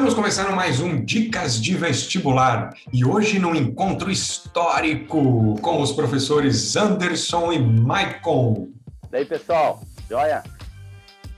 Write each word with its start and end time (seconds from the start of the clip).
Estamos 0.00 0.14
começando 0.14 0.56
mais 0.56 0.80
um 0.80 1.04
Dicas 1.04 1.60
de 1.60 1.76
Vestibular 1.76 2.72
e 2.90 3.04
hoje 3.04 3.38
num 3.38 3.54
encontro 3.54 4.10
histórico 4.10 5.60
com 5.60 5.82
os 5.82 5.92
professores 5.92 6.74
Anderson 6.74 7.52
e 7.52 7.58
Maicon. 7.58 8.70
E 9.12 9.16
aí, 9.18 9.26
pessoal? 9.26 9.82
Joia? 10.08 10.42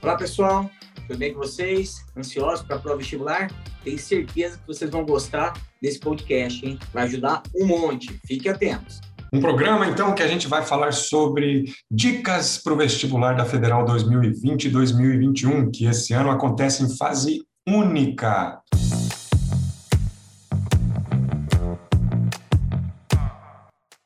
Olá, 0.01 0.15
pessoal. 0.15 0.71
Tudo 0.95 1.19
bem 1.19 1.33
com 1.33 1.39
vocês? 1.39 2.05
Ansiosos 2.15 2.65
para 2.65 2.77
a 2.77 2.79
prova 2.79 2.99
vestibular? 2.99 3.51
Tenho 3.83 3.99
certeza 3.99 4.57
que 4.57 4.65
vocês 4.65 4.89
vão 4.89 5.05
gostar 5.05 5.51
desse 5.81 5.99
podcast, 5.99 6.65
hein? 6.65 6.79
Vai 6.93 7.03
ajudar 7.03 7.43
um 7.53 7.67
monte. 7.67 8.17
Fiquem 8.25 8.49
atentos. 8.49 9.01
Um 9.33 9.41
programa, 9.41 9.87
então, 9.87 10.15
que 10.15 10.23
a 10.23 10.27
gente 10.27 10.47
vai 10.47 10.63
falar 10.63 10.93
sobre 10.93 11.65
dicas 11.91 12.57
para 12.57 12.71
o 12.71 12.77
vestibular 12.77 13.33
da 13.33 13.43
Federal 13.43 13.83
2020 13.83 14.65
e 14.65 14.69
2021, 14.69 15.69
que 15.69 15.85
esse 15.85 16.13
ano 16.13 16.31
acontece 16.31 16.81
em 16.81 16.95
fase 16.95 17.43
única. 17.67 18.61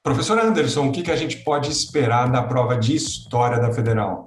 Professor 0.03 0.39
Anderson, 0.39 0.87
o 0.87 0.91
que, 0.91 1.11
a 1.11 1.15
gente 1.15 1.43
pode 1.43 1.69
esperar 1.69 2.31
da 2.31 2.41
prova 2.41 2.77
de 2.77 2.95
História 2.95 3.59
da 3.59 3.73
Federal? 3.73 4.23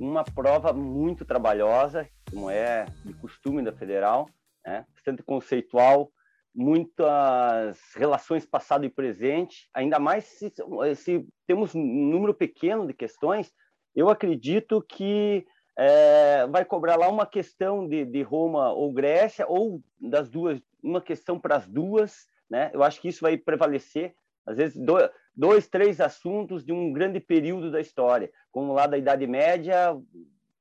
Uma 0.00 0.24
prova 0.24 0.72
muito 0.72 1.24
trabalhosa, 1.24 2.08
como 2.30 2.48
é 2.48 2.86
de 3.04 3.12
costume 3.14 3.62
da 3.62 3.72
Federal, 3.72 4.30
né? 4.64 4.86
bastante 4.94 5.22
conceitual, 5.22 6.10
muitas 6.54 7.78
relações 7.96 8.46
passado 8.46 8.86
e 8.86 8.88
presente, 8.88 9.68
ainda 9.74 9.98
mais 9.98 10.24
se, 10.24 10.52
se 10.96 11.26
temos 11.46 11.74
um 11.74 11.82
número 11.82 12.32
pequeno 12.32 12.86
de 12.86 12.94
questões, 12.94 13.52
eu 13.94 14.08
acredito 14.08 14.80
que 14.80 15.44
é, 15.78 16.44
vai 16.48 16.64
cobrar 16.64 16.96
lá 16.96 17.08
uma 17.08 17.24
questão 17.24 17.86
de, 17.86 18.04
de 18.04 18.20
Roma 18.20 18.72
ou 18.72 18.92
Grécia, 18.92 19.46
ou 19.48 19.80
das 20.00 20.28
duas, 20.28 20.60
uma 20.82 21.00
questão 21.00 21.38
para 21.38 21.54
as 21.54 21.68
duas, 21.68 22.26
né? 22.50 22.68
Eu 22.74 22.82
acho 22.82 23.00
que 23.00 23.06
isso 23.06 23.20
vai 23.20 23.36
prevalecer, 23.36 24.12
às 24.44 24.56
vezes, 24.56 24.76
dois, 24.76 25.08
dois, 25.36 25.68
três 25.68 26.00
assuntos 26.00 26.64
de 26.64 26.72
um 26.72 26.92
grande 26.92 27.20
período 27.20 27.70
da 27.70 27.80
história, 27.80 28.28
como 28.50 28.72
lá 28.72 28.88
da 28.88 28.98
Idade 28.98 29.24
Média, 29.28 29.96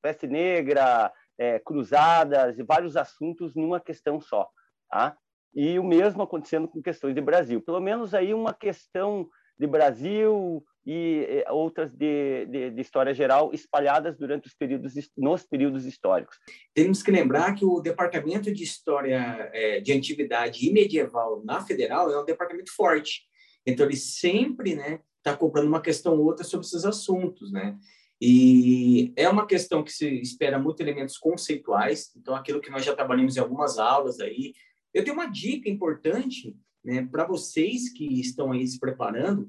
peste 0.04 0.28
negra, 0.28 1.12
é, 1.36 1.58
cruzadas 1.58 2.60
e 2.60 2.64
vários 2.64 2.96
assuntos 2.96 3.56
numa 3.56 3.80
questão 3.80 4.22
só, 4.22 4.48
tá? 4.88 5.18
E 5.56 5.80
o 5.80 5.84
mesmo 5.84 6.22
acontecendo 6.22 6.68
com 6.68 6.80
questões 6.80 7.16
de 7.16 7.22
Brasil. 7.22 7.60
Pelo 7.60 7.80
menos 7.80 8.14
aí 8.14 8.36
uma 8.36 8.54
questão 8.54 9.28
de 9.58 9.66
Brasil 9.66 10.64
e 10.90 11.44
outras 11.50 11.92
de, 11.92 12.46
de, 12.46 12.72
de, 12.72 12.82
história 12.82 13.14
geral 13.14 13.52
espalhadas 13.54 14.18
durante 14.18 14.48
os 14.48 14.54
períodos 14.54 14.94
nos 15.18 15.44
períodos 15.44 15.86
históricos. 15.86 16.38
Temos 16.74 17.04
que 17.04 17.12
lembrar 17.12 17.54
que 17.56 17.66
o 17.66 17.82
departamento 17.82 18.54
de 18.54 18.64
história 18.64 19.50
é, 19.54 19.82
de 19.82 19.92
antiguidade 19.92 20.66
e 20.66 20.72
medieval 20.72 21.44
na 21.44 21.62
federal 21.62 22.10
é 22.10 22.18
um 22.18 22.24
departamento 22.24 22.74
forte. 22.74 23.24
Então 23.66 23.86
ele 23.86 23.98
sempre, 23.98 24.76
né, 24.76 25.02
está 25.18 25.36
cobrando 25.36 25.68
uma 25.68 25.82
questão 25.82 26.18
ou 26.18 26.24
outra 26.24 26.46
sobre 26.46 26.66
esses 26.66 26.86
assuntos, 26.86 27.52
né? 27.52 27.78
E 28.20 29.12
é 29.18 29.28
uma 29.28 29.46
questão 29.46 29.84
que 29.84 29.92
se 29.92 30.10
espera 30.22 30.58
muito 30.58 30.82
elementos 30.82 31.18
conceituais. 31.18 32.16
Então 32.16 32.34
aquilo 32.34 32.62
que 32.62 32.72
nós 32.72 32.86
já 32.86 32.96
trabalhamos 32.96 33.36
em 33.36 33.42
algumas 33.42 33.78
aulas 33.78 34.22
aí 34.22 34.54
eu 34.94 35.04
tenho 35.04 35.16
uma 35.16 35.30
dica 35.30 35.70
importante 35.70 36.56
né, 36.84 37.06
para 37.12 37.28
vocês 37.28 37.90
que 37.90 38.20
estão 38.20 38.52
aí 38.52 38.66
se 38.66 38.80
preparando 38.80 39.48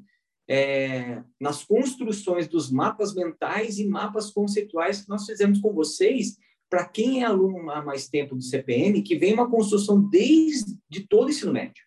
é, 0.48 1.22
nas 1.38 1.62
construções 1.62 2.48
dos 2.48 2.70
mapas 2.70 3.14
mentais 3.14 3.78
e 3.78 3.86
mapas 3.86 4.30
conceituais 4.30 5.02
que 5.02 5.08
nós 5.08 5.26
fizemos 5.26 5.60
com 5.60 5.72
vocês, 5.74 6.38
para 6.70 6.86
quem 6.86 7.22
é 7.22 7.26
aluno 7.26 7.70
há 7.70 7.82
mais 7.82 8.08
tempo 8.08 8.34
do 8.34 8.42
CPM, 8.42 9.02
que 9.02 9.16
vem 9.16 9.34
uma 9.34 9.50
construção 9.50 10.00
desde 10.08 10.76
de 10.88 11.06
todo 11.06 11.26
o 11.26 11.30
ensino 11.30 11.52
médio. 11.52 11.82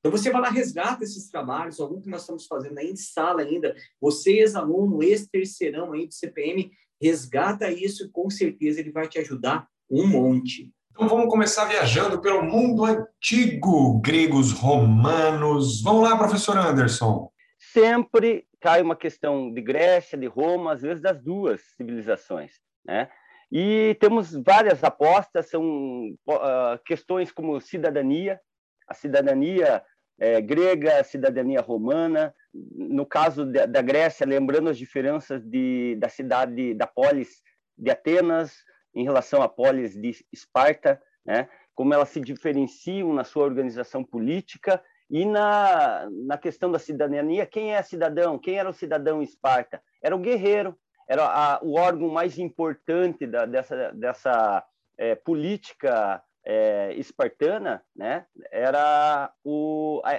Então, 0.00 0.12
você 0.12 0.30
vai 0.30 0.40
lá, 0.40 0.48
resgata 0.48 1.04
esses 1.04 1.28
trabalhos, 1.28 1.80
algum 1.80 2.00
que 2.00 2.08
nós 2.08 2.20
estamos 2.22 2.46
fazendo 2.46 2.78
aí 2.78 2.90
em 2.90 2.96
sala 2.96 3.42
ainda, 3.42 3.74
você, 4.00 4.38
ex-aluno, 4.38 5.02
ex-terceirão 5.02 5.92
aí 5.92 6.06
do 6.06 6.14
CPM, 6.14 6.70
resgata 7.00 7.70
isso 7.70 8.04
e 8.04 8.08
com 8.08 8.30
certeza 8.30 8.80
ele 8.80 8.92
vai 8.92 9.08
te 9.08 9.18
ajudar 9.18 9.68
um 9.90 10.06
monte. 10.06 10.72
Então 10.92 11.08
vamos 11.08 11.28
começar 11.28 11.64
viajando 11.64 12.20
pelo 12.20 12.42
mundo 12.42 12.84
antigo, 12.84 14.00
gregos, 14.00 14.52
romanos. 14.52 15.82
Vamos 15.82 16.02
lá, 16.02 16.16
professor 16.16 16.56
Anderson. 16.56 17.30
Sempre 17.72 18.46
cai 18.60 18.82
uma 18.82 18.96
questão 18.96 19.52
de 19.52 19.60
Grécia, 19.60 20.16
de 20.16 20.26
Roma, 20.26 20.72
às 20.72 20.82
vezes 20.82 21.02
das 21.02 21.20
duas 21.20 21.60
civilizações, 21.76 22.52
né? 22.84 23.10
E 23.50 23.96
temos 24.00 24.32
várias 24.32 24.84
apostas, 24.84 25.48
são 25.48 26.10
uh, 26.28 26.78
questões 26.84 27.32
como 27.32 27.60
cidadania, 27.60 28.38
a 28.86 28.92
cidadania 28.92 29.82
é, 30.18 30.40
grega, 30.40 31.00
a 31.00 31.04
cidadania 31.04 31.60
romana. 31.60 32.34
No 32.52 33.06
caso 33.06 33.46
da, 33.46 33.66
da 33.66 33.80
Grécia, 33.80 34.26
lembrando 34.26 34.68
as 34.68 34.76
diferenças 34.76 35.42
de, 35.44 35.96
da 35.98 36.08
cidade, 36.08 36.74
da 36.74 36.86
polis 36.86 37.42
de 37.76 37.90
Atenas, 37.90 38.54
em 38.94 39.04
relação 39.04 39.42
à 39.42 39.48
polis 39.48 39.94
de 39.94 40.12
Esparta, 40.32 41.00
né? 41.24 41.48
como 41.74 41.94
elas 41.94 42.08
se 42.08 42.20
diferenciam 42.20 43.14
na 43.14 43.24
sua 43.24 43.44
organização 43.44 44.02
política 44.02 44.82
e 45.10 45.24
na, 45.24 46.08
na 46.10 46.36
questão 46.36 46.70
da 46.70 46.78
cidadania. 46.78 47.46
Quem 47.46 47.74
é 47.74 47.82
cidadão? 47.82 48.38
Quem 48.38 48.58
era 48.58 48.68
o 48.68 48.74
cidadão 48.74 49.20
em 49.20 49.24
Esparta? 49.24 49.82
Era 50.02 50.14
o 50.14 50.18
guerreiro, 50.18 50.78
era 51.08 51.24
a, 51.24 51.60
o 51.62 51.74
órgão 51.74 52.08
mais 52.08 52.38
importante 52.38 53.26
da, 53.26 53.46
dessa, 53.46 53.92
dessa 53.92 54.64
é, 54.96 55.14
política 55.14 56.22
é, 56.44 56.92
espartana, 56.94 57.82
né? 57.96 58.26
era 58.50 59.32
o, 59.42 60.00
a, 60.04 60.12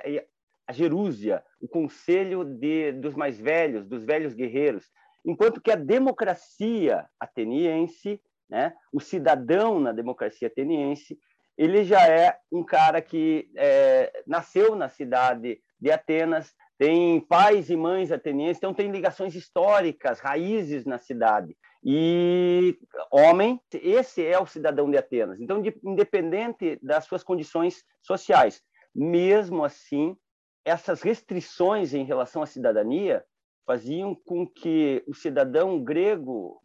a 0.67 0.73
Jerúsia, 0.73 1.43
o 1.61 1.67
conselho 1.67 2.43
de, 2.43 2.91
dos 2.93 3.15
mais 3.15 3.39
velhos, 3.39 3.85
dos 3.85 4.03
velhos 4.03 4.33
guerreiros, 4.33 4.89
enquanto 5.25 5.61
que 5.61 5.71
a 5.71 5.75
democracia 5.75 7.07
ateniense 7.19 8.21
né? 8.49 8.73
O 8.91 8.99
cidadão 8.99 9.79
na 9.79 9.91
democracia 9.91 10.47
ateniense, 10.47 11.19
ele 11.59 11.83
já 11.83 12.07
é 12.07 12.39
um 12.49 12.63
cara 12.63 13.01
que 13.01 13.51
é, 13.57 14.23
nasceu 14.25 14.77
na 14.77 14.87
cidade 14.87 15.61
de 15.77 15.91
Atenas, 15.91 16.55
tem 16.77 17.19
pais 17.19 17.69
e 17.69 17.75
mães 17.75 18.13
atenienses, 18.13 18.55
então 18.59 18.73
tem 18.73 18.89
ligações 18.89 19.35
históricas, 19.35 20.21
raízes 20.21 20.85
na 20.85 20.97
cidade. 20.97 21.57
E 21.83 22.79
homem, 23.11 23.59
esse 23.73 24.25
é 24.25 24.39
o 24.39 24.45
cidadão 24.45 24.89
de 24.89 24.97
Atenas. 24.97 25.41
Então, 25.41 25.61
de, 25.61 25.77
independente 25.83 26.79
das 26.81 27.03
suas 27.03 27.23
condições 27.23 27.83
sociais, 28.01 28.61
mesmo 28.95 29.65
assim, 29.65 30.15
essas 30.63 31.01
restrições 31.01 31.93
em 31.93 32.05
relação 32.05 32.41
à 32.41 32.45
cidadania 32.45 33.21
faziam 33.65 34.15
com 34.15 34.47
que 34.47 35.03
o 35.05 35.13
cidadão 35.13 35.83
grego 35.83 36.61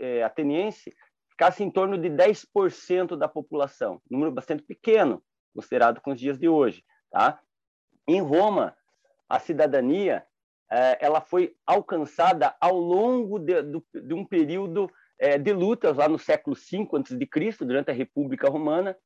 é, 0.00 0.22
ateniense 0.22 0.94
ficasse 1.38 1.62
em 1.62 1.70
torno 1.70 1.96
de 1.96 2.10
10% 2.10 3.16
da 3.16 3.28
população, 3.28 4.02
número 4.10 4.32
bastante 4.32 4.64
pequeno, 4.64 5.22
considerado 5.54 6.00
com 6.00 6.10
os 6.10 6.18
dias 6.18 6.36
de 6.36 6.48
hoje. 6.48 6.82
Tá? 7.12 7.38
Em 8.08 8.20
Roma, 8.20 8.76
a 9.28 9.38
cidadania 9.38 10.26
eh, 10.68 10.98
ela 11.00 11.20
foi 11.20 11.54
alcançada 11.64 12.56
ao 12.60 12.76
longo 12.76 13.38
de, 13.38 13.54
de 13.62 14.14
um 14.14 14.24
período 14.24 14.90
eh, 15.16 15.38
de 15.38 15.52
lutas 15.52 15.96
lá 15.96 16.08
no 16.08 16.18
século 16.18 16.56
V 16.56 16.88
a.C., 16.92 17.64
durante 17.64 17.92
a 17.92 17.94
República 17.94 18.50
Romana, 18.50 18.96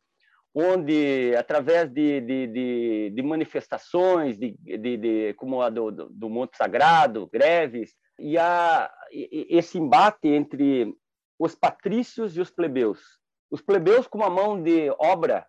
onde, 0.55 1.35
através 1.37 1.91
de, 1.91 2.23
de, 2.23 3.11
de, 3.11 3.23
manifestações, 3.23 4.39
de, 4.39 5.35
como 5.37 5.61
a 5.61 5.69
do, 5.69 5.91
do 5.91 6.31
Monte 6.31 6.57
Sagrado, 6.57 7.29
greves, 7.31 7.95
e, 8.19 8.39
a, 8.39 8.91
esse 9.11 9.79
embate 9.79 10.29
entre 10.29 10.95
os 11.43 11.57
patrícios 11.57 12.37
e 12.37 12.41
os 12.41 12.53
plebeus. 12.53 13.19
Os 13.51 13.61
plebeus 13.61 14.07
com 14.07 14.19
uma 14.19 14.31
mão 14.31 14.63
de 14.63 14.95
obra 14.97 15.45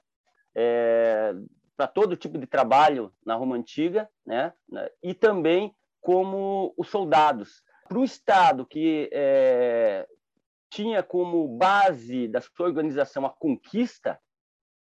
é, 0.55 1.35
para 1.77 1.85
todo 1.87 2.17
tipo 2.17 2.39
de 2.39 2.47
trabalho 2.47 3.13
na 3.23 3.35
Roma 3.35 3.55
Antiga, 3.55 4.09
né? 4.25 4.51
e 5.03 5.13
também 5.13 5.71
como 6.01 6.73
os 6.75 6.89
soldados. 6.89 7.61
Para 7.87 7.99
o 7.99 8.03
Estado 8.03 8.65
que 8.65 9.07
é, 9.13 10.07
tinha 10.67 11.03
como 11.03 11.47
base 11.47 12.27
da 12.27 12.41
sua 12.41 12.65
organização 12.65 13.23
a 13.23 13.29
conquista, 13.29 14.19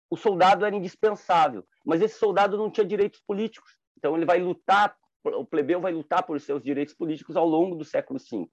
o 0.09 0.15
soldado 0.15 0.65
era 0.65 0.73
indispensável, 0.73 1.67
mas 1.85 2.01
esse 2.01 2.17
soldado 2.17 2.57
não 2.57 2.71
tinha 2.71 2.85
direitos 2.85 3.19
políticos. 3.19 3.77
Então 3.97 4.15
ele 4.15 4.25
vai 4.25 4.39
lutar, 4.39 4.95
o 5.25 5.45
plebeu 5.45 5.81
vai 5.81 5.91
lutar 5.91 6.23
por 6.23 6.39
seus 6.39 6.63
direitos 6.63 6.95
políticos 6.95 7.35
ao 7.35 7.45
longo 7.45 7.75
do 7.75 7.83
século 7.83 8.17
V. 8.17 8.49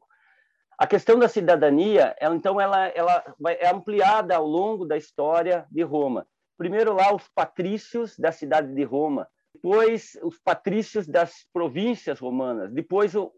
A 0.79 0.87
questão 0.87 1.19
da 1.19 1.29
cidadania, 1.29 2.15
ela, 2.21 2.37
então, 2.37 2.61
ela, 2.61 2.87
ela 2.89 3.25
é 3.49 3.69
ampliada 3.69 4.37
ao 4.37 4.47
longo 4.47 4.87
da 4.87 4.97
história 4.97 5.67
de 5.71 5.83
Roma. 5.83 6.25
Primeiro 6.57 6.95
lá 6.95 7.13
os 7.13 7.27
patrícios 7.29 8.17
da 8.17 8.31
cidade 8.31 8.73
de 8.73 8.85
Roma, 8.85 9.29
depois 9.53 10.17
os 10.23 10.39
patrícios 10.39 11.07
das 11.09 11.45
províncias 11.53 12.21
romanas, 12.21 12.71
depois 12.73 13.15
o, 13.17 13.33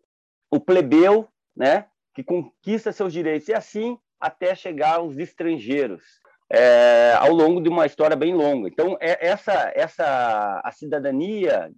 o 0.50 0.60
plebeu, 0.60 1.28
né, 1.56 1.86
que 2.14 2.22
conquista 2.22 2.92
seus 2.92 3.12
direitos, 3.12 3.48
e 3.48 3.54
assim 3.54 3.98
até 4.20 4.54
chegar 4.54 4.96
aos 4.96 5.16
estrangeiros. 5.16 6.02
é, 6.50 7.14
ao 7.16 7.32
longo 7.32 7.60
de 7.60 7.68
uma 7.68 7.86
história 7.86 8.16
bem 8.16 8.34
longa. 8.34 8.68
Então, 8.68 8.98
é, 9.00 9.28
essa, 9.28 9.72
essa 9.74 10.60
a 10.64 10.72
cidadania 10.72 11.72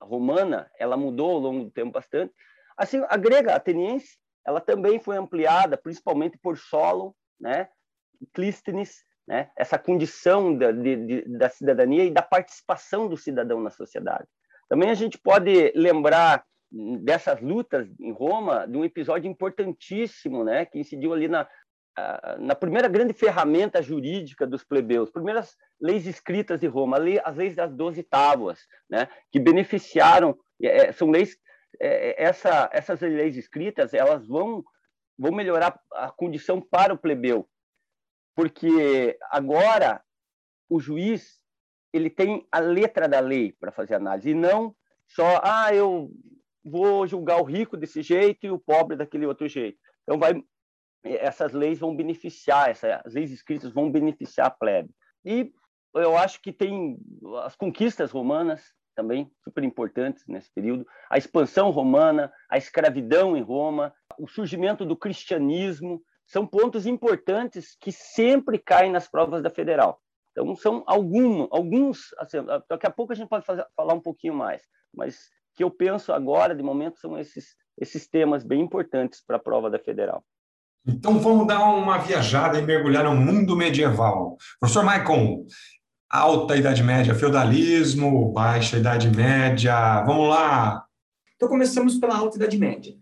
romana, 0.00 0.70
ela 0.78 0.96
mudou 0.96 1.30
ao 1.30 1.38
longo 1.38 1.64
do 1.64 1.70
tempo 1.70 1.92
bastante. 1.92 2.32
Assim, 2.76 3.02
a 3.08 3.16
grega 3.16 3.54
ateniense, 3.54 4.18
ela 4.46 4.60
também 4.60 4.98
foi 4.98 5.16
ampliada, 5.16 5.76
principalmente 5.76 6.38
por 6.38 6.58
Solon, 6.58 7.12
né, 7.40 7.68
Clístenes, 8.34 9.04
né, 9.26 9.50
essa 9.56 9.78
condição 9.78 10.56
da, 10.56 10.72
de, 10.72 11.22
da 11.38 11.48
cidadania 11.48 12.04
e 12.04 12.10
da 12.10 12.22
participação 12.22 13.08
do 13.08 13.16
cidadão 13.16 13.60
na 13.60 13.70
sociedade. 13.70 14.26
Também 14.68 14.90
a 14.90 14.94
gente 14.94 15.18
pode 15.18 15.72
lembrar 15.74 16.44
dessas 17.02 17.40
lutas 17.40 17.88
em 17.98 18.12
Roma 18.12 18.66
de 18.66 18.76
um 18.76 18.84
episódio 18.84 19.28
importantíssimo, 19.28 20.44
né, 20.44 20.64
que 20.64 20.78
incidiu 20.78 21.12
ali 21.12 21.28
na, 21.28 21.48
na 22.38 22.54
primeira 22.54 22.88
grande 22.88 23.12
ferramenta 23.12 23.82
jurídica 23.82 24.46
dos 24.46 24.64
plebeus, 24.64 25.10
primeiras 25.10 25.56
leis 25.80 26.06
escritas 26.06 26.60
de 26.60 26.66
Roma, 26.66 26.98
as 27.24 27.36
leis 27.36 27.54
das 27.54 27.72
doze 27.74 28.02
tábuas, 28.02 28.60
né, 28.88 29.08
que 29.30 29.40
beneficiaram, 29.40 30.38
é, 30.62 30.86
é, 30.88 30.92
são 30.92 31.10
leis, 31.10 31.36
é, 31.80 32.22
essa, 32.22 32.68
essas 32.72 33.00
leis 33.00 33.36
escritas, 33.36 33.94
elas 33.94 34.26
vão, 34.26 34.64
vão 35.18 35.32
melhorar 35.32 35.80
a 35.92 36.10
condição 36.10 36.60
para 36.60 36.92
o 36.92 36.98
plebeu, 36.98 37.48
porque 38.34 39.18
agora 39.30 40.02
o 40.68 40.78
juiz 40.78 41.40
ele 41.92 42.08
tem 42.08 42.46
a 42.52 42.60
letra 42.60 43.08
da 43.08 43.18
lei 43.18 43.52
para 43.52 43.72
fazer 43.72 43.94
análise, 43.94 44.30
e 44.30 44.34
não 44.34 44.76
só, 45.08 45.40
ah, 45.42 45.74
eu 45.74 46.10
vou 46.64 47.06
julgar 47.06 47.40
o 47.40 47.44
rico 47.44 47.76
desse 47.76 48.02
jeito 48.02 48.46
e 48.46 48.50
o 48.50 48.60
pobre 48.60 48.96
daquele 48.96 49.26
outro 49.26 49.48
jeito. 49.48 49.78
Então, 50.04 50.18
vai 50.18 50.40
essas 51.02 51.52
leis 51.52 51.78
vão 51.78 51.96
beneficiar, 51.96 52.70
essas 52.70 53.14
leis 53.14 53.30
escritas 53.30 53.72
vão 53.72 53.90
beneficiar 53.90 54.48
a 54.48 54.50
plebe. 54.50 54.90
E 55.24 55.52
eu 55.94 56.16
acho 56.16 56.40
que 56.40 56.52
tem 56.52 56.98
as 57.44 57.56
conquistas 57.56 58.10
romanas 58.10 58.74
também 58.94 59.30
super 59.42 59.64
importantes 59.64 60.24
nesse 60.26 60.50
período, 60.52 60.86
a 61.08 61.18
expansão 61.18 61.70
romana, 61.70 62.32
a 62.48 62.58
escravidão 62.58 63.36
em 63.36 63.42
Roma, 63.42 63.92
o 64.18 64.28
surgimento 64.28 64.84
do 64.84 64.96
cristianismo, 64.96 66.02
são 66.26 66.46
pontos 66.46 66.86
importantes 66.86 67.76
que 67.80 67.90
sempre 67.90 68.58
caem 68.58 68.92
nas 68.92 69.08
provas 69.08 69.42
da 69.42 69.50
federal. 69.50 70.00
Então, 70.30 70.54
são 70.54 70.84
algum, 70.86 71.48
alguns, 71.50 72.14
assim, 72.18 72.38
daqui 72.68 72.86
a 72.86 72.90
pouco 72.90 73.12
a 73.12 73.16
gente 73.16 73.28
pode 73.28 73.44
fazer, 73.44 73.66
falar 73.76 73.94
um 73.94 74.00
pouquinho 74.00 74.34
mais, 74.34 74.62
mas 74.94 75.28
que 75.54 75.64
eu 75.64 75.70
penso 75.70 76.12
agora, 76.12 76.54
de 76.54 76.62
momento, 76.62 77.00
são 77.00 77.18
esses, 77.18 77.56
esses 77.76 78.08
temas 78.08 78.44
bem 78.44 78.60
importantes 78.60 79.22
para 79.26 79.36
a 79.36 79.40
prova 79.40 79.68
da 79.68 79.78
federal. 79.78 80.24
Então 80.86 81.18
vamos 81.18 81.46
dar 81.46 81.62
uma 81.62 81.98
viajada 81.98 82.58
e 82.58 82.62
mergulhar 82.62 83.04
no 83.04 83.14
mundo 83.14 83.54
medieval. 83.54 84.38
Professor 84.58 84.82
Maicon, 84.82 85.44
alta 86.10 86.56
Idade 86.56 86.82
Média, 86.82 87.14
feudalismo, 87.14 88.32
baixa 88.32 88.78
Idade 88.78 89.08
Média, 89.08 90.02
vamos 90.02 90.28
lá. 90.28 90.84
Então 91.36 91.48
começamos 91.48 91.98
pela 91.98 92.16
alta 92.16 92.36
Idade 92.36 92.58
Média. 92.58 92.96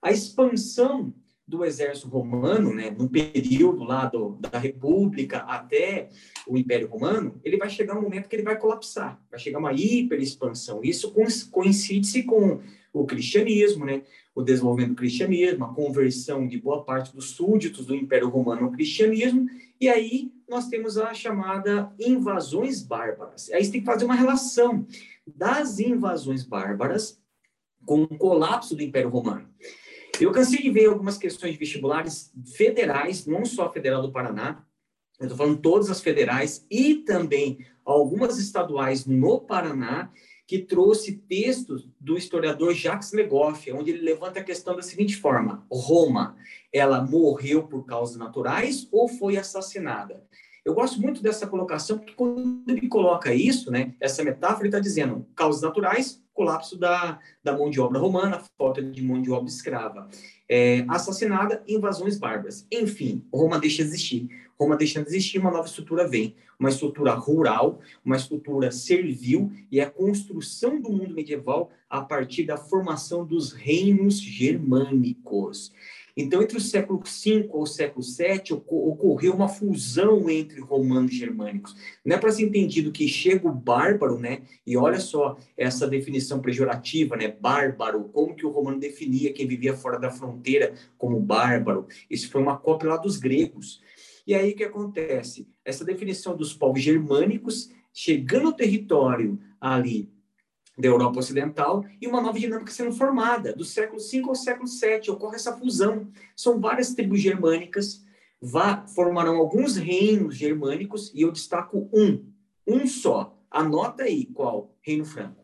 A 0.00 0.12
expansão 0.12 1.12
do 1.46 1.64
exército 1.64 2.08
romano, 2.08 2.72
né, 2.72 2.94
no 2.96 3.08
período 3.08 3.82
lá 3.82 4.06
do, 4.06 4.38
da 4.40 4.60
República 4.60 5.38
até 5.38 6.08
o 6.46 6.56
Império 6.56 6.88
Romano, 6.88 7.40
ele 7.44 7.56
vai 7.56 7.68
chegar 7.68 7.98
um 7.98 8.02
momento 8.02 8.28
que 8.28 8.36
ele 8.36 8.44
vai 8.44 8.56
colapsar, 8.56 9.20
vai 9.28 9.40
chegar 9.40 9.58
uma 9.58 9.72
hiperexpansão. 9.72 10.80
Isso 10.84 11.12
coincide-se 11.50 12.22
com 12.22 12.60
o 12.92 13.04
cristianismo, 13.04 13.84
né? 13.84 14.02
O 14.34 14.42
desenvolvimento 14.42 14.90
do 14.90 14.96
cristianismo, 14.96 15.64
a 15.64 15.74
conversão 15.74 16.46
de 16.46 16.58
boa 16.58 16.84
parte 16.84 17.14
dos 17.14 17.30
súditos 17.30 17.86
do 17.86 17.94
Império 17.94 18.28
Romano 18.28 18.64
ao 18.64 18.72
cristianismo, 18.72 19.46
e 19.80 19.88
aí 19.88 20.32
nós 20.48 20.68
temos 20.68 20.96
a 20.96 21.12
chamada 21.12 21.92
invasões 21.98 22.82
bárbaras. 22.82 23.50
Aí 23.50 23.64
você 23.64 23.72
tem 23.72 23.80
que 23.80 23.86
fazer 23.86 24.04
uma 24.04 24.14
relação 24.14 24.86
das 25.26 25.78
invasões 25.78 26.44
bárbaras 26.44 27.20
com 27.84 28.02
o 28.04 28.18
colapso 28.18 28.74
do 28.74 28.82
Império 28.82 29.10
Romano. 29.10 29.48
Eu 30.20 30.30
cansei 30.30 30.62
de 30.62 30.70
ver 30.70 30.86
algumas 30.86 31.18
questões 31.18 31.52
de 31.52 31.58
vestibulares 31.58 32.32
federais, 32.56 33.26
não 33.26 33.44
só 33.44 33.66
a 33.66 33.72
Federal 33.72 34.02
do 34.02 34.12
Paraná, 34.12 34.64
eu 35.18 35.26
estou 35.26 35.38
falando 35.38 35.60
todas 35.60 35.88
as 35.90 36.00
federais 36.00 36.66
e 36.70 36.96
também 36.96 37.64
algumas 37.84 38.38
estaduais 38.38 39.06
no 39.06 39.40
Paraná, 39.40 40.10
que 40.46 40.58
trouxe 40.58 41.12
textos 41.12 41.88
do 41.98 42.16
historiador 42.16 42.74
Jacques 42.74 43.12
Legoff, 43.12 43.70
onde 43.72 43.90
ele 43.90 44.02
levanta 44.02 44.40
a 44.40 44.44
questão 44.44 44.76
da 44.76 44.82
seguinte 44.82 45.16
forma: 45.16 45.66
Roma, 45.70 46.36
ela 46.72 47.02
morreu 47.02 47.66
por 47.66 47.84
causas 47.84 48.16
naturais 48.16 48.88
ou 48.90 49.08
foi 49.08 49.36
assassinada? 49.36 50.24
Eu 50.64 50.74
gosto 50.74 51.00
muito 51.00 51.22
dessa 51.22 51.46
colocação, 51.46 51.98
porque 51.98 52.14
quando 52.14 52.68
ele 52.68 52.88
coloca 52.88 53.34
isso, 53.34 53.70
né, 53.70 53.94
essa 54.00 54.22
metáfora, 54.22 54.62
ele 54.62 54.68
está 54.68 54.78
dizendo 54.78 55.26
causas 55.34 55.60
naturais, 55.60 56.22
colapso 56.32 56.78
da, 56.78 57.18
da 57.42 57.56
mão 57.56 57.68
de 57.68 57.80
obra 57.80 57.98
romana, 57.98 58.42
falta 58.56 58.80
de 58.80 59.02
mão 59.02 59.20
de 59.20 59.30
obra 59.30 59.48
escrava. 59.48 60.08
É, 60.48 60.84
assassinada, 60.88 61.62
invasões 61.66 62.18
bárbaras. 62.18 62.66
Enfim, 62.70 63.24
Roma 63.32 63.58
deixa 63.58 63.82
de 63.82 63.88
existir. 63.88 64.28
Roma 64.58 64.76
deixando 64.76 65.04
de 65.04 65.10
existir, 65.10 65.38
uma 65.38 65.50
nova 65.50 65.66
estrutura 65.66 66.06
vem. 66.06 66.36
Uma 66.58 66.68
estrutura 66.68 67.12
rural, 67.14 67.80
uma 68.04 68.16
estrutura 68.16 68.70
servil 68.70 69.50
e 69.70 69.80
a 69.80 69.90
construção 69.90 70.80
do 70.80 70.92
mundo 70.92 71.14
medieval 71.14 71.70
a 71.90 72.00
partir 72.00 72.44
da 72.44 72.56
formação 72.56 73.24
dos 73.24 73.52
reinos 73.52 74.20
germânicos. 74.20 75.72
Então, 76.16 76.42
entre 76.42 76.56
o 76.56 76.60
século 76.60 77.00
V 77.00 77.48
ao 77.52 77.66
século 77.66 78.04
VII, 78.04 78.62
ocorreu 78.66 79.34
uma 79.34 79.48
fusão 79.48 80.28
entre 80.28 80.60
romanos 80.60 81.12
e 81.12 81.16
germânicos. 81.16 81.74
Não 82.04 82.16
é 82.16 82.18
para 82.18 82.30
ser 82.30 82.44
entendido 82.44 82.92
que 82.92 83.08
chega 83.08 83.48
o 83.48 83.52
bárbaro, 83.52 84.18
né? 84.18 84.42
E 84.66 84.76
olha 84.76 85.00
só 85.00 85.36
essa 85.56 85.86
definição 85.86 86.40
pejorativa, 86.40 87.16
né? 87.16 87.28
Bárbaro, 87.28 88.04
como 88.04 88.34
que 88.34 88.46
o 88.46 88.50
romano 88.50 88.78
definia 88.78 89.32
quem 89.32 89.46
vivia 89.46 89.74
fora 89.74 89.98
da 89.98 90.10
fronteira 90.10 90.74
como 90.98 91.18
bárbaro. 91.18 91.86
Isso 92.10 92.30
foi 92.30 92.42
uma 92.42 92.58
cópia 92.58 92.90
lá 92.90 92.96
dos 92.96 93.16
gregos. 93.16 93.80
E 94.26 94.34
aí 94.34 94.52
o 94.52 94.56
que 94.56 94.64
acontece? 94.64 95.48
Essa 95.64 95.84
definição 95.84 96.36
dos 96.36 96.52
povos 96.52 96.82
germânicos 96.82 97.70
chegando 97.92 98.46
ao 98.46 98.52
território 98.52 99.38
ali 99.60 100.10
da 100.76 100.88
Europa 100.88 101.18
Ocidental 101.18 101.84
e 102.00 102.06
uma 102.06 102.20
nova 102.20 102.38
dinâmica 102.38 102.72
sendo 102.72 102.92
formada. 102.92 103.52
Do 103.52 103.64
século 103.64 104.00
V 104.00 104.22
ao 104.28 104.34
século 104.34 104.68
VII 104.68 105.10
ocorre 105.10 105.36
essa 105.36 105.56
fusão. 105.56 106.10
São 106.36 106.60
várias 106.60 106.94
tribos 106.94 107.20
germânicas, 107.20 108.04
vá, 108.40 108.86
formarão 108.86 109.36
alguns 109.36 109.76
reinos 109.76 110.36
germânicos 110.36 111.12
e 111.14 111.22
eu 111.22 111.32
destaco 111.32 111.88
um, 111.92 112.24
um 112.66 112.86
só. 112.86 113.38
Anota 113.50 114.04
aí 114.04 114.26
qual? 114.26 114.74
Reino 114.80 115.04
Franco. 115.04 115.42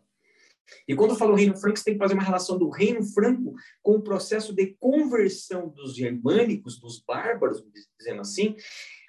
E 0.87 0.95
quando 0.95 1.11
eu 1.12 1.17
falo 1.17 1.35
reino 1.35 1.57
franco, 1.57 1.79
você 1.79 1.85
tem 1.85 1.95
que 1.95 1.99
fazer 1.99 2.14
uma 2.14 2.23
relação 2.23 2.59
do 2.59 2.69
reino 2.69 3.02
franco 3.02 3.55
com 3.83 3.93
o 3.93 4.02
processo 4.02 4.55
de 4.55 4.76
conversão 4.79 5.69
dos 5.69 5.95
germânicos, 5.95 6.79
dos 6.79 7.00
bárbaros, 7.00 7.64
dizendo 7.99 8.21
assim, 8.21 8.55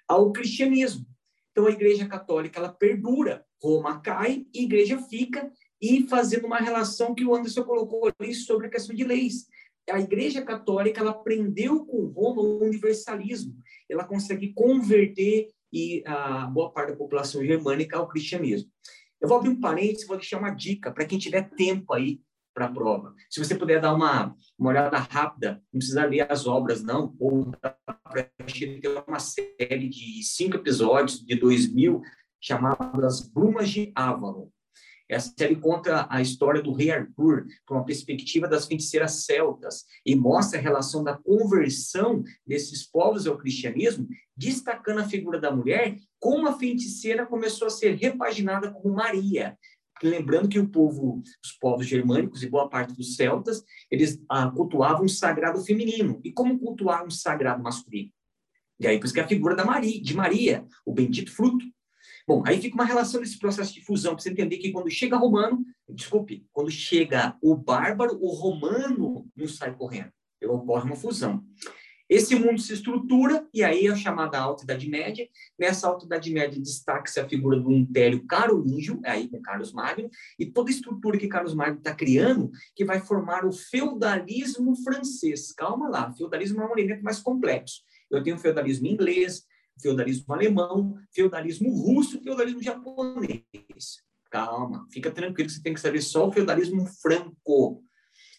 ao 0.07 0.31
cristianismo. 0.31 1.05
Então 1.51 1.67
a 1.67 1.71
Igreja 1.71 2.07
Católica 2.07 2.59
ela 2.59 2.69
perdura, 2.71 3.45
Roma 3.61 3.99
cai 3.99 4.45
e 4.53 4.59
a 4.59 4.63
Igreja 4.63 5.01
fica 5.01 5.51
e 5.81 6.07
fazendo 6.07 6.45
uma 6.45 6.57
relação 6.57 7.15
que 7.15 7.25
o 7.25 7.35
Anderson 7.35 7.63
colocou 7.63 8.11
ali 8.19 8.33
sobre 8.33 8.67
a 8.67 8.69
questão 8.69 8.95
de 8.95 9.03
leis. 9.03 9.47
A 9.89 9.99
Igreja 9.99 10.41
Católica 10.41 11.01
ela 11.01 11.11
aprendeu 11.11 11.85
com 11.85 12.07
Roma 12.07 12.41
o 12.41 12.63
universalismo. 12.63 13.55
Ela 13.89 14.03
consegue 14.03 14.53
converter 14.53 15.49
e 15.71 16.03
a 16.05 16.47
boa 16.47 16.71
parte 16.71 16.91
da 16.91 16.97
população 16.97 17.43
germânica 17.43 17.97
ao 17.97 18.07
cristianismo. 18.07 18.69
Eu 19.21 19.27
vou 19.27 19.37
abrir 19.37 19.49
um 19.49 19.59
parênteses, 19.59 20.07
vou 20.07 20.17
deixar 20.17 20.39
uma 20.39 20.51
dica 20.51 20.91
para 20.91 21.05
quem 21.05 21.19
tiver 21.19 21.49
tempo 21.51 21.93
aí 21.93 22.21
para 22.53 22.65
a 22.65 22.71
prova. 22.71 23.13
Se 23.29 23.43
você 23.43 23.55
puder 23.55 23.79
dar 23.79 23.93
uma, 23.93 24.35
uma 24.57 24.69
olhada 24.69 24.97
rápida, 24.97 25.61
não 25.71 25.79
precisa 25.79 26.05
ler 26.05 26.29
as 26.31 26.47
obras, 26.47 26.83
não, 26.83 27.15
ou 27.19 27.51
para 28.03 28.29
ter 28.47 28.81
uma 29.07 29.19
série 29.19 29.87
de 29.87 30.23
cinco 30.23 30.57
episódios 30.57 31.23
de 31.23 31.35
2000 31.35 32.01
chamadas 32.41 33.21
Brumas 33.29 33.69
de 33.69 33.91
Avalon. 33.95 34.47
Essa 35.09 35.33
série 35.35 35.55
conta 35.55 36.05
a 36.07 36.21
história 36.21 36.61
do 36.61 36.71
rei 36.71 36.91
Arthur 36.91 37.47
com 37.65 37.73
uma 37.73 37.85
perspectiva 37.85 38.47
das 38.47 38.67
feiticeiras 38.67 39.25
celtas 39.25 39.85
e 40.05 40.15
mostra 40.15 40.59
a 40.59 40.61
relação 40.61 41.03
da 41.03 41.17
conversão 41.17 42.23
desses 42.45 42.85
povos 42.85 43.25
ao 43.25 43.35
cristianismo, 43.35 44.07
destacando 44.37 44.99
a 44.99 45.09
figura 45.09 45.39
da 45.39 45.49
mulher, 45.49 45.97
como 46.19 46.47
a 46.47 46.59
feiticeira 46.59 47.25
começou 47.25 47.67
a 47.67 47.71
ser 47.71 47.95
repaginada 47.95 48.71
como 48.71 48.93
Maria. 48.93 49.57
Lembrando 50.03 50.47
que 50.47 50.59
o 50.59 50.69
povo, 50.69 51.23
os 51.43 51.51
povos 51.53 51.87
germânicos 51.87 52.43
e 52.43 52.49
boa 52.49 52.69
parte 52.69 52.93
dos 52.93 53.15
celtas, 53.15 53.63
eles 53.89 54.21
ah, 54.29 54.49
cultuavam 54.51 55.05
um 55.05 55.09
sagrado 55.09 55.59
feminino. 55.65 56.21
E 56.23 56.31
como 56.31 56.59
cultuar 56.59 57.03
um 57.03 57.09
sagrado 57.09 57.63
masculino? 57.63 58.11
E 58.79 58.87
aí, 58.87 58.97
por 58.97 59.05
isso 59.05 59.13
que 59.13 59.19
a 59.19 59.27
figura 59.27 59.55
da 59.55 59.65
Maria, 59.65 60.01
de 60.01 60.15
Maria, 60.15 60.65
o 60.85 60.93
bendito 60.93 61.31
fruto, 61.31 61.65
Bom, 62.29 62.43
aí 62.45 62.61
fica 62.61 62.75
uma 62.75 62.85
relação 62.85 63.19
desse 63.19 63.39
processo 63.39 63.73
de 63.73 63.83
fusão, 63.83 64.13
para 64.13 64.21
você 64.21 64.29
entender 64.29 64.57
que 64.57 64.71
quando 64.71 64.87
chega 64.87 65.17
romano, 65.17 65.65
desculpe, 65.89 66.45
quando 66.53 66.69
chega 66.69 67.35
o 67.41 67.55
bárbaro, 67.55 68.19
o 68.21 68.31
romano 68.31 69.27
não 69.35 69.47
sai 69.47 69.75
correndo. 69.75 70.11
Ocorre 70.43 70.85
uma 70.85 70.95
fusão. 70.95 71.43
Esse 72.07 72.35
mundo 72.35 72.61
se 72.61 72.71
estrutura, 72.71 73.47
e 73.51 73.63
aí 73.63 73.87
é 73.87 73.89
a 73.89 73.95
chamada 73.95 74.37
Alta 74.37 74.63
Idade 74.63 74.87
Média. 74.87 75.27
Nessa 75.57 75.87
Alta 75.87 76.05
Idade 76.05 76.31
Média 76.31 76.61
destaca-se 76.61 77.19
a 77.19 77.27
figura 77.27 77.59
do 77.59 77.71
Império 77.71 78.23
Carolíngio, 78.27 79.01
aí 79.03 79.27
com 79.27 79.41
Carlos 79.41 79.73
Magno, 79.73 80.07
e 80.37 80.45
toda 80.45 80.69
a 80.69 80.73
estrutura 80.73 81.17
que 81.17 81.27
Carlos 81.27 81.55
Magno 81.55 81.79
está 81.79 81.95
criando, 81.95 82.51
que 82.75 82.85
vai 82.85 82.99
formar 82.99 83.43
o 83.43 83.51
feudalismo 83.51 84.75
francês. 84.83 85.51
Calma 85.51 85.89
lá, 85.89 86.13
feudalismo 86.13 86.61
é 86.61 86.67
um 86.67 86.77
elemento 86.77 87.03
mais 87.03 87.19
complexo. 87.19 87.81
Eu 88.11 88.21
tenho 88.21 88.35
o 88.35 88.39
feudalismo 88.39 88.85
inglês, 88.85 89.48
feudalismo 89.81 90.33
alemão, 90.33 90.95
feudalismo 91.11 91.69
russo, 91.69 92.21
feudalismo 92.21 92.61
japonês. 92.61 93.43
Calma, 94.29 94.85
fica 94.91 95.09
tranquilo, 95.09 95.49
você 95.49 95.61
tem 95.61 95.73
que 95.73 95.79
saber 95.79 96.01
só 96.01 96.27
o 96.27 96.31
feudalismo 96.31 96.85
franco. 96.85 97.83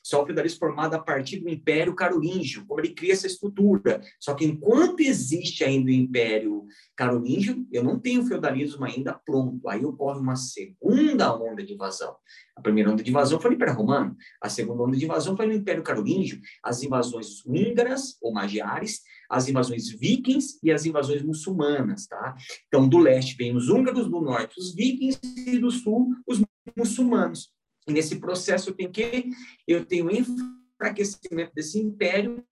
Só 0.03 0.23
o 0.23 0.27
feudalismo 0.27 0.59
formado 0.59 0.95
a 0.95 0.99
partir 0.99 1.41
do 1.41 1.49
Império 1.49 1.95
Carolíngio, 1.95 2.65
como 2.67 2.81
ele 2.81 2.95
cria 2.95 3.13
essa 3.13 3.27
estrutura. 3.27 4.01
Só 4.19 4.35
que 4.35 4.45
enquanto 4.45 5.01
existe 5.01 5.65
ainda 5.65 5.91
o 5.91 5.95
Império 5.95 6.67
Carolíngio, 6.97 7.67
eu 7.71 7.85
não 7.85 7.99
tenho 7.99 8.25
feudalismo 8.25 8.85
ainda 8.85 9.13
pronto. 9.13 9.69
Aí 9.69 9.85
ocorre 9.85 10.21
uma 10.21 10.37
segunda 10.37 11.35
onda 11.35 11.63
de 11.63 11.75
invasão. 11.75 12.17
A 12.57 12.61
primeira 12.61 12.91
onda 12.91 13.03
de 13.03 13.11
invasão 13.11 13.41
foi 13.41 13.51
no 13.51 13.57
Império 13.57 13.75
Romano, 13.75 14.15
a 14.43 14.49
segunda 14.49 14.83
onda 14.83 14.97
de 14.97 15.05
invasão 15.05 15.35
foi 15.35 15.47
no 15.47 15.55
Império 15.55 15.83
Carolíngio, 15.83 16.41
as 16.63 16.83
invasões 16.83 17.45
húngaras 17.47 18.19
ou 18.21 18.33
magiares, 18.33 19.01
as 19.31 19.49
invasões 19.49 19.89
vikings 19.89 20.59
e 20.63 20.71
as 20.71 20.85
invasões 20.85 21.23
muçulmanas, 21.23 22.07
tá? 22.07 22.35
Então, 22.67 22.89
do 22.89 22.99
leste 22.99 23.37
vem 23.37 23.57
os 23.57 23.69
húngaros, 23.69 24.11
do 24.11 24.21
norte 24.21 24.59
os 24.59 24.75
vikings 24.75 25.21
e 25.47 25.59
do 25.59 25.71
sul 25.71 26.11
os 26.27 26.43
muçulmanos. 26.77 27.51
Nesse 27.91 28.19
processo 28.19 28.71
eu 28.71 28.75
tenho 28.75 28.91
que 28.91 29.31
eu 29.67 29.85
tenho 29.85 30.11
enfraquecimento 30.11 31.55
desse 31.55 31.79
império, 31.79 32.45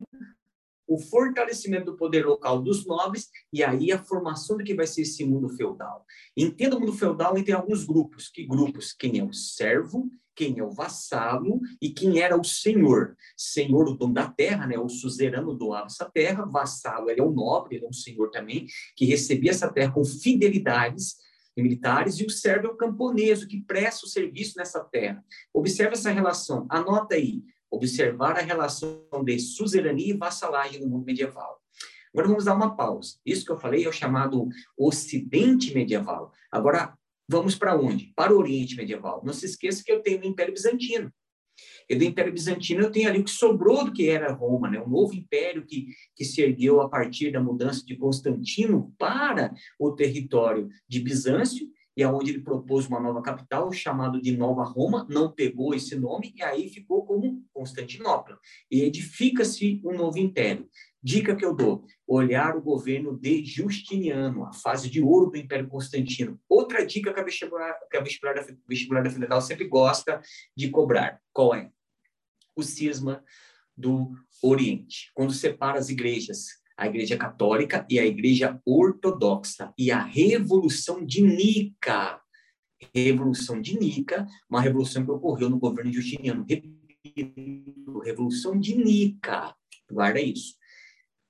o 0.86 0.98
fortalecimento 0.98 1.86
do 1.86 1.96
poder 1.96 2.24
local 2.24 2.62
dos 2.62 2.86
nobres 2.86 3.28
e 3.52 3.62
aí 3.62 3.92
a 3.92 4.02
formação 4.02 4.56
do 4.56 4.64
que 4.64 4.74
vai 4.74 4.86
ser 4.86 5.02
esse 5.02 5.24
mundo 5.24 5.50
feudal. 5.50 6.04
Entenda 6.34 6.76
o 6.76 6.80
mundo 6.80 6.94
feudal 6.94 7.36
e 7.36 7.44
tem 7.44 7.54
alguns 7.54 7.84
grupos. 7.84 8.28
Que 8.28 8.46
grupos? 8.46 8.94
Quem 8.94 9.18
é 9.18 9.24
o 9.24 9.32
servo, 9.32 10.10
quem 10.34 10.58
é 10.58 10.62
o 10.62 10.70
vassalo 10.70 11.60
e 11.82 11.90
quem 11.90 12.20
era 12.20 12.40
o 12.40 12.44
senhor. 12.44 13.16
Senhor, 13.36 13.88
o 13.88 13.94
dono 13.94 14.14
da 14.14 14.30
terra, 14.30 14.66
né? 14.66 14.78
O 14.78 14.88
suzerano 14.88 15.52
doava 15.52 15.86
essa 15.86 16.08
terra, 16.10 16.46
vassalo, 16.46 17.10
é 17.10 17.20
o 17.20 17.30
nobre, 17.30 17.84
é 17.84 17.86
um 17.86 17.92
senhor 17.92 18.30
também, 18.30 18.66
que 18.96 19.04
recebia 19.04 19.50
essa 19.50 19.70
terra 19.70 19.92
com 19.92 20.04
fidelidades 20.04 21.16
militares, 21.62 22.18
e 22.18 22.24
o 22.24 22.30
servo 22.30 22.68
é 22.68 22.70
o 22.70 23.46
que 23.46 23.60
presta 23.60 24.06
o 24.06 24.08
serviço 24.08 24.56
nessa 24.56 24.80
terra. 24.84 25.24
Observe 25.52 25.94
essa 25.94 26.10
relação, 26.10 26.66
anota 26.68 27.14
aí, 27.14 27.42
observar 27.70 28.36
a 28.36 28.42
relação 28.42 29.04
de 29.24 29.38
suzerania 29.38 30.14
e 30.14 30.16
vassalagem 30.16 30.80
no 30.80 30.88
mundo 30.88 31.04
medieval. 31.04 31.60
Agora 32.12 32.28
vamos 32.28 32.44
dar 32.44 32.54
uma 32.54 32.74
pausa. 32.74 33.18
Isso 33.24 33.44
que 33.44 33.52
eu 33.52 33.58
falei 33.58 33.84
é 33.84 33.88
o 33.88 33.92
chamado 33.92 34.48
Ocidente 34.76 35.74
medieval. 35.74 36.32
Agora 36.50 36.96
vamos 37.28 37.54
para 37.54 37.78
onde? 37.78 38.12
Para 38.16 38.34
o 38.34 38.38
Oriente 38.38 38.76
medieval. 38.76 39.22
Não 39.24 39.32
se 39.32 39.46
esqueça 39.46 39.84
que 39.84 39.92
eu 39.92 40.00
tenho 40.00 40.22
o 40.22 40.24
Império 40.24 40.54
Bizantino. 40.54 41.12
E 41.88 41.96
do 41.96 42.04
Império 42.04 42.32
Bizantino 42.32 42.82
eu 42.82 42.92
tenho 42.92 43.08
ali 43.08 43.20
o 43.20 43.24
que 43.24 43.30
sobrou 43.30 43.84
do 43.84 43.92
que 43.92 44.08
era 44.08 44.32
Roma, 44.32 44.70
né? 44.70 44.80
um 44.80 44.88
novo 44.88 45.14
império 45.14 45.64
que, 45.64 45.88
que 46.14 46.24
se 46.24 46.42
ergueu 46.42 46.80
a 46.80 46.88
partir 46.88 47.30
da 47.30 47.40
mudança 47.40 47.84
de 47.84 47.96
Constantino 47.96 48.94
para 48.98 49.54
o 49.78 49.92
território 49.92 50.68
de 50.88 51.00
Bizâncio, 51.00 51.68
e 51.98 52.02
aonde 52.04 52.30
ele 52.30 52.42
propôs 52.42 52.86
uma 52.86 53.00
nova 53.00 53.20
capital, 53.20 53.72
chamado 53.72 54.22
de 54.22 54.36
Nova 54.36 54.62
Roma, 54.62 55.04
não 55.10 55.32
pegou 55.32 55.74
esse 55.74 55.96
nome, 55.96 56.32
e 56.36 56.40
aí 56.44 56.68
ficou 56.68 57.04
como 57.04 57.44
Constantinopla. 57.52 58.38
E 58.70 58.82
edifica-se 58.82 59.82
um 59.84 59.96
novo 59.96 60.16
império. 60.16 60.68
Dica 61.02 61.34
que 61.34 61.44
eu 61.44 61.52
dou: 61.52 61.84
olhar 62.06 62.56
o 62.56 62.62
governo 62.62 63.18
de 63.18 63.44
Justiniano, 63.44 64.44
a 64.44 64.52
fase 64.52 64.88
de 64.88 65.02
ouro 65.02 65.28
do 65.28 65.36
Império 65.36 65.66
Constantino. 65.66 66.38
Outra 66.48 66.86
dica 66.86 67.12
que 67.12 67.18
a 67.18 67.24
vestibular, 67.24 67.74
que 67.90 67.96
a 67.96 68.00
vestibular, 68.00 68.34
da, 68.34 68.46
vestibular 68.68 69.02
da 69.02 69.10
Federal 69.10 69.40
sempre 69.40 69.66
gosta 69.66 70.20
de 70.56 70.70
cobrar: 70.70 71.20
qual 71.32 71.52
é? 71.52 71.68
O 72.58 72.62
cisma 72.64 73.22
do 73.76 74.10
Oriente, 74.42 75.12
quando 75.14 75.32
separa 75.32 75.78
as 75.78 75.88
igrejas, 75.88 76.46
a 76.76 76.88
Igreja 76.88 77.16
Católica 77.16 77.86
e 77.88 78.00
a 78.00 78.04
Igreja 78.04 78.60
Ortodoxa, 78.66 79.72
e 79.78 79.92
a 79.92 80.02
Revolução 80.02 81.06
de 81.06 81.22
Nica. 81.22 82.20
Revolução 82.92 83.60
de 83.60 83.78
Nica, 83.78 84.26
uma 84.50 84.60
revolução 84.60 85.04
que 85.04 85.10
ocorreu 85.12 85.48
no 85.48 85.58
governo 85.60 85.92
Justiniano. 85.92 86.44
Repito, 86.48 88.00
Revolução 88.00 88.58
de 88.58 88.76
Nica. 88.76 89.54
Guarda 89.88 90.20
isso. 90.20 90.56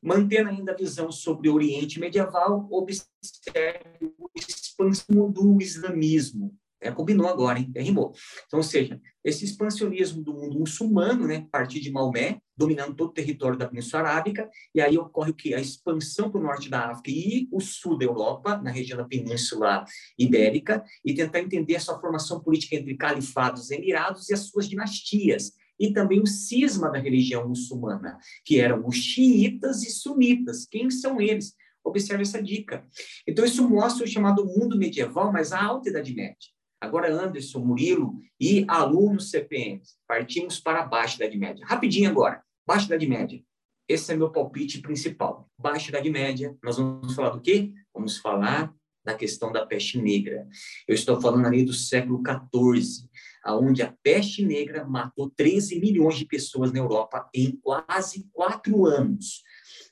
Mantendo 0.03 0.49
ainda 0.49 0.73
a 0.73 0.77
visão 0.77 1.13
sobre 1.13 1.51
o 1.51 1.55
Oriente 1.55 2.01
Medieval, 2.01 2.67
observe 2.71 4.15
o 4.19 4.31
expansão 4.35 5.31
do 5.31 5.61
islamismo. 5.61 6.57
É, 6.81 6.93
combinou 6.93 7.27
agora, 7.27 7.59
hein? 7.59 7.71
É, 7.75 7.83
rimou. 7.83 8.15
Então, 8.47 8.61
ou 8.61 8.63
seja, 8.63 9.01
esse 9.29 9.45
expansionismo 9.45 10.23
do 10.23 10.33
mundo 10.33 10.59
muçulmano, 10.59 11.27
né, 11.27 11.47
a 11.47 11.51
partir 11.51 11.81
de 11.81 11.91
Maomé, 11.91 12.41
dominando 12.57 12.95
todo 12.95 13.11
o 13.11 13.13
território 13.13 13.59
da 13.59 13.69
Península 13.69 14.03
Arábica, 14.03 14.49
e 14.75 14.81
aí 14.81 14.99
ocorre 14.99 15.31
o 15.31 15.35
que? 15.35 15.55
A 15.55 15.61
expansão 15.61 16.31
para 16.31 16.41
o 16.41 16.43
norte 16.43 16.69
da 16.69 16.91
África 16.91 17.11
e 17.11 17.49
o 17.53 17.61
sul 17.61 17.97
da 17.97 18.05
Europa, 18.05 18.57
na 18.57 18.71
região 18.71 18.97
da 18.97 19.05
Península 19.05 19.85
Ibérica, 20.19 20.83
e 21.05 21.15
tentar 21.15 21.41
entender 21.41 21.75
essa 21.75 21.99
formação 21.99 22.41
política 22.41 22.77
entre 22.77 22.97
califados, 22.97 23.71
emirados 23.71 24.29
e 24.29 24.35
as 24.35 24.41
suas 24.41 24.69
dinastias 24.69 25.53
e 25.79 25.93
também 25.93 26.21
o 26.21 26.27
cisma 26.27 26.91
da 26.91 26.99
religião 26.99 27.49
muçulmana, 27.49 28.19
que 28.45 28.59
eram 28.59 28.85
os 28.87 28.97
xiitas 28.97 29.85
e 29.85 29.91
sunitas. 29.91 30.67
Quem 30.67 30.91
são 30.91 31.21
eles? 31.21 31.55
Observe 31.85 32.23
essa 32.23 32.43
dica. 32.43 32.85
Então, 33.27 33.45
isso 33.45 33.67
mostra 33.69 34.05
o 34.05 34.09
chamado 34.09 34.45
mundo 34.45 34.77
medieval, 34.77 35.33
mas 35.33 35.53
a 35.53 35.63
alta 35.63 35.89
Idade 35.89 36.13
Média. 36.15 36.58
Agora, 36.81 37.13
Anderson, 37.13 37.61
Murilo 37.61 38.21
e 38.41 38.65
alunos 38.69 39.31
CPM, 39.31 39.83
partimos 40.07 40.61
para 40.61 40.81
a 40.81 40.87
Baixa 40.87 41.17
Idade 41.17 41.37
Média. 41.37 41.67
Rapidinho 41.67 42.09
agora, 42.09 42.43
Baixa 42.67 42.87
Idade 42.87 43.07
Média. 43.07 43.43
Esse 43.89 44.13
é 44.13 44.17
meu 44.17 44.31
palpite 44.31 44.81
principal. 44.81 45.49
Baixa 45.59 45.89
Idade 45.89 46.11
Média, 46.11 46.57
nós 46.63 46.77
vamos 46.77 47.15
falar 47.15 47.31
do 47.31 47.41
quê? 47.41 47.73
Vamos 47.93 48.19
falar 48.19 48.73
da 49.05 49.15
questão 49.15 49.51
da 49.51 49.65
peste 49.65 49.99
negra. 49.99 50.47
Eu 50.87 50.95
estou 50.95 51.21
falando 51.21 51.47
ali 51.47 51.65
do 51.65 51.73
século 51.73 52.23
XIV 52.23 53.09
onde 53.47 53.83
a 53.83 53.95
peste 54.03 54.45
negra 54.45 54.85
matou 54.85 55.31
13 55.31 55.81
milhões 55.81 56.17
de 56.17 56.27
pessoas 56.27 56.73
na 56.73 56.79
Europa 56.79 57.29
em 57.35 57.57
quase 57.63 58.29
quatro 58.33 58.85
anos. 58.87 59.43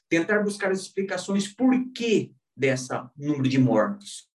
Tentar 0.08 0.42
buscar 0.42 0.70
as 0.70 0.80
explicações 0.80 1.48
por 1.48 1.72
que 1.92 2.32
dessa 2.56 3.10
número 3.16 3.48
de 3.48 3.58
mortos 3.58 4.28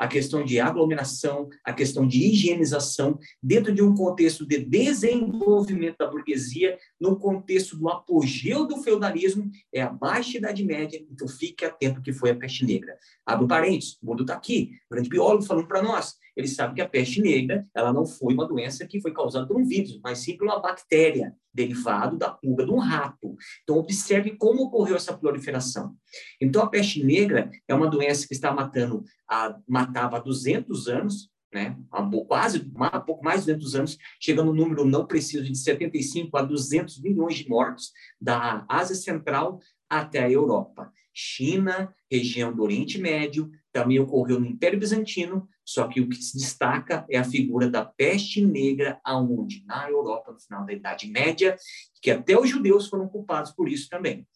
a 0.00 0.08
questão 0.08 0.42
de 0.42 0.58
aglomeração, 0.58 1.50
a 1.62 1.74
questão 1.74 2.08
de 2.08 2.24
higienização, 2.24 3.18
dentro 3.42 3.70
de 3.70 3.82
um 3.82 3.94
contexto 3.94 4.46
de 4.46 4.56
desenvolvimento 4.56 5.98
da 5.98 6.06
burguesia, 6.06 6.78
no 6.98 7.18
contexto 7.18 7.76
do 7.76 7.86
apogeu 7.90 8.66
do 8.66 8.78
feudalismo, 8.78 9.50
é 9.70 9.82
a 9.82 9.90
baixa 9.90 10.38
Idade 10.38 10.64
Média, 10.64 11.04
então 11.10 11.28
fique 11.28 11.66
atento 11.66 12.00
que 12.00 12.14
foi 12.14 12.30
a 12.30 12.34
peste 12.34 12.64
negra. 12.64 12.96
Abro 13.26 13.46
parênteses, 13.46 13.98
o 14.02 14.06
mundo 14.06 14.22
está 14.22 14.32
aqui, 14.32 14.70
o 14.90 14.94
grande 14.94 15.10
biólogo 15.10 15.44
falando 15.44 15.68
para 15.68 15.82
nós, 15.82 16.14
ele 16.34 16.48
sabe 16.48 16.74
que 16.74 16.80
a 16.80 16.88
peste 16.88 17.20
negra 17.20 17.66
ela 17.74 17.92
não 17.92 18.06
foi 18.06 18.32
uma 18.32 18.48
doença 18.48 18.86
que 18.86 19.02
foi 19.02 19.12
causada 19.12 19.46
por 19.46 19.60
um 19.60 19.66
vírus, 19.66 20.00
mas 20.02 20.20
sim 20.20 20.34
por 20.36 20.46
uma 20.46 20.60
bactéria 20.60 21.34
derivado 21.52 22.16
da 22.16 22.30
pulga 22.30 22.64
de 22.64 22.70
um 22.70 22.78
rato. 22.78 23.36
Então, 23.62 23.76
observe 23.76 24.36
como 24.36 24.62
ocorreu 24.62 24.96
essa 24.96 25.16
proliferação. 25.16 25.96
Então, 26.40 26.62
a 26.62 26.68
peste 26.68 27.04
negra 27.04 27.50
é 27.66 27.74
uma 27.74 27.88
doença 27.88 28.26
que 28.26 28.34
está 28.34 28.52
matando, 28.52 29.04
a, 29.28 29.56
matava 29.90 30.16
há 30.16 30.20
200 30.20 30.88
anos, 30.88 31.30
né, 31.52 31.76
há 31.90 32.08
quase 32.28 32.60
um 32.60 33.00
pouco 33.04 33.24
mais 33.24 33.44
de 33.44 33.52
200 33.52 33.74
anos, 33.74 33.98
chegando 34.20 34.52
no 34.52 34.62
número 34.62 34.84
não 34.84 35.04
preciso 35.04 35.44
de 35.44 35.58
75 35.58 36.36
a 36.36 36.42
200 36.42 37.00
milhões 37.00 37.36
de 37.36 37.48
mortos 37.48 37.90
da 38.20 38.64
Ásia 38.68 38.94
Central 38.94 39.60
até 39.88 40.20
a 40.20 40.30
Europa. 40.30 40.92
China, 41.12 41.92
região 42.08 42.54
do 42.54 42.62
Oriente 42.62 42.98
Médio, 42.98 43.50
também 43.72 43.98
ocorreu 43.98 44.38
no 44.38 44.46
Império 44.46 44.78
Bizantino, 44.78 45.48
só 45.64 45.88
que 45.88 46.00
o 46.00 46.08
que 46.08 46.16
se 46.16 46.38
destaca 46.38 47.04
é 47.10 47.18
a 47.18 47.24
figura 47.24 47.68
da 47.68 47.84
peste 47.84 48.44
negra, 48.44 49.00
aonde? 49.04 49.64
Na 49.66 49.88
Europa, 49.90 50.32
no 50.32 50.40
final 50.40 50.64
da 50.64 50.72
Idade 50.72 51.08
Média, 51.08 51.56
que 52.00 52.12
até 52.12 52.38
os 52.38 52.48
judeus 52.48 52.88
foram 52.88 53.08
culpados 53.08 53.50
por 53.50 53.68
isso 53.68 53.88
também. 53.88 54.26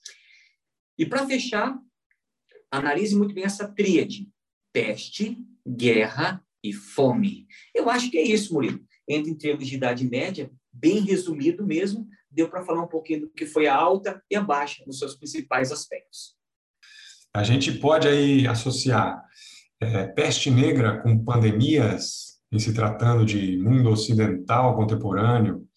E 0.99 1.07
para 1.07 1.27
fechar, 1.27 1.79
analise 2.71 3.17
muito 3.17 3.35
bem 3.35 3.45
essa 3.45 3.69
tríade: 3.69 4.29
peste, 4.75 5.39
guerra 5.67 6.45
e 6.63 6.73
fome. 6.73 7.47
Eu 7.73 7.89
acho 7.89 8.11
que 8.11 8.19
é 8.19 8.23
isso, 8.23 8.53
Murilo. 8.53 8.81
Entre 9.09 9.31
em 9.31 9.37
termos 9.37 9.69
de 9.69 9.77
Idade 9.77 10.05
Média, 10.05 10.51
bem 10.73 10.99
resumido 11.01 11.65
mesmo, 11.65 12.09
deu 12.29 12.49
para 12.51 12.65
falar 12.65 12.83
um 12.83 12.89
pouquinho 12.89 13.21
do 13.21 13.31
que 13.31 13.47
foi 13.47 13.69
a 13.69 13.77
alta 13.77 14.21
e 14.29 14.35
a 14.35 14.43
baixa 14.43 14.83
nos 14.85 14.99
seus 14.99 15.15
principais 15.15 15.71
aspectos. 15.71 16.35
A 17.33 17.45
gente 17.45 17.71
pode 17.79 18.09
aí 18.09 18.49
associar 18.49 19.23
é, 19.81 20.09
peste 20.09 20.51
negra 20.51 21.01
com 21.01 21.25
pandemias, 21.25 22.41
em 22.51 22.59
se 22.59 22.75
tratando 22.75 23.25
de 23.25 23.57
mundo 23.59 23.91
ocidental 23.91 24.75
contemporâneo, 24.75 25.69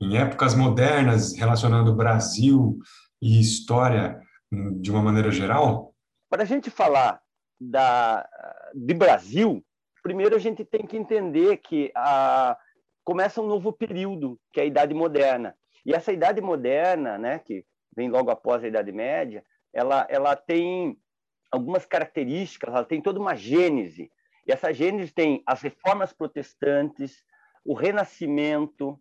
em 0.00 0.16
épocas 0.16 0.54
modernas, 0.54 1.34
relacionando 1.34 1.96
Brasil 1.96 2.78
e 3.20 3.40
história 3.40 4.20
de 4.80 4.90
uma 4.90 5.02
maneira 5.02 5.32
geral? 5.32 5.94
Para 6.30 6.42
a 6.42 6.46
gente 6.46 6.70
falar 6.70 7.20
da, 7.60 8.28
de 8.76 8.92
Brasil, 8.92 9.64
primeiro 10.02 10.36
a 10.36 10.38
gente 10.38 10.64
tem 10.64 10.86
que 10.86 10.98
entender 10.98 11.56
que 11.56 11.90
a, 11.94 12.58
começa 13.02 13.40
um 13.40 13.46
novo 13.46 13.72
período, 13.72 14.38
que 14.52 14.60
é 14.60 14.64
a 14.64 14.66
Idade 14.66 14.92
Moderna. 14.92 15.56
E 15.84 15.94
essa 15.94 16.12
Idade 16.12 16.42
Moderna, 16.42 17.16
né, 17.16 17.38
que 17.38 17.64
vem 17.96 18.10
logo 18.10 18.30
após 18.30 18.62
a 18.62 18.68
Idade 18.68 18.92
Média, 18.92 19.42
ela, 19.72 20.06
ela 20.10 20.36
tem 20.36 20.98
algumas 21.50 21.86
características, 21.86 22.74
ela 22.74 22.84
tem 22.84 23.00
toda 23.00 23.18
uma 23.18 23.34
gênese. 23.34 24.10
E 24.46 24.52
essa 24.52 24.72
gênese 24.74 25.10
tem 25.10 25.42
as 25.46 25.62
reformas 25.62 26.12
protestantes, 26.12 27.24
o 27.64 27.72
renascimento 27.72 29.00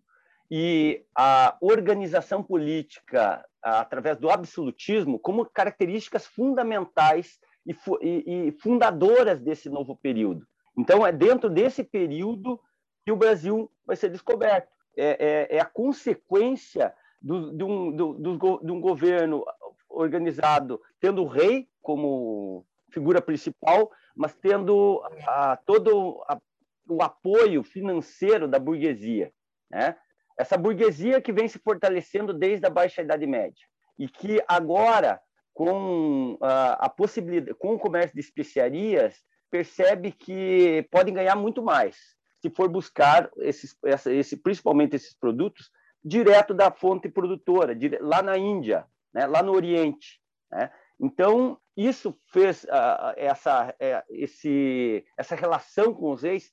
e 0.50 1.04
a 1.14 1.58
organização 1.60 2.42
política 2.42 3.46
através 3.62 4.18
do 4.18 4.30
absolutismo 4.30 5.20
como 5.20 5.46
características 5.46 6.26
fundamentais 6.26 7.40
e, 7.66 8.48
e, 8.48 8.52
fundadoras 8.62 9.40
desse 9.40 9.70
novo 9.70 9.96
período. 9.96 10.46
Então, 10.78 11.06
é 11.06 11.12
dentro 11.12 11.50
desse 11.50 11.84
período 11.84 12.60
que 13.04 13.12
o 13.12 13.16
Brasil 13.16 13.72
vai 13.86 13.96
ser 13.96 14.10
descoberto. 14.10 14.70
É, 14.98 15.48
é, 15.52 15.58
é 15.58 15.60
a 15.60 15.66
consequência 15.66 16.94
do, 17.22 17.52
de, 17.52 17.64
um, 17.64 17.92
do, 17.92 18.14
do, 18.14 18.60
de 18.64 18.72
um 18.72 18.80
governo 18.80 19.44
organizado 19.90 20.82
tendo 21.00 21.24
o 21.24 21.28
rei 21.28 21.68
como 21.82 22.66
figura 22.92 23.22
principal, 23.22 23.92
mas 24.16 24.34
tendo 24.36 25.02
a, 25.28 25.58
todo 25.58 26.24
a, 26.28 26.40
o 26.88 27.02
apoio 27.02 27.64
financeiro 27.64 28.48
da 28.48 28.60
burguesia. 28.60 29.32
Né? 29.70 29.96
Essa 30.38 30.58
burguesia 30.58 31.22
que 31.22 31.34
vem 31.34 31.48
se 31.48 31.60
fortalecendo 31.60 32.34
desde 32.34 32.66
a 32.66 32.70
Baixa 32.70 33.02
Idade 33.02 33.26
Média 33.26 33.66
e 33.98 34.08
que 34.08 34.44
agora, 34.48 35.22
com 35.56 36.38
a, 36.42 36.74
a 36.86 36.90
possibilidade, 36.90 37.58
com 37.58 37.74
o 37.74 37.80
comércio 37.80 38.14
de 38.14 38.20
especiarias, 38.20 39.24
percebe 39.50 40.12
que 40.12 40.86
podem 40.92 41.14
ganhar 41.14 41.36
muito 41.36 41.64
mais 41.64 41.96
se 42.42 42.50
for 42.50 42.68
buscar 42.68 43.32
esses, 43.38 43.76
essa, 43.86 44.14
esse, 44.14 44.36
principalmente 44.36 44.98
esses 44.98 45.18
produtos 45.18 45.72
direto 46.04 46.54
da 46.54 46.70
fonte 46.70 47.10
produtora, 47.10 47.76
lá 48.02 48.22
na 48.22 48.38
Índia, 48.38 48.86
né, 49.14 49.26
lá 49.26 49.42
no 49.42 49.54
Oriente. 49.54 50.22
Né? 50.52 50.70
Então, 51.00 51.58
isso 51.76 52.16
fez 52.28 52.66
uh, 52.66 53.16
essa, 53.16 53.70
uh, 53.70 54.04
esse, 54.10 55.04
essa 55.18 55.36
relação 55.36 55.94
com 55.94 56.12
os 56.12 56.22
reis 56.22 56.52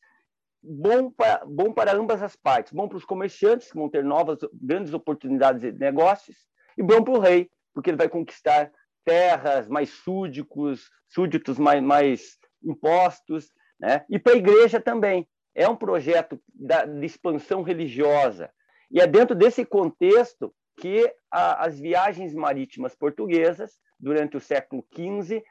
bom 0.63 1.11
para, 1.11 1.45
bom 1.45 1.73
para 1.73 1.93
ambas 1.93 2.23
as 2.23 2.37
partes. 2.37 2.73
Bom 2.73 2.89
para 2.89 2.97
os 2.99 3.05
comerciantes, 3.05 3.71
que 3.71 3.77
vão 3.77 3.91
ter 3.91 4.05
novas 4.05 4.39
grandes 4.55 4.95
oportunidades 4.95 5.61
de 5.61 5.73
negócios, 5.73 6.37
e 6.79 6.83
bom 6.83 7.03
para 7.03 7.15
o 7.15 7.21
rei, 7.21 7.51
porque 7.75 7.91
ele 7.91 7.99
vai 7.99 8.09
conquistar 8.09 8.73
terras 9.05 9.69
mais 9.69 9.91
súdicos, 9.91 10.91
súditos 11.09 11.59
mais, 11.59 11.83
mais 11.83 12.39
impostos, 12.65 13.49
né? 13.79 14.05
e 14.09 14.19
para 14.19 14.33
a 14.33 14.37
igreja 14.37 14.81
também. 14.81 15.29
É 15.55 15.69
um 15.69 15.77
projeto 15.77 16.41
da, 16.55 16.87
de 16.87 17.05
expansão 17.05 17.63
religiosa. 17.63 18.51
E 18.91 19.01
é 19.01 19.07
dentro 19.07 19.37
desse 19.37 19.67
contexto 19.67 20.55
que 20.79 21.13
a, 21.31 21.67
as 21.67 21.79
viagens 21.79 22.33
marítimas 22.33 22.95
portuguesas, 22.95 23.79
durante 24.01 24.37
o 24.37 24.41
século 24.41 24.85
XV, 24.95 25.43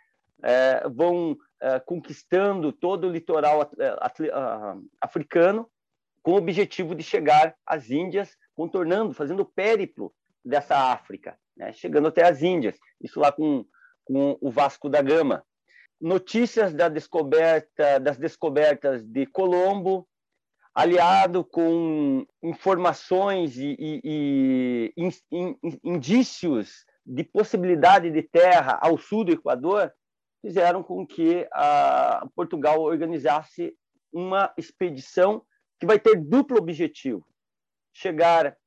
é, 0.44 0.90
vão 0.90 1.38
é, 1.62 1.80
conquistando 1.80 2.72
todo 2.72 3.08
o 3.08 3.12
litoral 3.12 3.70
é, 3.80 3.96
africano 5.00 5.70
com 6.24 6.32
o 6.32 6.38
objetivo 6.38 6.96
de 6.96 7.04
chegar 7.04 7.56
às 7.66 7.90
Índias, 7.90 8.36
contornando, 8.56 9.14
fazendo 9.14 9.42
o 9.42 9.46
périplo 9.46 10.14
dessa 10.44 10.92
África, 10.92 11.38
né, 11.62 11.72
chegando 11.74 12.08
até 12.08 12.28
as 12.28 12.42
Índias, 12.42 12.76
isso 13.00 13.20
lá 13.20 13.32
com, 13.32 13.64
com 14.04 14.36
o 14.42 14.50
Vasco 14.50 14.90
da 14.90 15.02
Gama. 15.02 15.46
Notícias 16.02 16.74
da 16.74 16.90
descoberta, 16.90 18.00
das 18.00 18.18
descobertas 18.18 19.04
de 19.04 19.28
Colombo, 19.28 20.08
aliado 20.74 21.44
com 21.44 22.26
informações 22.42 23.56
e, 23.58 23.76
e, 23.78 24.02
e 24.04 24.94
in, 24.98 25.12
in, 25.32 25.80
indícios 25.84 26.84
de 27.06 27.24
possibilidade 27.24 28.10
de 28.10 28.24
terra 28.24 28.80
ao 28.82 28.98
sul 28.98 29.24
do 29.24 29.32
Equador, 29.32 29.94
fizeram 30.42 30.82
com 30.82 31.06
que 31.06 31.48
Portugal 32.36 32.82
organizasse 32.82 33.76
uma 34.12 34.52
expedição 34.58 35.46
que 35.80 35.86
vai 35.86 36.00
ter 36.00 36.16
duplo 36.16 36.58
objetivo: 36.58 37.24
chegar 37.94 38.58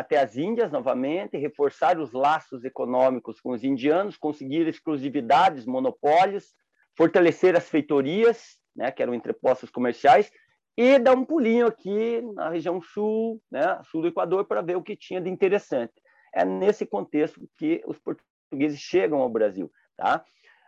até 0.00 0.16
as 0.18 0.36
Índias 0.36 0.72
novamente, 0.72 1.36
reforçar 1.36 1.98
os 1.98 2.12
laços 2.12 2.64
econômicos 2.64 3.38
com 3.38 3.50
os 3.50 3.62
indianos, 3.62 4.16
conseguir 4.16 4.66
exclusividades, 4.66 5.66
monopólios, 5.66 6.54
fortalecer 6.96 7.54
as 7.54 7.68
feitorias, 7.68 8.58
né, 8.74 8.90
que 8.90 9.02
eram 9.02 9.14
entrepostos 9.14 9.68
comerciais, 9.68 10.32
e 10.74 10.98
dar 10.98 11.14
um 11.14 11.24
pulinho 11.24 11.66
aqui 11.66 12.22
na 12.34 12.48
região 12.48 12.80
sul, 12.80 13.42
né, 13.50 13.78
sul 13.90 14.00
do 14.00 14.08
Equador, 14.08 14.46
para 14.46 14.62
ver 14.62 14.76
o 14.76 14.82
que 14.82 14.96
tinha 14.96 15.20
de 15.20 15.28
interessante. 15.28 15.92
É 16.34 16.46
nesse 16.46 16.86
contexto 16.86 17.38
que 17.58 17.82
os 17.86 17.98
portugueses 17.98 18.80
chegam 18.80 19.18
ao 19.18 19.28
Brasil. 19.28 19.70
Tá? 19.98 20.24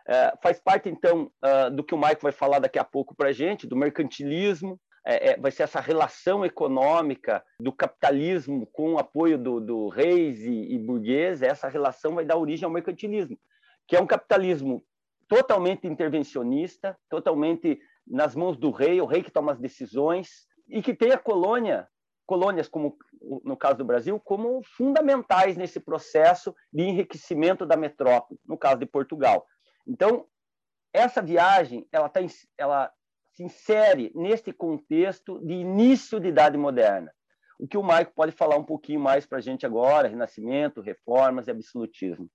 É, 0.07 0.33
faz 0.43 0.59
parte, 0.59 0.89
então, 0.89 1.31
uh, 1.43 1.71
do 1.71 1.83
que 1.83 1.95
o 1.95 1.97
Maico 1.97 2.21
vai 2.21 2.31
falar 2.31 2.59
daqui 2.59 2.77
a 2.77 2.83
pouco 2.83 3.15
para 3.15 3.29
a 3.29 3.33
gente, 3.33 3.65
do 3.65 3.75
mercantilismo, 3.75 4.79
é, 5.05 5.31
é, 5.31 5.37
vai 5.37 5.51
ser 5.51 5.63
essa 5.63 5.79
relação 5.79 6.45
econômica 6.45 7.43
do 7.59 7.71
capitalismo 7.71 8.65
com 8.67 8.93
o 8.93 8.99
apoio 8.99 9.37
do, 9.37 9.59
do 9.59 9.87
reis 9.89 10.39
e, 10.41 10.73
e 10.73 10.79
burguês, 10.79 11.41
essa 11.41 11.67
relação 11.67 12.15
vai 12.15 12.25
dar 12.25 12.37
origem 12.37 12.65
ao 12.65 12.71
mercantilismo, 12.71 13.37
que 13.87 13.95
é 13.95 14.01
um 14.01 14.07
capitalismo 14.07 14.83
totalmente 15.27 15.87
intervencionista, 15.87 16.97
totalmente 17.09 17.79
nas 18.07 18.35
mãos 18.35 18.57
do 18.57 18.71
rei, 18.71 19.01
o 19.01 19.05
rei 19.05 19.23
que 19.23 19.31
toma 19.31 19.51
as 19.51 19.59
decisões, 19.59 20.47
e 20.67 20.81
que 20.81 20.93
tem 20.93 21.11
a 21.11 21.17
colônia, 21.17 21.87
colônias, 22.25 22.67
como 22.67 22.97
no 23.43 23.55
caso 23.55 23.77
do 23.77 23.85
Brasil, 23.85 24.19
como 24.19 24.61
fundamentais 24.63 25.57
nesse 25.57 25.79
processo 25.79 26.53
de 26.71 26.83
enriquecimento 26.83 27.65
da 27.65 27.75
metrópole, 27.75 28.39
no 28.45 28.57
caso 28.57 28.77
de 28.77 28.85
Portugal. 28.85 29.45
Então, 29.87 30.25
essa 30.93 31.21
viagem, 31.21 31.87
ela, 31.91 32.09
tá, 32.09 32.19
ela 32.57 32.91
se 33.33 33.43
insere 33.43 34.11
neste 34.15 34.53
contexto 34.53 35.39
de 35.45 35.53
início 35.53 36.19
de 36.19 36.29
Idade 36.29 36.57
Moderna. 36.57 37.11
O 37.59 37.67
que 37.67 37.77
o 37.77 37.83
Maico 37.83 38.13
pode 38.15 38.31
falar 38.31 38.57
um 38.57 38.63
pouquinho 38.63 38.99
mais 38.99 39.25
para 39.25 39.39
a 39.39 39.41
gente 39.41 39.65
agora, 39.65 40.07
Renascimento, 40.07 40.81
reformas 40.81 41.47
e 41.47 41.51
absolutismo. 41.51 42.29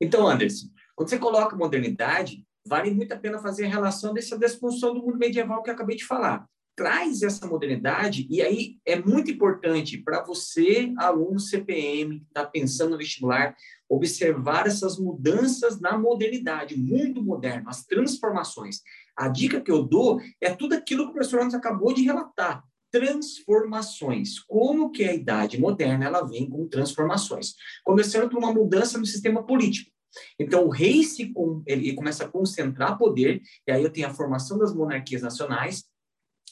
Então, 0.00 0.26
Anderson, 0.26 0.66
quando 0.96 1.08
você 1.08 1.18
coloca 1.18 1.56
modernidade, 1.56 2.44
vale 2.66 2.90
muito 2.90 3.12
a 3.12 3.18
pena 3.18 3.38
fazer 3.38 3.66
a 3.66 3.68
relação 3.68 4.12
dessa 4.12 4.38
desfunção 4.38 4.92
do 4.92 5.02
mundo 5.02 5.18
medieval 5.18 5.62
que 5.62 5.70
eu 5.70 5.74
acabei 5.74 5.96
de 5.96 6.04
falar. 6.04 6.46
Traz 6.76 7.22
essa 7.22 7.46
modernidade, 7.46 8.26
e 8.28 8.42
aí 8.42 8.78
é 8.84 8.96
muito 8.96 9.30
importante 9.30 9.98
para 9.98 10.24
você, 10.24 10.92
aluno 10.98 11.38
CPM, 11.38 12.18
que 12.18 12.26
está 12.26 12.44
pensando 12.44 12.90
no 12.90 12.98
vestibular, 12.98 13.54
observar 13.88 14.66
essas 14.66 14.98
mudanças 14.98 15.80
na 15.80 15.96
modernidade, 15.96 16.74
o 16.74 16.78
mundo 16.78 17.22
moderno, 17.22 17.68
as 17.68 17.84
transformações. 17.84 18.80
A 19.16 19.28
dica 19.28 19.60
que 19.60 19.70
eu 19.70 19.82
dou 19.82 20.20
é 20.40 20.54
tudo 20.54 20.74
aquilo 20.74 21.04
que 21.04 21.10
o 21.10 21.12
professor 21.14 21.40
Anderson 21.40 21.58
acabou 21.58 21.92
de 21.92 22.02
relatar 22.02 22.64
transformações. 22.90 24.38
Como 24.38 24.92
que 24.92 25.04
a 25.04 25.12
idade 25.12 25.60
moderna 25.60 26.04
ela 26.04 26.22
vem 26.22 26.48
com 26.48 26.68
transformações? 26.68 27.54
Começando 27.82 28.30
por 28.30 28.38
uma 28.38 28.52
mudança 28.52 28.96
no 28.96 29.04
sistema 29.04 29.44
político. 29.44 29.90
Então, 30.38 30.64
o 30.64 30.70
rei 30.70 31.02
se, 31.02 31.32
ele 31.66 31.92
começa 31.94 32.24
a 32.24 32.28
concentrar 32.28 32.96
poder, 32.96 33.42
e 33.66 33.72
aí 33.72 33.82
eu 33.82 33.90
tenho 33.90 34.06
a 34.06 34.14
formação 34.14 34.58
das 34.58 34.72
monarquias 34.72 35.22
nacionais. 35.22 35.84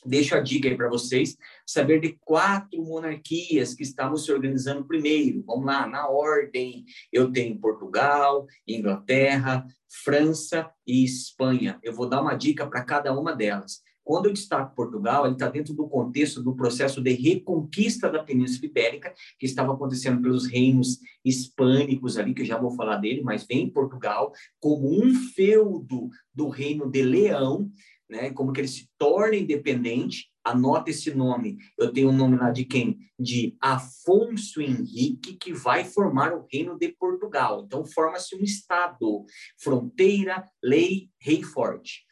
Deixo 0.04 0.34
a 0.34 0.40
dica 0.40 0.68
aí 0.68 0.76
para 0.76 0.88
vocês, 0.88 1.36
saber 1.64 2.00
de 2.00 2.18
quatro 2.20 2.82
monarquias 2.82 3.74
que 3.74 3.84
estavam 3.84 4.16
se 4.16 4.32
organizando 4.32 4.84
primeiro. 4.84 5.44
Vamos 5.46 5.64
lá, 5.64 5.86
na 5.86 6.08
ordem. 6.08 6.84
Eu 7.12 7.30
tenho 7.30 7.58
Portugal, 7.60 8.46
Inglaterra, 8.66 9.64
França 10.04 10.68
e 10.86 11.04
Espanha. 11.04 11.78
Eu 11.82 11.94
vou 11.94 12.08
dar 12.08 12.20
uma 12.20 12.34
dica 12.34 12.66
para 12.66 12.84
cada 12.84 13.16
uma 13.16 13.34
delas. 13.34 13.80
Quando 14.04 14.26
eu 14.26 14.32
destaco 14.32 14.74
Portugal, 14.74 15.24
ele 15.24 15.34
está 15.34 15.48
dentro 15.48 15.72
do 15.74 15.88
contexto 15.88 16.42
do 16.42 16.56
processo 16.56 17.00
de 17.00 17.12
reconquista 17.12 18.10
da 18.10 18.22
Península 18.22 18.66
Ibérica, 18.66 19.14
que 19.38 19.46
estava 19.46 19.72
acontecendo 19.72 20.20
pelos 20.20 20.46
reinos 20.46 20.98
hispânicos 21.24 22.18
ali, 22.18 22.34
que 22.34 22.42
eu 22.42 22.46
já 22.46 22.58
vou 22.58 22.72
falar 22.72 22.96
dele, 22.96 23.22
mas 23.22 23.46
vem 23.46 23.70
Portugal 23.70 24.32
como 24.58 24.88
um 24.88 25.14
feudo 25.14 26.08
do 26.34 26.48
reino 26.48 26.90
de 26.90 27.02
Leão, 27.02 27.70
né, 28.12 28.30
como 28.30 28.52
que 28.52 28.60
ele 28.60 28.68
se 28.68 28.88
torna 28.98 29.36
independente, 29.36 30.30
anota 30.44 30.90
esse 30.90 31.14
nome, 31.14 31.56
eu 31.78 31.90
tenho 31.90 32.08
o 32.08 32.12
um 32.12 32.16
nome 32.16 32.36
lá 32.36 32.50
de 32.50 32.66
quem? 32.66 32.98
De 33.18 33.56
Afonso 33.58 34.60
Henrique, 34.60 35.36
que 35.36 35.54
vai 35.54 35.84
formar 35.84 36.34
o 36.34 36.46
reino 36.52 36.78
de 36.78 36.88
Portugal. 36.90 37.64
Então, 37.64 37.86
forma-se 37.86 38.36
um 38.36 38.42
estado, 38.42 39.24
fronteira, 39.58 40.46
lei, 40.62 41.08
rei 41.18 41.42
forte. 41.42 42.02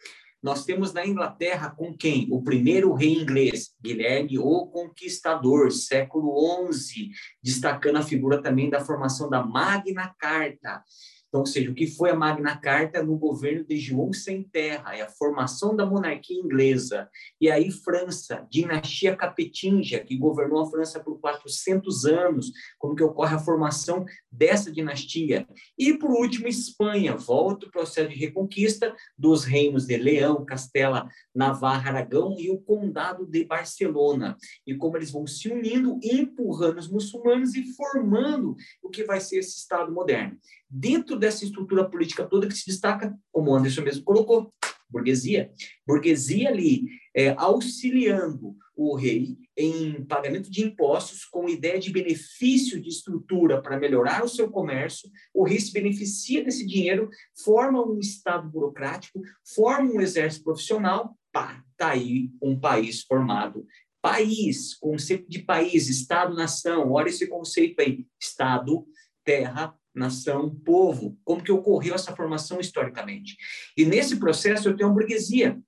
Nós 0.43 0.65
temos 0.65 0.95
na 0.95 1.07
Inglaterra 1.07 1.69
com 1.69 1.95
quem? 1.95 2.27
O 2.31 2.43
primeiro 2.43 2.95
rei 2.95 3.13
inglês, 3.13 3.75
Guilherme 3.79 4.39
o 4.39 4.69
Conquistador, 4.69 5.71
século 5.71 6.35
XI, 6.73 7.11
destacando 7.43 7.97
a 7.97 8.03
figura 8.03 8.41
também 8.41 8.71
da 8.71 8.81
formação 8.81 9.29
da 9.29 9.45
Magna 9.45 10.15
Carta. 10.19 10.83
Então, 11.31 11.43
ou 11.43 11.47
seja, 11.47 11.71
o 11.71 11.75
que 11.75 11.87
foi 11.87 12.11
a 12.11 12.15
Magna 12.15 12.57
Carta 12.57 13.05
no 13.05 13.17
governo 13.17 13.65
de 13.65 13.77
João 13.77 14.13
Sem 14.13 14.43
Terra, 14.43 14.97
é 14.97 15.03
a 15.03 15.09
formação 15.09 15.77
da 15.77 15.87
monarquia 15.87 16.37
inglesa. 16.37 17.09
E 17.41 17.49
aí, 17.49 17.71
França, 17.71 18.45
dinastia 18.51 19.15
capetinja, 19.15 20.01
que 20.01 20.17
governou 20.17 20.61
a 20.61 20.69
França 20.69 20.99
por 20.99 21.21
400 21.21 22.05
anos, 22.05 22.51
como 22.77 22.97
que 22.97 23.05
ocorre 23.05 23.37
a 23.37 23.39
formação 23.39 24.05
dessa 24.31 24.73
dinastia. 24.73 25.47
E, 25.79 25.95
por 25.95 26.11
último, 26.11 26.49
Espanha, 26.49 27.17
volta 27.17 27.67
o 27.67 27.71
processo 27.71 28.09
de 28.09 28.17
reconquista 28.17 28.93
dos 29.17 29.45
reinos 29.45 29.87
de 29.87 29.97
Leão, 29.97 30.45
Castela, 30.45 31.09
Navarra, 31.33 31.91
Aragão 31.91 32.35
e 32.41 32.51
o 32.51 32.59
Condado 32.59 33.25
de 33.25 33.45
Barcelona. 33.45 34.37
E 34.67 34.75
como 34.75 34.97
eles 34.97 35.13
vão 35.13 35.25
se 35.29 35.49
unindo, 35.49 35.97
empurrando 36.03 36.79
os 36.79 36.91
muçulmanos 36.91 37.55
e 37.55 37.73
formando 37.75 38.57
o 38.83 38.91
que 38.91 39.05
vai 39.05 39.21
ser 39.21 39.39
esse 39.39 39.59
Estado 39.59 39.93
moderno. 39.93 40.37
Dentro 40.71 41.19
dessa 41.19 41.45
estrutura 41.45 41.89
política 41.89 42.25
toda 42.25 42.47
que 42.47 42.55
se 42.55 42.67
destaca, 42.67 43.13
como 43.33 43.51
o 43.51 43.55
Anderson 43.55 43.83
mesmo 43.83 44.05
colocou, 44.05 44.53
burguesia. 44.89 45.51
Burguesia 45.87 46.49
ali 46.49 46.85
é, 47.15 47.31
auxiliando 47.37 48.57
o 48.77 48.97
rei 48.97 49.37
em 49.57 50.05
pagamento 50.05 50.51
de 50.51 50.65
impostos 50.65 51.25
com 51.25 51.49
ideia 51.49 51.79
de 51.79 51.93
benefício 51.93 52.81
de 52.81 52.89
estrutura 52.89 53.61
para 53.61 53.79
melhorar 53.79 54.25
o 54.25 54.29
seu 54.29 54.51
comércio. 54.51 55.11
O 55.35 55.45
rei 55.45 55.61
se 55.61 55.73
beneficia 55.73 56.43
desse 56.43 56.67
dinheiro, 56.67 57.11
forma 57.45 57.85
um 57.85 57.99
estado 57.99 58.49
burocrático, 58.49 59.21
forma 59.55 59.93
um 59.93 60.01
exército 60.01 60.45
profissional, 60.45 61.17
pá, 61.33 61.63
tá 61.77 61.91
aí 61.91 62.31
um 62.43 62.59
país 62.59 63.03
formado. 63.03 63.67
País, 64.01 64.75
conceito 64.75 65.29
de 65.29 65.41
país, 65.41 65.89
Estado-nação, 65.89 66.93
olha 66.93 67.11
esse 67.11 67.27
conceito 67.27 67.81
aí, 67.81 68.07
Estado, 68.19 68.87
terra, 69.23 69.75
nação, 69.95 70.55
povo, 70.65 71.19
como 71.25 71.43
que 71.43 71.53
ocorreu 71.53 71.95
essa 71.95 72.15
formação 72.15 72.61
historicamente. 72.61 73.37
E 73.77 73.85
nesse 73.85 74.17
processo 74.17 74.69
eu 74.69 74.77
tenho 74.77 74.91
a 74.91 74.93
burguesia, 74.93 75.61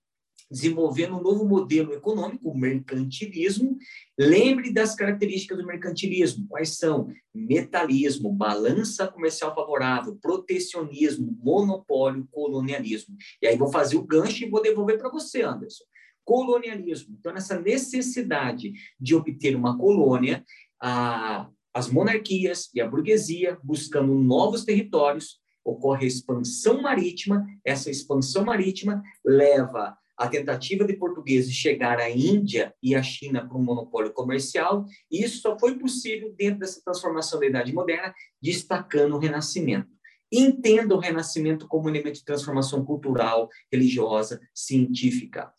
desenvolvendo 0.52 1.16
um 1.16 1.22
novo 1.22 1.48
modelo 1.48 1.94
econômico, 1.94 2.50
o 2.50 2.56
mercantilismo. 2.56 3.78
Lembre 4.18 4.70
das 4.70 4.94
características 4.94 5.56
do 5.56 5.66
mercantilismo. 5.66 6.46
Quais 6.46 6.76
são? 6.76 7.08
Metalismo, 7.34 8.30
balança 8.30 9.08
comercial 9.08 9.54
favorável, 9.54 10.16
protecionismo, 10.20 11.34
monopólio, 11.42 12.28
colonialismo. 12.30 13.16
E 13.40 13.46
aí 13.46 13.56
vou 13.56 13.72
fazer 13.72 13.96
o 13.96 14.04
gancho 14.04 14.44
e 14.44 14.50
vou 14.50 14.60
devolver 14.60 14.98
para 14.98 15.10
você, 15.10 15.40
Anderson. 15.40 15.84
Colonialismo. 16.22 17.16
Então, 17.18 17.34
essa 17.34 17.58
necessidade 17.58 18.72
de 19.00 19.14
obter 19.14 19.56
uma 19.56 19.78
colônia, 19.78 20.44
a 20.80 21.48
as 21.74 21.88
monarquias 21.88 22.68
e 22.74 22.80
a 22.80 22.88
burguesia 22.88 23.58
buscando 23.62 24.14
novos 24.14 24.64
territórios, 24.64 25.40
ocorre 25.64 26.04
a 26.04 26.08
expansão 26.08 26.82
marítima, 26.82 27.46
essa 27.64 27.90
expansão 27.90 28.44
marítima 28.44 29.02
leva 29.24 29.96
a 30.16 30.28
tentativa 30.28 30.84
de 30.84 30.94
portugueses 30.94 31.52
chegar 31.52 31.98
à 31.98 32.10
Índia 32.10 32.74
e 32.82 32.94
à 32.94 33.02
China 33.02 33.46
para 33.46 33.56
um 33.56 33.62
monopólio 33.62 34.12
comercial, 34.12 34.84
e 35.10 35.22
isso 35.22 35.40
só 35.40 35.58
foi 35.58 35.78
possível 35.78 36.32
dentro 36.36 36.60
dessa 36.60 36.82
transformação 36.84 37.40
da 37.40 37.46
Idade 37.46 37.72
Moderna, 37.72 38.14
destacando 38.40 39.14
o 39.14 39.18
Renascimento. 39.18 39.88
Entenda 40.30 40.94
o 40.94 40.98
Renascimento 40.98 41.66
como 41.66 41.88
elemento 41.88 42.16
de 42.16 42.24
transformação 42.24 42.84
cultural, 42.84 43.48
religiosa, 43.70 44.40
científica 44.54 45.52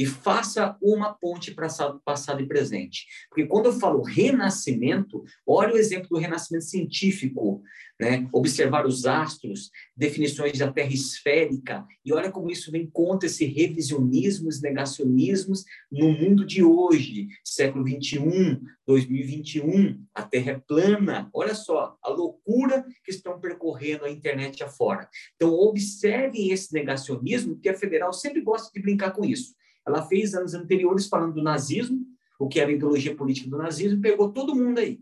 e 0.00 0.06
faça 0.06 0.78
uma 0.80 1.12
ponte 1.12 1.52
para 1.52 1.68
passado 2.02 2.40
e 2.40 2.48
presente. 2.48 3.06
Porque 3.28 3.44
quando 3.44 3.66
eu 3.66 3.72
falo 3.74 4.00
renascimento, 4.00 5.22
olha 5.46 5.74
o 5.74 5.76
exemplo 5.76 6.08
do 6.08 6.16
renascimento 6.16 6.64
científico, 6.64 7.62
né? 8.00 8.26
Observar 8.32 8.86
os 8.86 9.04
astros, 9.04 9.70
definições 9.94 10.58
da 10.58 10.72
Terra 10.72 10.90
esférica, 10.90 11.86
e 12.02 12.14
olha 12.14 12.32
como 12.32 12.50
isso 12.50 12.72
vem 12.72 12.88
contra 12.90 13.26
esse 13.26 13.44
revisionismo, 13.44 14.48
os 14.48 14.62
negacionismos 14.62 15.66
no 15.92 16.10
mundo 16.10 16.46
de 16.46 16.62
hoje, 16.62 17.28
século 17.44 17.84
21, 17.84 18.58
2021, 18.86 20.02
a 20.14 20.22
Terra 20.22 20.52
é 20.52 20.62
plana. 20.66 21.28
Olha 21.34 21.54
só 21.54 21.98
a 22.02 22.08
loucura 22.08 22.86
que 23.04 23.10
estão 23.10 23.38
percorrendo 23.38 24.06
a 24.06 24.10
internet 24.10 24.64
afora. 24.64 25.06
Então, 25.36 25.52
observem 25.52 26.52
esse 26.52 26.72
negacionismo, 26.72 27.60
que 27.60 27.68
a 27.68 27.74
federal 27.74 28.14
sempre 28.14 28.40
gosta 28.40 28.70
de 28.72 28.80
brincar 28.80 29.10
com 29.10 29.26
isso. 29.26 29.59
Ela 29.90 30.06
fez 30.06 30.34
anos 30.34 30.54
anteriores 30.54 31.06
falando 31.06 31.34
do 31.34 31.42
nazismo, 31.42 32.00
o 32.38 32.48
que 32.48 32.58
era 32.58 32.70
a 32.70 32.74
ideologia 32.74 33.14
política 33.14 33.50
do 33.50 33.58
nazismo, 33.58 34.00
pegou 34.00 34.32
todo 34.32 34.56
mundo 34.56 34.78
aí. 34.78 35.00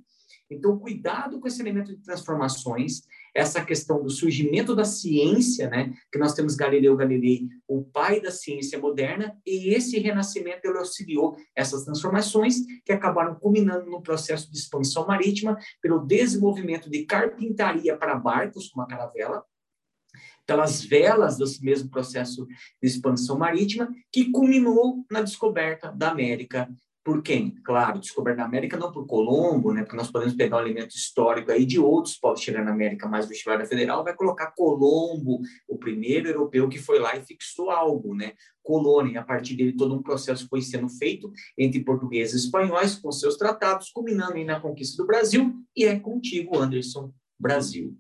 Então, 0.51 0.79
cuidado 0.79 1.39
com 1.39 1.47
esse 1.47 1.61
elemento 1.61 1.95
de 1.95 2.03
transformações, 2.03 3.03
essa 3.35 3.63
questão 3.63 4.03
do 4.03 4.09
surgimento 4.09 4.75
da 4.75 4.85
ciência, 4.85 5.69
né? 5.69 5.93
Que 6.11 6.19
nós 6.19 6.33
temos 6.33 6.57
Galileu 6.57 6.97
Galilei, 6.97 7.47
o 7.69 7.85
pai 7.85 8.21
da 8.21 8.31
ciência 8.31 8.79
moderna, 8.79 9.39
e 9.47 9.75
esse 9.75 9.99
renascimento 9.99 10.65
ele 10.65 10.79
auxiliou 10.79 11.37
essas 11.55 11.85
transformações 11.85 12.57
que 12.85 12.93
acabaram 12.93 13.35
culminando 13.35 13.91
no 13.91 14.03
processo 14.03 14.51
de 14.51 14.59
expansão 14.59 15.07
marítima 15.07 15.57
pelo 15.83 16.01
desenvolvimento 16.01 16.91
de 16.91 17.05
carpintaria 17.05 17.97
para 17.97 18.15
barcos, 18.15 18.69
como 18.69 18.85
a 18.85 18.89
caravela, 18.89 19.45
pelas 20.49 20.83
velas 20.83 21.37
desse 21.37 21.63
mesmo 21.63 21.91
processo 21.91 22.47
de 22.47 22.89
expansão 22.89 23.37
marítima, 23.37 23.93
que 24.11 24.31
culminou 24.31 25.05
na 25.11 25.21
descoberta 25.21 25.93
da 25.93 26.11
América 26.11 26.67
por 27.05 27.23
quem? 27.23 27.55
Claro, 27.65 28.01
descoberta 28.01 28.39
da 28.39 28.45
América 28.45 28.77
não 28.77 28.93
por 28.93 29.07
Colombo, 29.07 29.73
né? 29.73 29.83
Porque 29.83 29.97
nós 29.97 30.11
podemos 30.11 30.35
pegar 30.35 30.59
um 30.59 30.61
elemento 30.61 30.95
histórico 30.95 31.51
aí 31.51 31.65
de 31.65 31.79
outros 31.79 32.19
povos 32.19 32.43
chegar 32.43 32.63
na 32.63 32.71
América, 32.71 33.09
mas 33.09 33.25
o 33.25 33.29
vestibular 33.29 33.65
Federal 33.67 34.05
vai 34.05 34.15
colocar 34.15 34.53
Colombo, 34.55 35.41
o 35.67 35.79
primeiro 35.79 36.29
europeu 36.29 36.69
que 36.69 36.79
foi 36.79 36.99
lá 36.99 37.17
e 37.17 37.23
fixou 37.23 37.71
algo, 37.71 38.15
né? 38.15 38.33
Colônia, 38.63 39.13
e 39.13 39.17
a 39.17 39.23
partir 39.23 39.57
dele 39.57 39.73
todo 39.75 39.95
um 39.95 40.03
processo 40.03 40.47
foi 40.49 40.61
sendo 40.61 40.89
feito 40.89 41.33
entre 41.57 41.83
portugueses 41.83 42.43
e 42.43 42.45
espanhóis 42.45 42.97
com 42.97 43.11
seus 43.11 43.39
tratados, 43.39 43.91
culminando 43.91 44.35
aí 44.35 44.45
na 44.45 44.61
conquista 44.61 45.03
do 45.03 45.07
Brasil, 45.07 45.55
e 45.75 45.87
é 45.87 45.99
contigo, 45.99 46.59
Anderson, 46.59 47.11
Brasil. 47.41 47.97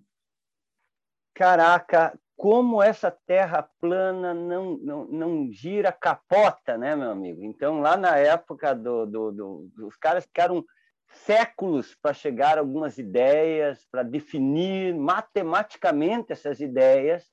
Caraca, 1.34 2.18
como 2.38 2.80
essa 2.80 3.10
terra 3.10 3.68
plana 3.80 4.32
não, 4.32 4.76
não, 4.76 5.04
não 5.06 5.52
gira 5.52 5.90
capota, 5.90 6.78
né, 6.78 6.94
meu 6.94 7.10
amigo? 7.10 7.42
Então, 7.42 7.80
lá 7.80 7.96
na 7.96 8.16
época 8.16 8.76
do, 8.76 9.04
do, 9.06 9.32
do 9.32 9.86
os 9.88 9.96
caras 9.96 10.24
ficaram 10.24 10.64
séculos 11.08 11.96
para 12.00 12.14
chegar 12.14 12.56
a 12.56 12.60
algumas 12.60 12.96
ideias, 12.96 13.84
para 13.90 14.04
definir 14.04 14.94
matematicamente 14.94 16.30
essas 16.30 16.60
ideias, 16.60 17.28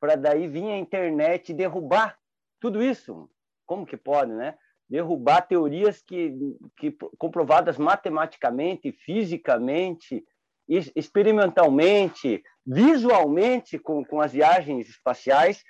para 0.00 0.16
daí 0.16 0.48
vir 0.48 0.72
a 0.72 0.78
internet 0.78 1.50
e 1.50 1.54
derrubar 1.54 2.16
tudo 2.58 2.82
isso. 2.82 3.28
Como 3.66 3.84
que 3.84 3.96
pode, 3.96 4.32
né? 4.32 4.56
Derrubar 4.88 5.42
teorias 5.42 6.00
que, 6.00 6.34
que 6.78 6.96
comprovadas 7.18 7.76
matematicamente, 7.76 8.90
fisicamente, 8.90 10.24
experimentalmente, 10.68 12.42
visualmente 12.66 13.78
com, 13.78 14.04
com 14.04 14.20
as 14.20 14.32
viagens 14.32 14.88
espaciais 14.88 15.62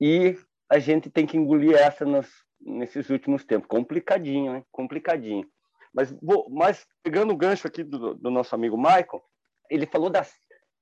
e 0.00 0.36
a 0.70 0.78
gente 0.78 1.10
tem 1.10 1.26
que 1.26 1.36
engolir 1.36 1.76
essa 1.76 2.04
nos, 2.04 2.28
nesses 2.60 3.10
últimos 3.10 3.44
tempos. 3.44 3.68
Complicadinho, 3.68 4.52
né? 4.52 4.64
Complicadinho. 4.70 5.46
Mas, 5.92 6.12
vou, 6.20 6.48
mas 6.50 6.86
pegando 7.02 7.32
o 7.32 7.36
gancho 7.36 7.66
aqui 7.66 7.84
do, 7.84 8.14
do 8.14 8.30
nosso 8.30 8.54
amigo 8.54 8.76
Michael, 8.76 9.22
ele 9.70 9.86
falou 9.86 10.10
das 10.10 10.34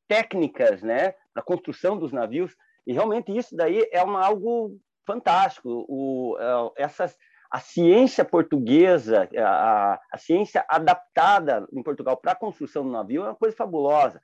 técnicas, 0.08 0.82
né, 0.82 1.14
da 1.34 1.42
construção 1.42 1.98
dos 1.98 2.12
navios, 2.12 2.54
e 2.86 2.92
realmente 2.92 3.34
isso 3.36 3.54
daí 3.54 3.86
é 3.92 4.02
uma, 4.02 4.24
algo 4.24 4.78
fantástico. 5.06 5.86
O, 5.88 6.36
é, 6.38 6.82
essas 6.82 7.16
a 7.52 7.60
ciência 7.60 8.24
portuguesa, 8.24 9.28
a, 9.36 10.00
a 10.10 10.16
ciência 10.16 10.64
adaptada 10.66 11.68
em 11.70 11.82
Portugal 11.82 12.16
para 12.16 12.32
a 12.32 12.34
construção 12.34 12.82
do 12.82 12.90
navio 12.90 13.24
é 13.24 13.28
uma 13.28 13.36
coisa 13.36 13.54
fabulosa. 13.54 14.22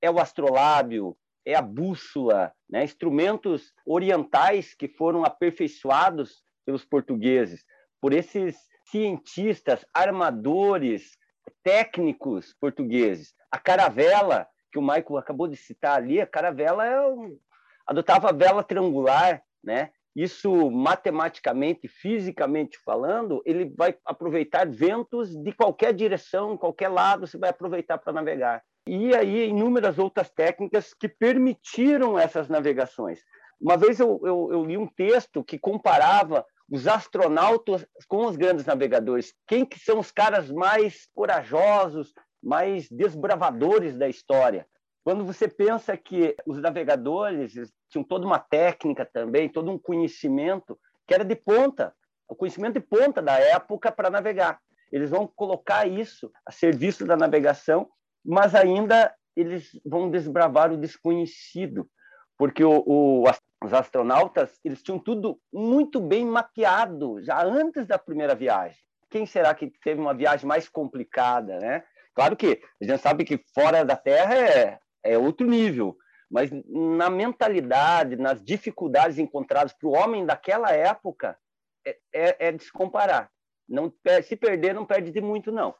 É 0.00 0.10
o 0.10 0.18
astrolábio, 0.18 1.14
é 1.44 1.54
a 1.54 1.60
bússola, 1.60 2.54
né? 2.66 2.82
instrumentos 2.82 3.74
orientais 3.84 4.74
que 4.74 4.88
foram 4.88 5.26
aperfeiçoados 5.26 6.42
pelos 6.64 6.82
portugueses, 6.82 7.66
por 8.00 8.14
esses 8.14 8.56
cientistas, 8.86 9.84
armadores, 9.92 11.18
técnicos 11.62 12.56
portugueses. 12.58 13.34
A 13.50 13.58
caravela, 13.58 14.48
que 14.72 14.78
o 14.78 14.82
Michael 14.82 15.18
acabou 15.18 15.46
de 15.46 15.56
citar 15.56 15.98
ali, 15.98 16.18
a 16.18 16.26
caravela 16.26 16.86
é 16.86 16.98
um... 17.06 17.38
adotava 17.86 18.30
a 18.30 18.32
vela 18.32 18.64
triangular, 18.64 19.42
né? 19.62 19.92
Isso 20.14 20.70
matematicamente, 20.70 21.88
fisicamente 21.88 22.78
falando, 22.84 23.42
ele 23.44 23.72
vai 23.76 23.96
aproveitar 24.04 24.68
ventos 24.68 25.34
de 25.36 25.52
qualquer 25.52 25.94
direção, 25.94 26.56
qualquer 26.56 26.88
lado, 26.88 27.26
você 27.26 27.38
vai 27.38 27.50
aproveitar 27.50 27.98
para 27.98 28.12
navegar. 28.12 28.62
E 28.86 29.14
aí 29.14 29.48
inúmeras 29.48 29.98
outras 29.98 30.30
técnicas 30.30 30.92
que 30.94 31.08
permitiram 31.08 32.18
essas 32.18 32.48
navegações. 32.48 33.20
Uma 33.60 33.76
vez 33.76 34.00
eu, 34.00 34.20
eu, 34.24 34.48
eu 34.52 34.64
li 34.64 34.76
um 34.76 34.86
texto 34.86 35.44
que 35.44 35.58
comparava 35.58 36.44
os 36.68 36.86
astronautas 36.86 37.86
com 38.08 38.26
os 38.26 38.36
grandes 38.36 38.64
navegadores. 38.64 39.34
Quem 39.46 39.66
que 39.66 39.78
são 39.78 39.98
os 39.98 40.10
caras 40.10 40.50
mais 40.50 41.08
corajosos, 41.14 42.12
mais 42.42 42.88
desbravadores 42.88 43.96
da 43.96 44.08
história? 44.08 44.66
Quando 45.02 45.24
você 45.24 45.48
pensa 45.48 45.96
que 45.96 46.36
os 46.46 46.60
navegadores 46.60 47.52
tinham 47.88 48.04
toda 48.04 48.26
uma 48.26 48.38
técnica 48.38 49.04
também, 49.04 49.48
todo 49.48 49.70
um 49.70 49.78
conhecimento 49.78 50.78
que 51.06 51.14
era 51.14 51.24
de 51.24 51.34
ponta, 51.34 51.94
o 52.28 52.36
conhecimento 52.36 52.74
de 52.74 52.80
ponta 52.80 53.20
da 53.20 53.38
época 53.38 53.90
para 53.90 54.10
navegar. 54.10 54.60
Eles 54.92 55.10
vão 55.10 55.26
colocar 55.26 55.86
isso 55.86 56.30
a 56.44 56.52
serviço 56.52 57.04
da 57.04 57.16
navegação, 57.16 57.88
mas 58.24 58.54
ainda 58.54 59.12
eles 59.36 59.70
vão 59.84 60.10
desbravar 60.10 60.72
o 60.72 60.76
desconhecido, 60.76 61.88
porque 62.36 62.62
o, 62.62 62.82
o, 62.86 63.24
os 63.64 63.72
astronautas 63.72 64.58
eles 64.64 64.82
tinham 64.82 64.98
tudo 64.98 65.40
muito 65.52 66.00
bem 66.00 66.24
mapeado 66.24 67.22
já 67.22 67.42
antes 67.42 67.86
da 67.86 67.98
primeira 67.98 68.34
viagem. 68.34 68.78
Quem 69.08 69.26
será 69.26 69.54
que 69.54 69.72
teve 69.82 70.00
uma 70.00 70.14
viagem 70.14 70.46
mais 70.46 70.68
complicada, 70.68 71.58
né? 71.58 71.82
Claro 72.14 72.36
que 72.36 72.60
a 72.80 72.84
gente 72.84 73.00
sabe 73.00 73.24
que 73.24 73.42
fora 73.54 73.84
da 73.84 73.96
Terra 73.96 74.34
é, 74.36 74.78
é 75.02 75.18
outro 75.18 75.46
nível, 75.46 75.96
mas 76.30 76.50
na 76.68 77.10
mentalidade, 77.10 78.16
nas 78.16 78.42
dificuldades 78.42 79.18
encontradas 79.18 79.72
para 79.72 79.88
o 79.88 79.92
homem 79.92 80.24
daquela 80.24 80.70
época, 80.70 81.36
é, 81.84 81.98
é, 82.12 82.48
é 82.48 82.52
de 82.52 82.64
se 82.64 82.72
comparar. 82.72 83.30
Não, 83.68 83.92
se 84.22 84.36
perder, 84.36 84.74
não 84.74 84.84
perde 84.84 85.10
de 85.10 85.20
muito, 85.20 85.50
não. 85.50 85.74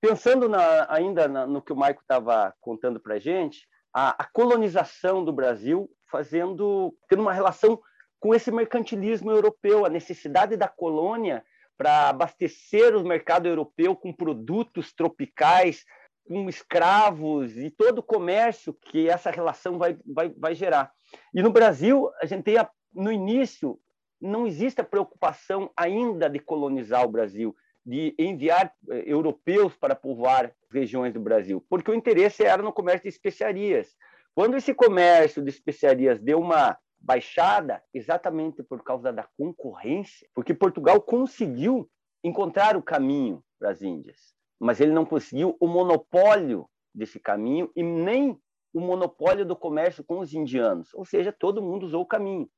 Pensando 0.00 0.48
na, 0.48 0.86
ainda 0.92 1.28
na, 1.28 1.46
no 1.46 1.62
que 1.62 1.72
o 1.72 1.76
Maico 1.76 2.02
estava 2.02 2.54
contando 2.60 3.00
para 3.00 3.14
a 3.14 3.18
gente, 3.18 3.68
a 3.92 4.24
colonização 4.32 5.24
do 5.24 5.32
Brasil 5.32 5.90
fazendo, 6.08 6.94
tendo 7.08 7.22
uma 7.22 7.32
relação 7.32 7.80
com 8.20 8.34
esse 8.34 8.50
mercantilismo 8.52 9.30
europeu, 9.30 9.84
a 9.84 9.88
necessidade 9.88 10.56
da 10.56 10.68
colônia 10.68 11.44
para 11.76 12.10
abastecer 12.10 12.94
o 12.94 13.02
mercado 13.02 13.48
europeu 13.48 13.96
com 13.96 14.12
produtos 14.12 14.92
tropicais, 14.92 15.84
com 16.30 16.48
escravos 16.48 17.56
e 17.56 17.70
todo 17.70 17.98
o 17.98 18.02
comércio 18.04 18.72
que 18.72 19.08
essa 19.10 19.32
relação 19.32 19.76
vai, 19.76 19.98
vai, 20.06 20.28
vai 20.28 20.54
gerar. 20.54 20.92
E 21.34 21.42
no 21.42 21.50
Brasil, 21.50 22.08
a 22.22 22.24
gente 22.24 22.44
tem, 22.44 22.56
a, 22.56 22.70
no 22.94 23.10
início, 23.10 23.80
não 24.20 24.46
existe 24.46 24.80
a 24.80 24.84
preocupação 24.84 25.72
ainda 25.76 26.30
de 26.30 26.38
colonizar 26.38 27.04
o 27.04 27.10
Brasil, 27.10 27.52
de 27.84 28.14
enviar 28.16 28.72
eh, 28.90 29.02
europeus 29.06 29.74
para 29.74 29.96
povoar 29.96 30.54
regiões 30.70 31.12
do 31.12 31.18
Brasil, 31.18 31.66
porque 31.68 31.90
o 31.90 31.94
interesse 31.94 32.44
era 32.44 32.62
no 32.62 32.72
comércio 32.72 33.02
de 33.02 33.08
especiarias. 33.08 33.96
Quando 34.32 34.56
esse 34.56 34.72
comércio 34.72 35.42
de 35.42 35.50
especiarias 35.50 36.20
deu 36.20 36.38
uma 36.38 36.78
baixada, 37.00 37.82
exatamente 37.92 38.62
por 38.62 38.84
causa 38.84 39.12
da 39.12 39.26
concorrência, 39.36 40.28
porque 40.32 40.54
Portugal 40.54 41.00
conseguiu 41.00 41.90
encontrar 42.22 42.76
o 42.76 42.82
caminho 42.82 43.42
para 43.58 43.70
as 43.70 43.82
Índias, 43.82 44.38
mas 44.60 44.80
ele 44.80 44.92
não 44.92 45.06
conseguiu 45.06 45.56
o 45.58 45.66
monopólio 45.66 46.68
desse 46.94 47.18
caminho 47.18 47.70
e 47.74 47.82
nem 47.82 48.38
o 48.72 48.80
monopólio 48.80 49.44
do 49.44 49.56
comércio 49.56 50.04
com 50.04 50.18
os 50.18 50.32
indianos, 50.32 50.92
ou 50.94 51.04
seja, 51.04 51.32
todo 51.32 51.62
mundo 51.62 51.86
usou 51.86 52.02
o 52.02 52.06
caminho. 52.06 52.48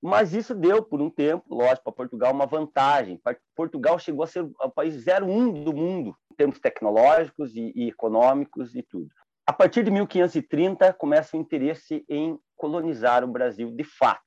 Mas 0.00 0.34
isso 0.34 0.54
deu, 0.54 0.82
por 0.82 1.00
um 1.00 1.10
tempo, 1.10 1.42
lógico, 1.54 1.84
para 1.84 1.92
Portugal 1.92 2.32
uma 2.32 2.46
vantagem. 2.46 3.20
Portugal 3.56 3.98
chegou 3.98 4.22
a 4.22 4.26
ser 4.26 4.42
o 4.42 4.70
país 4.70 5.04
01 5.06 5.64
do 5.64 5.72
mundo, 5.72 6.14
em 6.30 6.34
termos 6.36 6.60
tecnológicos 6.60 7.56
e, 7.56 7.72
e 7.74 7.88
econômicos 7.88 8.74
e 8.74 8.82
tudo. 8.82 9.08
A 9.46 9.52
partir 9.52 9.82
de 9.82 9.90
1530, 9.90 10.92
começa 10.92 11.36
o 11.36 11.40
interesse 11.40 12.04
em 12.08 12.38
colonizar 12.56 13.24
o 13.24 13.28
Brasil 13.28 13.70
de 13.70 13.84
fato, 13.84 14.20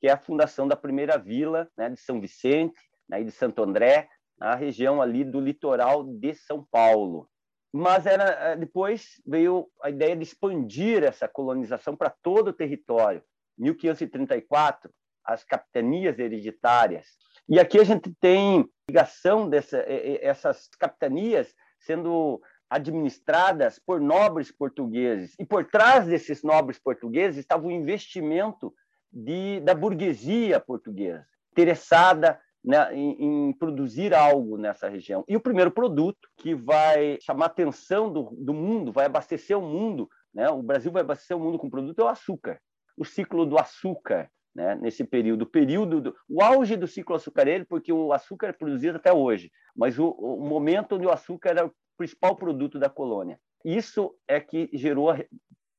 que 0.00 0.08
é 0.08 0.12
a 0.12 0.18
fundação 0.18 0.66
da 0.66 0.76
primeira 0.76 1.16
vila 1.16 1.68
né, 1.76 1.88
de 1.88 2.00
São 2.00 2.20
Vicente, 2.20 2.80
né, 3.08 3.22
de 3.22 3.30
Santo 3.30 3.62
André, 3.62 4.08
na 4.38 4.54
região 4.54 5.00
ali 5.00 5.24
do 5.24 5.40
litoral 5.40 6.04
de 6.04 6.34
São 6.34 6.66
Paulo. 6.70 7.28
Mas 7.72 8.06
era 8.06 8.52
eh, 8.52 8.56
depois 8.56 9.20
veio 9.26 9.68
a 9.82 9.90
ideia 9.90 10.16
de 10.16 10.22
expandir 10.22 11.02
essa 11.02 11.26
colonização 11.26 11.96
para 11.96 12.10
todo 12.10 12.48
o 12.48 12.52
território. 12.52 13.22
1534, 13.58 14.90
as 15.24 15.44
capitanias 15.44 16.18
hereditárias. 16.18 17.06
E 17.48 17.58
aqui 17.58 17.78
a 17.78 17.84
gente 17.84 18.12
tem 18.20 18.68
ligação 18.88 19.48
dessas 19.48 20.68
capitanias 20.78 21.54
sendo 21.80 22.40
administradas 22.68 23.78
por 23.78 24.00
nobres 24.00 24.50
portugueses. 24.50 25.34
E 25.38 25.44
por 25.44 25.64
trás 25.64 26.06
desses 26.06 26.42
nobres 26.42 26.78
portugueses 26.78 27.38
estava 27.38 27.66
o 27.66 27.70
investimento 27.70 28.74
de, 29.12 29.60
da 29.60 29.74
burguesia 29.74 30.58
portuguesa, 30.58 31.26
interessada 31.52 32.40
né, 32.64 32.94
em, 32.94 33.48
em, 33.48 33.52
produzir 33.52 34.14
algo 34.14 34.56
nessa 34.56 34.88
região. 34.88 35.24
E 35.28 35.36
o 35.36 35.40
primeiro 35.40 35.70
produto 35.70 36.28
que 36.36 36.54
vai 36.54 37.18
chamar 37.20 37.46
atenção 37.46 38.10
do, 38.10 38.30
do 38.38 38.54
mundo, 38.54 38.90
vai 38.90 39.06
abastecer 39.06 39.58
o 39.58 39.62
mundo, 39.62 40.08
né, 40.32 40.48
o 40.48 40.62
Brasil 40.62 40.90
vai 40.90 41.02
abastecer 41.02 41.36
o 41.36 41.40
mundo 41.40 41.58
com 41.58 41.68
produto, 41.68 41.98
é 42.00 42.04
o 42.04 42.08
açúcar. 42.08 42.58
O 42.96 43.04
ciclo 43.04 43.44
do 43.44 43.58
açúcar, 43.58 44.30
né, 44.54 44.76
nesse 44.76 45.04
período, 45.04 45.42
o 45.42 45.46
período 45.46 46.00
do, 46.00 46.16
o 46.28 46.42
auge 46.42 46.76
do 46.76 46.86
ciclo 46.86 47.16
açucareiro, 47.16 47.66
porque 47.68 47.92
o 47.92 48.12
açúcar 48.12 48.48
é 48.48 48.52
produzido 48.52 48.96
até 48.96 49.12
hoje, 49.12 49.50
mas 49.76 49.98
o, 49.98 50.08
o 50.10 50.40
momento 50.48 50.94
onde 50.94 51.06
o 51.06 51.12
açúcar 51.12 51.50
era 51.50 51.66
o 51.66 51.72
principal 51.98 52.34
produto 52.34 52.78
da 52.78 52.88
colônia. 52.88 53.38
Isso 53.64 54.14
é 54.26 54.40
que 54.40 54.70
gerou 54.72 55.14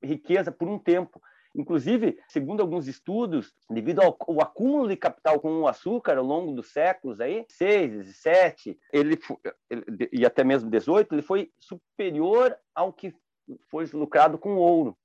riqueza 0.03 0.51
por 0.51 0.67
um 0.67 0.79
tempo. 0.79 1.21
Inclusive, 1.55 2.19
segundo 2.27 2.61
alguns 2.61 2.85
estudos, 2.85 3.53
devido 3.69 4.01
ao, 4.01 4.41
acúmulo 4.41 4.89
de 4.89 4.97
capital 4.97 5.39
com 5.39 5.61
o 5.61 5.67
açúcar 5.67 6.17
ao 6.17 6.25
longo 6.25 6.53
dos 6.53 6.71
séculos 6.71 7.21
aí, 7.21 7.45
6, 7.49 8.17
7, 8.21 8.77
ele, 8.91 9.17
ele 9.69 10.09
e 10.11 10.25
até 10.25 10.43
mesmo 10.43 10.69
18, 10.69 11.15
ele 11.15 11.21
foi 11.21 11.49
superior 11.57 12.55
ao 12.73 12.91
que 12.91 13.15
foi 13.69 13.85
lucrado 13.93 14.37
com 14.37 14.57
ouro, 14.57 14.97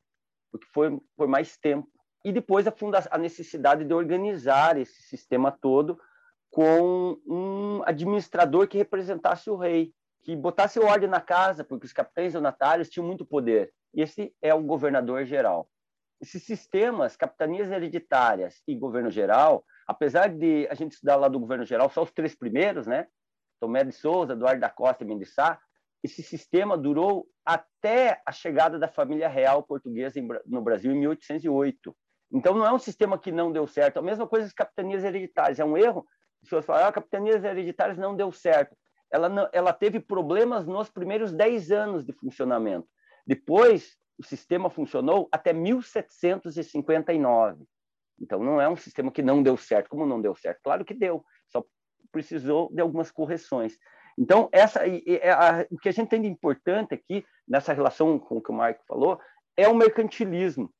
porque 0.50 0.66
foi 0.72 0.98
por 1.16 1.28
mais 1.28 1.56
tempo 1.56 1.88
e 2.24 2.32
depois 2.32 2.66
a, 2.66 2.74
a 3.10 3.18
necessidade 3.18 3.84
de 3.84 3.94
organizar 3.94 4.76
esse 4.76 5.02
sistema 5.02 5.50
todo 5.50 5.98
com 6.50 7.16
um 7.26 7.82
administrador 7.86 8.66
que 8.66 8.78
representasse 8.78 9.48
o 9.48 9.56
rei, 9.56 9.92
que 10.22 10.34
botasse 10.34 10.80
ordem 10.80 11.08
na 11.08 11.20
casa, 11.20 11.64
porque 11.64 11.86
os 11.86 11.92
capitães 11.92 12.32
donatários 12.32 12.90
tinham 12.90 13.06
muito 13.06 13.24
poder. 13.24 13.72
Esse 13.94 14.34
é 14.42 14.52
o 14.52 14.62
governador 14.62 15.24
geral. 15.24 15.68
Esses 16.20 16.42
sistemas, 16.44 17.16
capitanias 17.16 17.70
hereditárias 17.70 18.62
e 18.68 18.74
governo 18.74 19.10
geral, 19.10 19.64
apesar 19.86 20.28
de 20.28 20.68
a 20.70 20.74
gente 20.74 20.92
estudar 20.92 21.16
lá 21.16 21.28
do 21.28 21.40
governo 21.40 21.64
geral 21.64 21.88
só 21.88 22.02
os 22.02 22.12
três 22.12 22.34
primeiros, 22.34 22.86
né? 22.86 23.06
Tomé 23.58 23.84
de 23.84 23.92
Souza, 23.92 24.32
Eduardo 24.32 24.60
da 24.60 24.70
Costa 24.70 25.04
e 25.04 25.06
Mendes 25.06 25.34
Sá, 25.34 25.58
esse 26.02 26.22
sistema 26.22 26.76
durou 26.76 27.28
até 27.44 28.22
a 28.24 28.32
chegada 28.32 28.78
da 28.78 28.88
família 28.88 29.28
real 29.28 29.62
portuguesa 29.62 30.18
no 30.46 30.62
Brasil 30.62 30.92
em 30.92 30.98
1808. 30.98 31.94
Então, 32.32 32.54
não 32.54 32.64
é 32.64 32.72
um 32.72 32.78
sistema 32.78 33.18
que 33.18 33.30
não 33.30 33.52
deu 33.52 33.66
certo. 33.66 33.98
A 33.98 34.02
mesma 34.02 34.26
coisa 34.26 34.46
as 34.46 34.52
capitanias 34.52 35.04
hereditárias. 35.04 35.58
É 35.58 35.64
um 35.64 35.76
erro. 35.76 36.06
As 36.42 36.48
pessoas 36.48 36.64
falam, 36.64 36.86
ah, 36.86 36.92
capitanias 36.92 37.44
hereditárias 37.44 37.98
não 37.98 38.16
deu 38.16 38.32
certo. 38.32 38.74
Ela, 39.12 39.28
não, 39.28 39.48
ela 39.52 39.72
teve 39.72 40.00
problemas 40.00 40.66
nos 40.66 40.88
primeiros 40.88 41.32
10 41.32 41.70
anos 41.70 42.04
de 42.04 42.12
funcionamento. 42.12 42.88
Depois, 43.26 43.98
o 44.20 44.24
sistema 44.24 44.68
funcionou 44.68 45.28
até 45.32 45.52
1759. 45.52 47.64
Então, 48.20 48.44
não 48.44 48.60
é 48.60 48.68
um 48.68 48.76
sistema 48.76 49.10
que 49.10 49.22
não 49.22 49.42
deu 49.42 49.56
certo. 49.56 49.88
Como 49.88 50.04
não 50.04 50.20
deu 50.20 50.36
certo? 50.36 50.60
Claro 50.62 50.84
que 50.84 50.92
deu. 50.92 51.24
Só 51.48 51.64
precisou 52.12 52.70
de 52.72 52.82
algumas 52.82 53.10
correções. 53.10 53.78
Então, 54.18 54.50
essa, 54.52 54.80
é 54.86 55.30
a, 55.30 55.66
o 55.70 55.78
que 55.78 55.88
a 55.88 55.92
gente 55.92 56.10
tem 56.10 56.20
de 56.20 56.28
importante 56.28 56.92
aqui, 56.92 57.24
nessa 57.48 57.72
relação 57.72 58.18
com 58.18 58.36
o 58.36 58.42
que 58.42 58.50
o 58.50 58.54
Marco 58.54 58.84
falou, 58.86 59.18
é 59.56 59.66
o 59.66 59.74
mercantilismo 59.74 60.70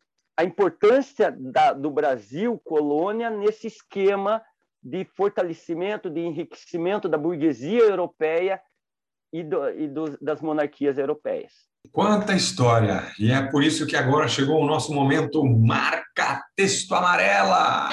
a 0.40 0.44
importância 0.44 1.30
da, 1.30 1.74
do 1.74 1.90
Brasil, 1.90 2.58
colônia, 2.64 3.28
nesse 3.28 3.66
esquema 3.66 4.42
de 4.82 5.04
fortalecimento, 5.04 6.08
de 6.08 6.20
enriquecimento 6.20 7.10
da 7.10 7.18
burguesia 7.18 7.82
europeia 7.82 8.58
e, 9.30 9.42
do, 9.42 9.68
e 9.68 9.86
do, 9.86 10.18
das 10.18 10.40
monarquias 10.40 10.96
europeias. 10.96 11.52
Quanta 11.92 12.34
história! 12.36 13.10
E 13.18 13.32
é 13.32 13.42
por 13.42 13.64
isso 13.64 13.86
que 13.86 13.96
agora 13.96 14.28
chegou 14.28 14.62
o 14.62 14.66
nosso 14.66 14.92
momento 14.94 15.44
Marca 15.44 16.40
Texto 16.54 16.94
Amarela! 16.94 17.88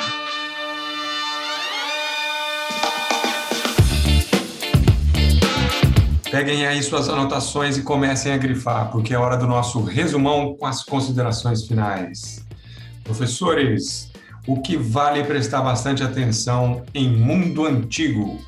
Peguem 6.30 6.67
aí 6.67 6.84
suas 6.84 7.10
anotações 7.10 7.78
e 7.78 7.82
comecem 7.82 8.34
a 8.34 8.38
grifar, 8.38 8.91
porque 8.91 9.13
é 9.15 9.17
hora 9.17 9.36
do 9.36 9.47
nosso 9.47 9.82
resumão 9.82 10.56
com 10.56 10.65
as 10.67 10.84
considerações 10.84 11.65
finais. 11.65 12.45
Professores, 13.04 14.12
o 14.45 14.62
que 14.62 14.78
vale 14.78 15.23
prestar 15.23 15.62
bastante 15.62 16.04
atenção 16.04 16.84
em 16.93 17.10
mundo 17.10 17.65
antigo? 17.65 18.39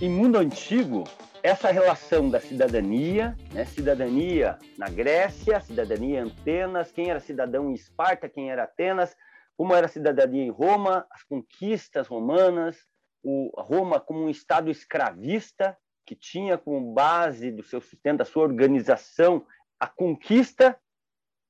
Em 0.00 0.08
mundo 0.08 0.38
antigo, 0.38 1.04
essa 1.42 1.70
relação 1.70 2.28
da 2.28 2.40
cidadania, 2.40 3.36
né? 3.52 3.64
cidadania 3.64 4.58
na 4.76 4.88
Grécia, 4.88 5.60
cidadania 5.60 6.20
em 6.20 6.30
Atenas, 6.30 6.90
quem 6.90 7.10
era 7.10 7.20
cidadão 7.20 7.70
em 7.70 7.74
Esparta, 7.74 8.28
quem 8.28 8.50
era 8.50 8.64
Atenas, 8.64 9.16
como 9.56 9.74
era 9.74 9.86
a 9.86 9.90
cidadania 9.90 10.42
em 10.42 10.50
Roma, 10.50 11.06
as 11.10 11.22
conquistas 11.22 12.06
romanas, 12.06 12.76
o 13.22 13.50
Roma 13.60 14.00
como 14.00 14.20
um 14.20 14.30
estado 14.30 14.70
escravista, 14.70 15.76
que 16.06 16.14
tinha 16.14 16.56
como 16.56 16.92
base 16.92 17.50
do 17.50 17.62
seu 17.62 17.80
sistema, 17.80 18.18
da 18.18 18.24
sua 18.24 18.44
organização, 18.44 19.46
a 19.78 19.86
conquista 19.86 20.78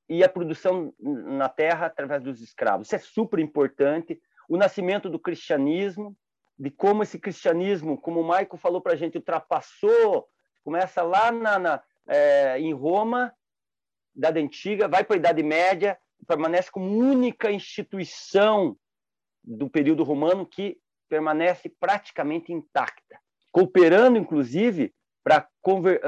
e 0.07 0.23
a 0.23 0.29
produção 0.29 0.93
na 0.99 1.47
terra 1.47 1.85
através 1.85 2.21
dos 2.23 2.41
escravos. 2.41 2.87
Isso 2.87 2.95
é 2.95 2.99
super 2.99 3.39
importante. 3.39 4.19
O 4.49 4.57
nascimento 4.57 5.09
do 5.09 5.19
cristianismo, 5.19 6.15
de 6.59 6.69
como 6.69 7.03
esse 7.03 7.17
cristianismo, 7.17 7.97
como 7.97 8.19
o 8.19 8.23
Maico 8.23 8.57
falou 8.57 8.81
para 8.81 8.93
a 8.93 8.95
gente, 8.95 9.17
ultrapassou, 9.17 10.27
começa 10.61 11.01
lá 11.01 11.31
na, 11.31 11.57
na 11.57 11.83
é, 12.05 12.59
em 12.59 12.73
Roma, 12.73 13.33
Idade 14.13 14.39
Antiga, 14.41 14.87
vai 14.87 15.05
para 15.05 15.15
a 15.15 15.19
Idade 15.19 15.41
Média, 15.41 15.97
permanece 16.27 16.69
como 16.69 16.91
única 16.91 17.49
instituição 17.49 18.75
do 19.41 19.69
período 19.69 20.03
romano 20.03 20.45
que 20.45 20.77
permanece 21.07 21.69
praticamente 21.79 22.51
intacta, 22.51 23.19
cooperando, 23.51 24.17
inclusive, 24.17 24.93
para 25.23 25.47
conver, 25.61 26.01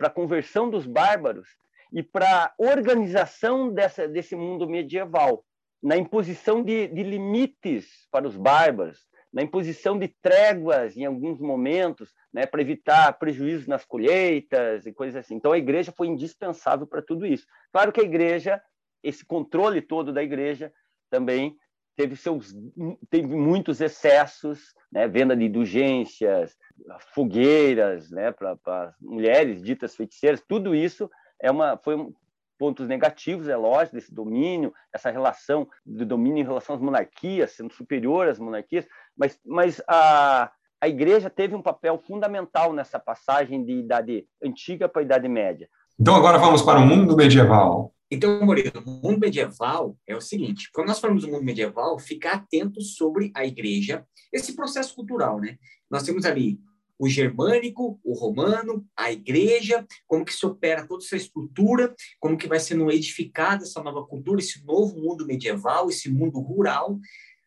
a 0.00 0.10
conversão 0.10 0.68
dos 0.68 0.86
bárbaros 0.86 1.48
e 1.92 2.02
para 2.02 2.46
a 2.46 2.54
organização 2.58 3.72
dessa, 3.72 4.06
desse 4.06 4.36
mundo 4.36 4.68
medieval, 4.68 5.44
na 5.82 5.96
imposição 5.96 6.62
de, 6.62 6.88
de 6.88 7.02
limites 7.02 8.06
para 8.10 8.26
os 8.26 8.36
bárbaros, 8.36 9.06
na 9.34 9.42
imposição 9.42 9.98
de 9.98 10.06
tréguas 10.22 10.96
em 10.96 11.04
alguns 11.04 11.40
momentos, 11.40 12.14
né, 12.32 12.46
para 12.46 12.60
evitar 12.60 13.12
prejuízos 13.18 13.66
nas 13.66 13.84
colheitas 13.84 14.86
e 14.86 14.92
coisas 14.92 15.16
assim. 15.16 15.34
Então 15.34 15.50
a 15.50 15.58
igreja 15.58 15.90
foi 15.90 16.06
indispensável 16.06 16.86
para 16.86 17.02
tudo 17.02 17.26
isso. 17.26 17.44
Claro 17.72 17.90
que 17.90 18.00
a 18.00 18.04
igreja, 18.04 18.62
esse 19.02 19.26
controle 19.26 19.82
todo 19.82 20.12
da 20.12 20.22
igreja 20.22 20.72
também 21.10 21.56
teve 21.96 22.14
seus 22.14 22.54
teve 23.10 23.26
muitos 23.26 23.80
excessos, 23.80 24.72
né, 24.90 25.08
venda 25.08 25.36
de 25.36 25.44
indulgências, 25.46 26.56
fogueiras, 27.12 28.12
né, 28.12 28.30
para 28.30 28.94
mulheres 29.00 29.60
ditas 29.60 29.96
feiticeiras, 29.96 30.42
tudo 30.46 30.76
isso 30.76 31.10
é 31.42 31.50
uma 31.50 31.76
foi 31.76 31.96
pontos 32.58 32.88
negativos, 32.88 33.48
é 33.48 33.56
lógico, 33.56 33.96
desse 33.96 34.14
domínio, 34.14 34.72
essa 34.92 35.10
relação 35.10 35.68
do 35.84 36.04
domínio 36.04 36.40
em 36.40 36.46
relação 36.46 36.76
às 36.76 36.80
monarquias, 36.80 37.52
sendo 37.52 37.72
superior 37.72 38.28
às 38.28 38.38
monarquias, 38.38 38.86
mas, 39.16 39.38
mas 39.44 39.82
a, 39.88 40.50
a 40.80 40.88
igreja 40.88 41.30
teve 41.30 41.54
um 41.54 41.62
papel 41.62 41.98
fundamental 41.98 42.72
nessa 42.72 42.98
passagem 42.98 43.64
de 43.64 43.72
idade 43.72 44.26
antiga 44.42 44.88
para 44.88 45.02
a 45.02 45.04
idade 45.04 45.28
média. 45.28 45.68
Então 45.98 46.14
agora 46.14 46.38
vamos 46.38 46.62
para 46.62 46.78
o 46.78 46.86
mundo 46.86 47.16
medieval. 47.16 47.94
Então, 48.10 48.44
Murilo, 48.44 48.82
o 48.84 49.08
mundo 49.08 49.18
medieval 49.18 49.96
é 50.06 50.14
o 50.14 50.20
seguinte: 50.20 50.68
quando 50.72 50.88
nós 50.88 51.00
falamos 51.00 51.24
do 51.24 51.30
mundo 51.30 51.44
medieval, 51.44 51.98
ficar 51.98 52.34
atento 52.34 52.80
sobre 52.80 53.32
a 53.34 53.44
igreja, 53.44 54.06
esse 54.32 54.54
processo 54.54 54.94
cultural, 54.94 55.40
né? 55.40 55.56
Nós 55.90 56.02
temos 56.02 56.24
ali 56.24 56.58
o 56.98 57.08
germânico, 57.08 57.98
o 58.04 58.14
romano, 58.14 58.86
a 58.96 59.10
igreja, 59.10 59.86
como 60.06 60.24
que 60.24 60.32
se 60.32 60.44
opera 60.46 60.86
toda 60.86 61.04
essa 61.04 61.16
estrutura, 61.16 61.94
como 62.20 62.36
que 62.36 62.48
vai 62.48 62.60
sendo 62.60 62.90
edificada 62.90 63.64
essa 63.64 63.82
nova 63.82 64.06
cultura, 64.06 64.40
esse 64.40 64.64
novo 64.64 64.98
mundo 65.00 65.26
medieval, 65.26 65.88
esse 65.88 66.10
mundo 66.10 66.40
rural. 66.40 66.98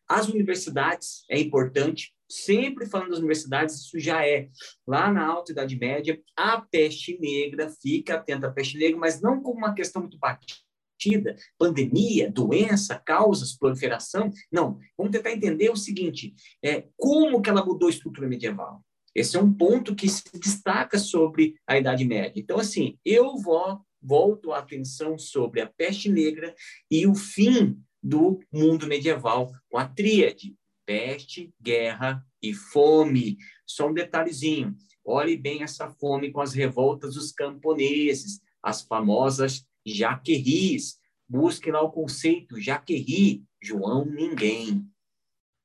As 0.07 0.27
universidades 0.27 1.25
é 1.29 1.39
importante, 1.39 2.13
sempre 2.29 2.85
falando 2.85 3.09
das 3.09 3.19
universidades, 3.19 3.75
isso 3.75 3.99
já 3.99 4.25
é 4.25 4.49
lá 4.85 5.11
na 5.11 5.25
Alta 5.25 5.51
Idade 5.51 5.77
Média, 5.77 6.21
a 6.35 6.61
peste 6.61 7.17
negra, 7.19 7.69
fica 7.81 8.15
atento 8.15 8.45
à 8.45 8.51
peste 8.51 8.77
negra, 8.77 8.97
mas 8.97 9.21
não 9.21 9.41
como 9.41 9.57
uma 9.57 9.73
questão 9.73 10.01
muito 10.01 10.17
batida, 10.17 11.35
pandemia, 11.57 12.31
doença, 12.31 13.01
causas, 13.05 13.57
proliferação. 13.57 14.31
Não, 14.51 14.79
vamos 14.97 15.11
tentar 15.11 15.31
entender 15.31 15.69
o 15.69 15.75
seguinte: 15.75 16.33
é, 16.63 16.85
como 16.97 17.41
que 17.41 17.49
ela 17.49 17.65
mudou 17.65 17.87
a 17.87 17.91
estrutura 17.91 18.27
medieval? 18.27 18.81
Esse 19.17 19.35
é 19.35 19.41
um 19.41 19.51
ponto 19.51 19.95
que 19.95 20.07
se 20.07 20.21
destaca 20.35 20.99
sobre 20.99 21.55
a 21.65 21.75
Idade 21.75 22.05
Média. 22.05 22.39
Então, 22.39 22.59
assim, 22.59 22.99
eu 23.03 23.35
vou, 23.35 23.81
volto 23.99 24.51
a 24.51 24.59
atenção 24.59 25.17
sobre 25.17 25.59
a 25.59 25.65
peste 25.65 26.07
negra 26.07 26.53
e 26.89 27.07
o 27.07 27.15
fim 27.15 27.81
do 28.01 28.39
mundo 28.53 28.85
medieval 28.85 29.51
com 29.71 29.79
a 29.79 29.87
tríade: 29.87 30.55
peste, 30.85 31.51
guerra 31.59 32.23
e 32.43 32.53
fome. 32.53 33.39
Só 33.65 33.89
um 33.89 33.93
detalhezinho: 33.93 34.75
olhe 35.03 35.35
bem 35.35 35.63
essa 35.63 35.89
fome 35.89 36.31
com 36.31 36.39
as 36.39 36.53
revoltas 36.53 37.15
dos 37.15 37.31
camponeses, 37.31 38.39
as 38.61 38.83
famosas 38.83 39.65
jaqueris. 39.83 40.99
Busque 41.27 41.71
lá 41.71 41.81
o 41.81 41.91
conceito 41.91 42.61
jaqueri, 42.61 43.43
João 43.59 44.05
Ninguém. 44.05 44.85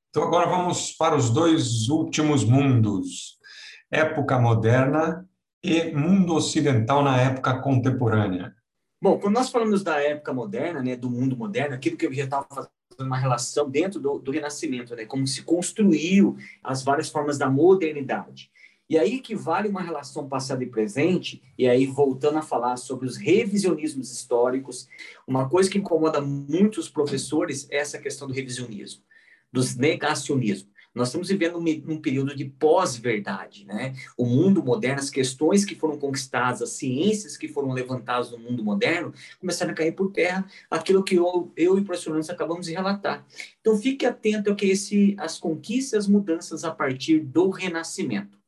Então, 0.09 0.23
agora 0.23 0.49
vamos 0.49 0.93
para 0.93 1.15
os 1.15 1.29
dois 1.29 1.91
últimos 1.91 2.45
mundos 2.45 3.42
época 3.93 4.39
moderna 4.39 5.29
e 5.63 5.93
mundo 5.93 6.35
ocidental 6.35 7.05
na 7.05 7.21
época 7.21 7.61
contemporânea? 7.61 8.57
Bom, 9.01 9.19
quando 9.19 9.35
nós 9.35 9.51
falamos 9.51 9.83
da 9.83 10.01
época 10.01 10.33
moderna, 10.33 10.83
né, 10.83 10.97
do 10.97 11.11
mundo 11.11 11.37
moderno, 11.37 11.75
aquilo 11.75 11.97
que 11.97 12.07
eu 12.07 12.13
já 12.15 12.25
estava 12.25 12.47
fazendo 12.49 12.71
uma 13.01 13.19
relação 13.19 13.69
dentro 13.69 14.01
do, 14.01 14.19
do 14.19 14.31
Renascimento, 14.31 14.97
né, 14.97 15.05
como 15.05 15.27
se 15.27 15.43
construiu 15.43 16.37
as 16.63 16.83
várias 16.83 17.11
formas 17.11 17.37
da 17.37 17.51
modernidade. 17.51 18.51
E 18.89 18.99
aí 18.99 19.21
que 19.21 19.35
vale 19.35 19.69
uma 19.69 19.83
relação 19.83 20.29
passado 20.29 20.63
e 20.63 20.67
presente, 20.67 21.43
e 21.59 21.69
aí 21.69 21.87
voltando 21.87 22.39
a 22.39 22.43
falar 22.43 22.77
sobre 22.77 23.07
os 23.07 23.17
revisionismos 23.17 24.11
históricos, 24.13 24.89
uma 25.27 25.49
coisa 25.49 25.71
que 25.71 25.79
incomoda 25.79 26.21
muitos 26.21 26.89
professores 26.89 27.69
é 27.71 27.79
essa 27.79 27.99
questão 27.99 28.27
do 28.27 28.35
revisionismo, 28.35 29.03
dos 29.53 29.77
negacionismo. 29.77 30.72
Nós 30.95 31.09
estamos 31.09 31.29
vivendo 31.29 31.59
um, 31.59 31.95
um 31.95 32.01
período 32.01 32.37
de 32.37 32.45
pós-verdade, 32.45 33.65
né? 33.65 33.95
O 34.17 34.27
mundo 34.27 34.63
moderno, 34.63 35.01
as 35.01 35.09
questões 35.09 35.65
que 35.65 35.75
foram 35.75 35.99
conquistadas, 35.99 36.61
as 36.61 36.71
ciências 36.71 37.37
que 37.37 37.49
foram 37.49 37.73
levantadas 37.73 38.31
no 38.31 38.39
mundo 38.39 38.63
moderno, 38.63 39.13
começaram 39.41 39.73
a 39.73 39.75
cair 39.75 39.93
por 39.93 40.13
terra, 40.13 40.47
aquilo 40.71 41.03
que 41.03 41.15
eu, 41.15 41.51
eu 41.57 41.79
e 41.79 41.81
o 41.81 41.85
professor 41.85 42.11
Nunes 42.11 42.29
acabamos 42.29 42.67
de 42.67 42.73
relatar. 42.73 43.25
Então, 43.61 43.79
fique 43.79 44.05
atento 44.05 44.51
ao 44.51 44.57
que 44.57 44.67
esse, 44.67 45.17
as 45.19 45.39
conquistas, 45.39 46.05
as 46.05 46.09
mudanças 46.09 46.63
a 46.63 46.71
partir 46.71 47.21
do 47.21 47.49
Renascimento. 47.49 48.39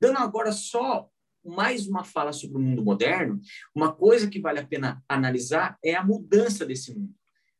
Dando 0.00 0.18
agora 0.18 0.50
só 0.50 1.08
mais 1.44 1.86
uma 1.86 2.02
fala 2.02 2.32
sobre 2.32 2.56
o 2.56 2.60
mundo 2.60 2.82
moderno, 2.82 3.40
uma 3.72 3.92
coisa 3.92 4.28
que 4.28 4.40
vale 4.40 4.58
a 4.58 4.66
pena 4.66 5.04
analisar 5.08 5.78
é 5.84 5.94
a 5.94 6.02
mudança 6.02 6.66
desse 6.66 6.92
mundo 6.92 7.14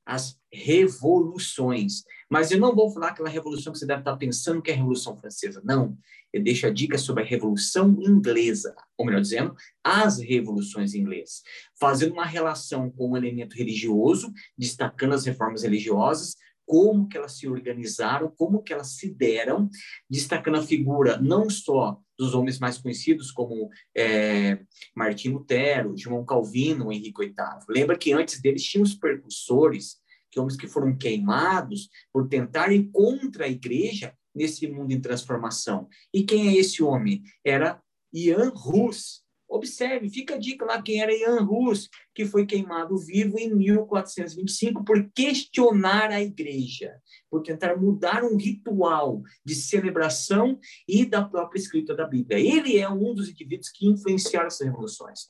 as 0.06 0.38
revoluções. 0.56 2.02
Mas 2.30 2.50
eu 2.50 2.58
não 2.58 2.74
vou 2.74 2.90
falar 2.90 3.08
aquela 3.08 3.28
revolução 3.28 3.72
que 3.72 3.78
você 3.78 3.86
deve 3.86 4.00
estar 4.00 4.16
pensando 4.16 4.62
que 4.62 4.70
é 4.70 4.74
a 4.74 4.76
Revolução 4.76 5.16
Francesa. 5.16 5.60
Não. 5.64 5.96
Eu 6.32 6.42
deixo 6.42 6.66
a 6.66 6.70
dica 6.70 6.98
sobre 6.98 7.22
a 7.22 7.26
Revolução 7.26 7.96
Inglesa, 8.00 8.74
ou 8.96 9.06
melhor 9.06 9.20
dizendo, 9.20 9.54
as 9.84 10.18
revoluções 10.18 10.94
inglesas, 10.94 11.42
fazendo 11.78 12.12
uma 12.12 12.26
relação 12.26 12.90
com 12.90 13.10
o 13.10 13.16
elemento 13.16 13.56
religioso, 13.56 14.32
destacando 14.58 15.14
as 15.14 15.24
reformas 15.24 15.62
religiosas, 15.62 16.36
como 16.66 17.08
que 17.08 17.16
elas 17.16 17.38
se 17.38 17.48
organizaram, 17.48 18.28
como 18.36 18.62
que 18.62 18.72
elas 18.72 18.96
se 18.96 19.08
deram, 19.08 19.70
destacando 20.10 20.56
a 20.56 20.62
figura 20.62 21.16
não 21.16 21.48
só 21.48 22.00
dos 22.18 22.34
homens 22.34 22.58
mais 22.58 22.76
conhecidos 22.76 23.30
como 23.30 23.70
é, 23.96 24.58
Martim 24.94 25.28
Lutero, 25.28 25.96
João 25.96 26.24
Calvino, 26.24 26.90
Henrique 26.90 27.20
VIII. 27.20 27.34
Lembra 27.68 27.96
que 27.96 28.12
antes 28.12 28.40
deles 28.40 28.64
tinham 28.64 28.82
os 28.82 28.94
percussores, 28.94 29.98
homens 30.38 30.56
que 30.56 30.68
foram 30.68 30.96
queimados 30.96 31.88
por 32.12 32.28
tentarem 32.28 32.90
contra 32.90 33.44
a 33.44 33.48
igreja 33.48 34.14
nesse 34.34 34.66
mundo 34.66 34.92
em 34.92 35.00
transformação. 35.00 35.88
E 36.12 36.22
quem 36.22 36.48
é 36.48 36.56
esse 36.56 36.82
homem? 36.82 37.22
Era 37.44 37.80
Ian 38.12 38.50
Rus, 38.54 39.26
Observe, 39.48 40.10
fica 40.10 40.34
a 40.34 40.38
dica 40.38 40.64
lá 40.64 40.82
quem 40.82 41.00
era 41.00 41.14
Ian 41.14 41.40
Rus, 41.42 41.88
que 42.12 42.24
foi 42.24 42.44
queimado 42.44 42.98
vivo 42.98 43.38
em 43.38 43.54
1425 43.54 44.84
por 44.84 45.08
questionar 45.14 46.10
a 46.10 46.20
igreja, 46.20 46.92
por 47.30 47.42
tentar 47.42 47.76
mudar 47.76 48.24
um 48.24 48.36
ritual 48.36 49.22
de 49.44 49.54
celebração 49.54 50.58
e 50.88 51.06
da 51.06 51.24
própria 51.24 51.60
escrita 51.60 51.94
da 51.94 52.06
Bíblia. 52.06 52.40
Ele 52.40 52.76
é 52.76 52.88
um 52.88 53.14
dos 53.14 53.28
indivíduos 53.28 53.70
que 53.70 53.86
influenciaram 53.86 54.48
essas 54.48 54.66
revoluções. 54.66 55.28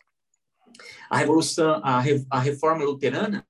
A 1.10 1.18
revolução, 1.18 1.80
a, 1.84 2.02
a 2.30 2.40
reforma 2.40 2.84
luterana, 2.84 3.46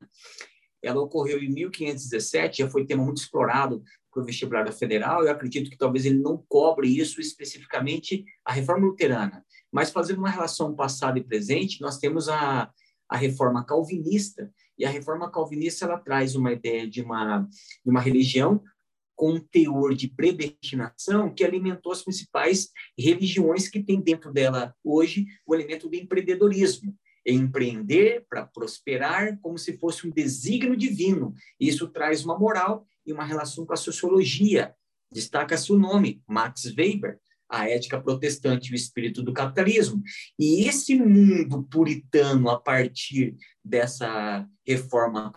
ela 0.86 1.00
ocorreu 1.00 1.42
em 1.42 1.52
1517, 1.52 2.62
já 2.62 2.70
foi 2.70 2.86
tema 2.86 3.04
muito 3.04 3.18
explorado 3.18 3.82
para 4.12 4.22
o 4.22 4.24
vestibular 4.24 4.70
federal. 4.72 5.24
Eu 5.24 5.30
acredito 5.30 5.70
que 5.70 5.76
talvez 5.76 6.06
ele 6.06 6.18
não 6.18 6.42
cobre 6.48 6.88
isso 6.88 7.20
especificamente 7.20 8.24
a 8.44 8.52
reforma 8.52 8.86
luterana 8.86 9.44
mas 9.76 9.90
fazendo 9.90 10.18
uma 10.18 10.30
relação 10.30 10.74
passado 10.74 11.18
e 11.18 11.22
presente, 11.22 11.82
nós 11.82 11.98
temos 11.98 12.30
a, 12.30 12.72
a 13.08 13.16
reforma 13.16 13.62
calvinista, 13.62 14.50
e 14.78 14.86
a 14.86 14.90
reforma 14.90 15.30
calvinista 15.30 15.84
ela 15.84 15.98
traz 15.98 16.34
uma 16.34 16.50
ideia 16.50 16.88
de 16.88 17.02
uma, 17.02 17.40
de 17.84 17.90
uma 17.90 18.00
religião 18.00 18.62
com 19.14 19.32
um 19.32 19.38
teor 19.38 19.94
de 19.94 20.08
predestinação 20.08 21.32
que 21.32 21.44
alimentou 21.44 21.92
as 21.92 22.02
principais 22.02 22.70
religiões 22.98 23.68
que 23.68 23.82
tem 23.82 24.00
dentro 24.00 24.32
dela 24.32 24.74
hoje 24.82 25.26
o 25.46 25.54
elemento 25.54 25.90
do 25.90 25.96
empreendedorismo. 25.96 26.94
Empreender 27.26 28.24
para 28.28 28.46
prosperar 28.46 29.38
como 29.40 29.58
se 29.58 29.76
fosse 29.78 30.06
um 30.06 30.10
desígnio 30.10 30.76
divino. 30.76 31.34
Isso 31.58 31.88
traz 31.88 32.24
uma 32.24 32.38
moral 32.38 32.86
e 33.04 33.12
uma 33.12 33.24
relação 33.24 33.66
com 33.66 33.72
a 33.72 33.76
sociologia. 33.76 34.74
Destaca-se 35.10 35.72
o 35.72 35.78
nome, 35.78 36.22
Max 36.28 36.64
Weber, 36.76 37.18
a 37.48 37.68
ética 37.68 38.00
protestante 38.00 38.70
e 38.70 38.72
o 38.72 38.76
espírito 38.76 39.22
do 39.22 39.32
capitalismo. 39.32 40.02
E 40.38 40.68
esse 40.68 40.96
mundo 40.96 41.62
puritano, 41.64 42.48
a 42.50 42.60
partir 42.60 43.36
dessa 43.64 44.46
reforma 44.66 45.32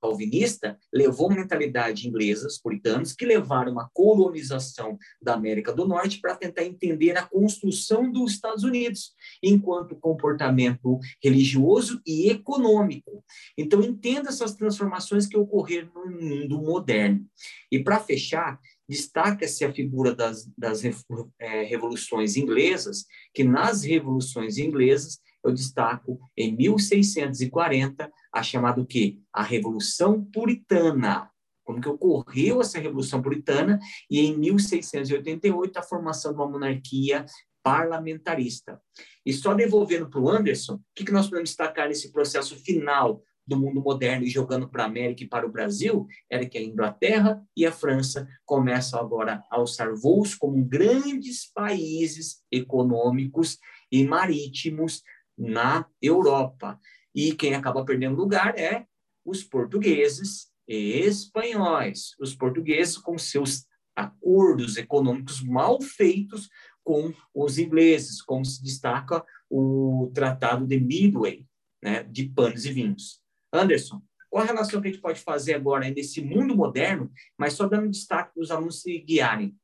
calvinista 0.00 0.78
levou 0.92 1.30
mentalidade 1.30 2.08
inglesa, 2.08 2.46
os 2.46 2.58
puritanos, 2.58 3.12
que 3.12 3.26
levaram 3.26 3.72
uma 3.72 3.88
colonização 3.92 4.98
da 5.20 5.34
América 5.34 5.72
do 5.72 5.86
Norte 5.86 6.20
para 6.20 6.36
tentar 6.36 6.64
entender 6.64 7.16
a 7.16 7.26
construção 7.26 8.10
dos 8.10 8.32
Estados 8.32 8.64
Unidos 8.64 9.14
enquanto 9.42 9.96
comportamento 9.96 10.98
religioso 11.22 12.00
e 12.06 12.30
econômico. 12.30 13.24
Então, 13.56 13.82
entenda 13.82 14.28
essas 14.28 14.54
transformações 14.54 15.26
que 15.26 15.36
ocorreram 15.36 15.90
no 15.94 16.20
mundo 16.20 16.62
moderno. 16.62 17.26
E, 17.70 17.82
para 17.82 18.00
fechar, 18.00 18.60
destaca-se 18.88 19.64
a 19.64 19.72
figura 19.72 20.14
das, 20.14 20.48
das 20.56 20.82
é, 20.84 21.62
revoluções 21.64 22.36
inglesas, 22.36 23.04
que 23.34 23.42
nas 23.42 23.82
revoluções 23.82 24.58
inglesas 24.58 25.18
eu 25.44 25.52
destaco 25.52 26.18
em 26.36 26.56
1640 26.56 28.12
a 28.38 28.42
chamada 28.42 28.80
o 28.80 28.86
quê? 28.86 29.18
A 29.32 29.42
Revolução 29.42 30.24
Puritana. 30.24 31.30
Como 31.64 31.80
que 31.80 31.88
ocorreu 31.88 32.60
essa 32.60 32.78
Revolução 32.78 33.22
Puritana 33.22 33.80
e 34.10 34.20
em 34.20 34.36
1688 34.36 35.78
a 35.78 35.82
formação 35.82 36.32
de 36.32 36.38
uma 36.38 36.48
monarquia 36.48 37.24
parlamentarista. 37.62 38.80
E 39.24 39.32
só 39.32 39.52
devolvendo 39.52 40.08
para 40.08 40.20
o 40.20 40.28
Anderson, 40.28 40.74
o 40.74 40.80
que, 40.94 41.04
que 41.04 41.12
nós 41.12 41.26
podemos 41.26 41.50
destacar 41.50 41.88
nesse 41.88 42.12
processo 42.12 42.54
final 42.56 43.22
do 43.46 43.58
mundo 43.58 43.80
moderno 43.80 44.24
e 44.24 44.30
jogando 44.30 44.68
para 44.68 44.82
a 44.82 44.86
América 44.86 45.24
e 45.24 45.28
para 45.28 45.46
o 45.46 45.50
Brasil, 45.50 46.06
era 46.30 46.46
que 46.46 46.58
a 46.58 46.62
Inglaterra 46.62 47.42
e 47.56 47.64
a 47.64 47.72
França 47.72 48.28
começam 48.44 49.00
agora 49.00 49.42
a 49.50 49.56
alçar 49.56 49.94
voos 49.94 50.34
como 50.34 50.62
grandes 50.64 51.50
países 51.52 52.42
econômicos 52.52 53.58
e 53.90 54.04
marítimos 54.04 55.02
na 55.38 55.86
Europa. 56.02 56.78
E 57.16 57.34
quem 57.34 57.54
acaba 57.54 57.82
perdendo 57.82 58.14
lugar 58.14 58.58
é 58.58 58.86
os 59.24 59.42
portugueses 59.42 60.52
e 60.68 61.00
espanhóis. 61.00 62.14
Os 62.20 62.34
portugueses 62.34 62.98
com 62.98 63.16
seus 63.16 63.64
acordos 63.96 64.76
econômicos 64.76 65.42
mal 65.42 65.80
feitos 65.80 66.50
com 66.84 67.14
os 67.34 67.56
ingleses, 67.56 68.20
como 68.20 68.44
se 68.44 68.62
destaca 68.62 69.24
o 69.48 70.10
Tratado 70.14 70.66
de 70.66 70.78
Midway, 70.78 71.46
né, 71.82 72.02
de 72.02 72.28
panos 72.28 72.66
e 72.66 72.72
vinhos. 72.72 73.22
Anderson, 73.50 74.02
qual 74.28 74.44
a 74.44 74.46
relação 74.46 74.82
que 74.82 74.88
a 74.88 74.90
gente 74.90 75.00
pode 75.00 75.18
fazer 75.20 75.54
agora 75.54 75.88
nesse 75.88 76.20
mundo 76.20 76.54
moderno, 76.54 77.10
mas 77.38 77.54
só 77.54 77.66
dando 77.66 77.88
destaque 77.88 78.34
para 78.34 78.42
os 78.42 78.50
alunos 78.50 78.82
se 78.82 78.98
guiarem? 78.98 79.56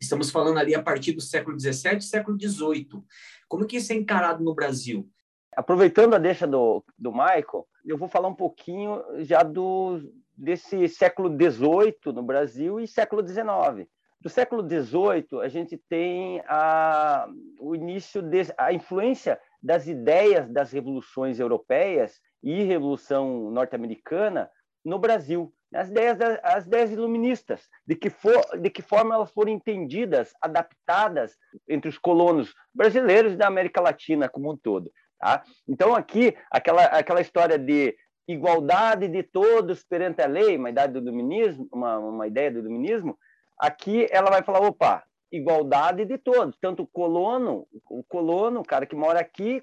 Estamos 0.00 0.30
falando 0.30 0.58
ali 0.58 0.74
a 0.74 0.82
partir 0.82 1.12
do 1.12 1.20
século 1.20 1.58
XVII, 1.58 2.00
século 2.00 2.36
XVIII. 2.38 3.02
Como 3.48 3.66
que 3.66 3.76
isso 3.76 3.92
é 3.92 3.96
encarado 3.96 4.42
no 4.42 4.54
Brasil? 4.54 5.08
Aproveitando 5.56 6.14
a 6.14 6.18
deixa 6.18 6.46
do, 6.46 6.84
do 6.98 7.10
Michael, 7.10 7.66
eu 7.84 7.98
vou 7.98 8.08
falar 8.08 8.28
um 8.28 8.34
pouquinho 8.34 9.02
já 9.18 9.42
do, 9.42 10.00
desse 10.36 10.88
século 10.88 11.28
XVIII 11.30 12.14
no 12.14 12.22
Brasil 12.22 12.78
e 12.80 12.86
século 12.86 13.26
XIX. 13.26 13.88
Do 14.20 14.28
século 14.28 14.62
XVIII, 14.62 15.42
a 15.42 15.48
gente 15.48 15.76
tem 15.88 16.42
a, 16.46 17.28
o 17.60 17.74
início, 17.74 18.20
de, 18.20 18.52
a 18.56 18.72
influência 18.72 19.40
das 19.62 19.86
ideias 19.86 20.48
das 20.48 20.72
revoluções 20.72 21.38
europeias 21.38 22.20
e 22.42 22.62
Revolução 22.64 23.50
Norte-Americana 23.50 24.50
no 24.84 24.98
Brasil 24.98 25.52
as 25.74 25.90
ideias, 25.90 26.18
as 26.42 26.66
ideias 26.66 26.90
iluministas, 26.90 27.68
de 27.86 27.94
que, 27.94 28.08
for, 28.08 28.42
de 28.58 28.70
que 28.70 28.80
forma 28.80 29.14
elas 29.14 29.30
foram 29.30 29.52
entendidas, 29.52 30.32
adaptadas 30.40 31.36
entre 31.68 31.88
os 31.88 31.98
colonos 31.98 32.54
brasileiros 32.72 33.34
e 33.34 33.36
da 33.36 33.46
América 33.46 33.80
Latina 33.80 34.28
como 34.28 34.50
um 34.50 34.56
todo. 34.56 34.90
Tá? 35.18 35.42
Então, 35.68 35.94
aqui, 35.94 36.36
aquela, 36.50 36.84
aquela 36.84 37.20
história 37.20 37.58
de 37.58 37.96
igualdade 38.26 39.08
de 39.08 39.22
todos 39.22 39.82
perante 39.82 40.20
a 40.22 40.26
lei, 40.26 40.56
uma 40.56 40.70
ideia 40.70 40.86
do 40.86 40.98
iluminismo, 40.98 41.68
uma, 41.72 41.98
uma 41.98 42.26
ideia 42.26 42.50
do 42.50 42.58
iluminismo, 42.58 43.18
aqui 43.58 44.06
ela 44.10 44.30
vai 44.30 44.42
falar, 44.42 44.60
opa, 44.60 45.02
igualdade 45.32 46.04
de 46.04 46.18
todos, 46.18 46.56
tanto 46.60 46.82
o 46.82 46.86
colono, 46.86 47.66
o 47.90 48.04
colono, 48.04 48.60
o 48.60 48.64
cara 48.64 48.86
que 48.86 48.96
mora 48.96 49.20
aqui, 49.20 49.62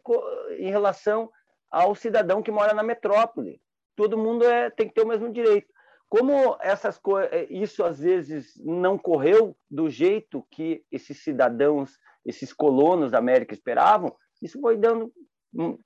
em 0.58 0.70
relação 0.70 1.30
ao 1.72 1.96
cidadão 1.96 2.42
que 2.42 2.52
mora 2.52 2.74
na 2.74 2.84
metrópole. 2.84 3.62
Todo 3.96 4.18
mundo 4.18 4.46
é, 4.46 4.70
tem 4.70 4.88
que 4.88 4.94
ter 4.94 5.04
o 5.04 5.08
mesmo 5.08 5.32
direito. 5.32 5.68
Como 6.08 6.56
essas 6.62 7.00
eh, 7.32 7.48
isso 7.50 7.84
às 7.84 8.00
vezes 8.00 8.54
não 8.64 8.98
correu 8.98 9.56
do 9.70 9.90
jeito 9.90 10.46
que 10.52 10.84
esses 10.92 11.24
cidadãos, 11.24 11.98
esses 12.26 12.54
colonos 12.54 13.12
da 13.12 13.18
América 13.18 13.54
esperavam, 13.54 14.16
isso 14.42 14.60
foi 14.62 14.78
dando 14.78 15.12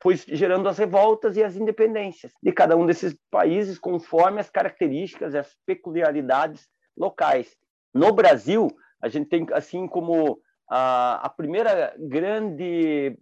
foi 0.02 0.16
gerando 0.16 0.68
as 0.68 0.78
revoltas 0.78 1.38
e 1.38 1.44
as 1.44 1.56
independências 1.56 2.32
de 2.42 2.52
cada 2.52 2.76
um 2.76 2.86
desses 2.86 3.16
países 3.30 3.78
conforme 3.78 4.40
as 4.40 4.50
características, 4.50 5.36
as 5.36 5.56
peculiaridades 5.66 6.68
locais. 6.98 7.56
No 7.94 8.12
Brasil, 8.12 8.68
a 9.02 9.08
gente 9.08 9.30
tem 9.30 9.46
assim 9.54 9.88
como 9.88 10.40
a, 10.70 11.26
a 11.26 11.30
primeira 11.30 11.94
grande 11.98 13.18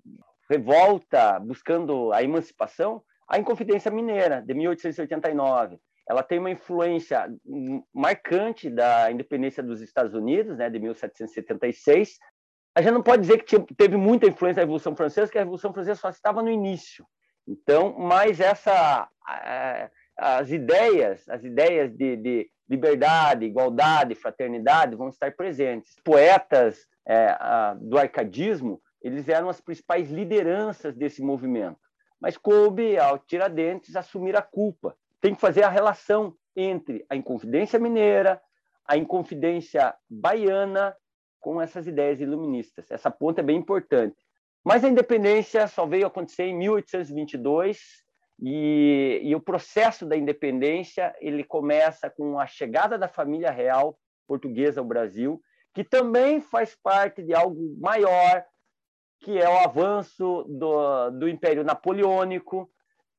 revolta 0.49 1.39
buscando 1.39 2.11
a 2.13 2.23
emancipação, 2.23 3.03
a 3.27 3.37
Inconfidência 3.37 3.91
Mineira, 3.91 4.41
de 4.41 4.53
1889 4.53 5.77
ela 6.09 6.23
tem 6.23 6.39
uma 6.39 6.49
influência 6.49 7.29
marcante 7.93 8.69
da 8.69 9.11
independência 9.11 9.61
dos 9.61 9.81
Estados 9.81 10.13
Unidos, 10.13 10.57
né, 10.57 10.69
de 10.69 10.79
1776. 10.79 12.17
A 12.77 12.81
gente 12.81 12.93
não 12.93 13.01
pode 13.01 13.23
dizer 13.23 13.43
que 13.43 13.57
teve 13.73 13.97
muita 13.97 14.27
influência 14.27 14.57
da 14.57 14.61
Revolução 14.61 14.95
Francesa, 14.95 15.31
que 15.31 15.37
a 15.39 15.41
Revolução 15.41 15.73
Francesa 15.73 15.99
só 15.99 16.09
estava 16.09 16.43
no 16.43 16.49
início. 16.51 17.03
Então, 17.47 17.95
mas 17.97 18.39
essa 18.39 19.09
as 20.15 20.51
ideias, 20.51 21.27
as 21.27 21.43
ideias 21.43 21.91
de, 21.91 22.15
de 22.17 22.51
liberdade, 22.69 23.45
igualdade, 23.45 24.13
fraternidade 24.13 24.95
vão 24.95 25.09
estar 25.09 25.35
presentes. 25.35 25.95
Poetas 26.03 26.85
é, 27.07 27.35
do 27.81 27.97
arcadismo, 27.97 28.79
eles 29.01 29.27
eram 29.27 29.49
as 29.49 29.59
principais 29.59 30.11
lideranças 30.11 30.95
desse 30.95 31.23
movimento. 31.23 31.79
Mas 32.21 32.37
coube 32.37 32.95
ao 32.95 33.17
Tiradentes 33.17 33.95
assumir 33.95 34.35
a 34.35 34.41
culpa 34.43 34.95
tem 35.19 35.33
que 35.33 35.41
fazer 35.41 35.63
a 35.63 35.69
relação 35.69 36.35
entre 36.55 37.03
a 37.09 37.15
Inconfidência 37.15 37.79
Mineira, 37.79 38.39
a 38.85 38.95
Inconfidência 38.97 39.95
Baiana, 40.07 40.95
com 41.39 41.61
essas 41.61 41.87
ideias 41.87 42.19
iluministas. 42.19 42.89
Essa 42.91 43.11
ponta 43.11 43.41
é 43.41 43.43
bem 43.43 43.57
importante. 43.57 44.15
Mas 44.63 44.83
a 44.83 44.89
independência 44.89 45.67
só 45.67 45.85
veio 45.85 46.07
acontecer 46.07 46.43
em 46.43 46.57
1822 46.57 47.79
e, 48.39 49.21
e 49.23 49.35
o 49.35 49.39
processo 49.39 50.05
da 50.05 50.17
independência 50.17 51.15
ele 51.19 51.43
começa 51.43 52.09
com 52.09 52.39
a 52.39 52.45
chegada 52.45 52.97
da 52.97 53.07
família 53.07 53.49
real 53.49 53.97
portuguesa 54.27 54.81
ao 54.81 54.85
Brasil, 54.85 55.41
que 55.73 55.83
também 55.83 56.41
faz 56.41 56.75
parte 56.75 57.23
de 57.23 57.33
algo 57.33 57.77
maior, 57.79 58.43
que 59.21 59.39
é 59.39 59.49
o 59.49 59.59
avanço 59.59 60.43
do, 60.49 61.11
do 61.11 61.29
Império 61.29 61.63
Napoleônico, 61.63 62.69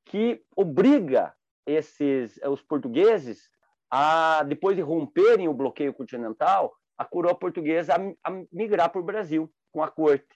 que 0.04 0.42
obriga 0.54 1.34
esses 1.66 2.38
os 2.44 2.62
portugueses 2.62 3.50
a 3.90 4.42
depois 4.44 4.76
de 4.76 4.82
romperem 4.82 5.48
o 5.48 5.54
bloqueio 5.54 5.94
continental, 5.94 6.74
a 6.98 7.04
coroa 7.04 7.34
portuguesa 7.34 7.94
a, 7.94 8.30
a 8.30 8.42
migrar 8.52 8.90
para 8.90 9.00
o 9.00 9.04
Brasil 9.04 9.50
com 9.72 9.82
a 9.82 9.88
corte. 9.88 10.26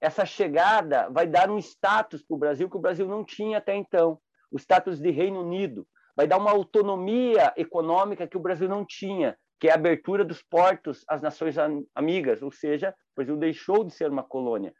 Essa 0.00 0.24
chegada 0.24 1.08
vai 1.10 1.26
dar 1.26 1.50
um 1.50 1.58
status 1.58 2.22
para 2.22 2.34
o 2.34 2.38
Brasil 2.38 2.70
que 2.70 2.76
o 2.76 2.80
Brasil 2.80 3.06
não 3.06 3.24
tinha 3.24 3.58
até 3.58 3.76
então, 3.76 4.18
o 4.50 4.56
status 4.56 4.98
de 4.98 5.10
Reino 5.10 5.42
Unido. 5.42 5.86
Vai 6.16 6.26
dar 6.26 6.38
uma 6.38 6.50
autonomia 6.50 7.52
econômica 7.56 8.26
que 8.26 8.36
o 8.36 8.40
Brasil 8.40 8.68
não 8.68 8.84
tinha, 8.84 9.36
que 9.60 9.68
é 9.68 9.72
a 9.72 9.74
abertura 9.74 10.24
dos 10.24 10.42
portos 10.42 11.04
às 11.08 11.20
nações 11.20 11.56
amigas, 11.94 12.42
ou 12.42 12.50
seja, 12.50 12.90
o 12.90 13.16
Brasil 13.16 13.36
deixou 13.36 13.84
de 13.84 13.92
ser 13.92 14.10
uma 14.10 14.22
colônia. 14.22 14.72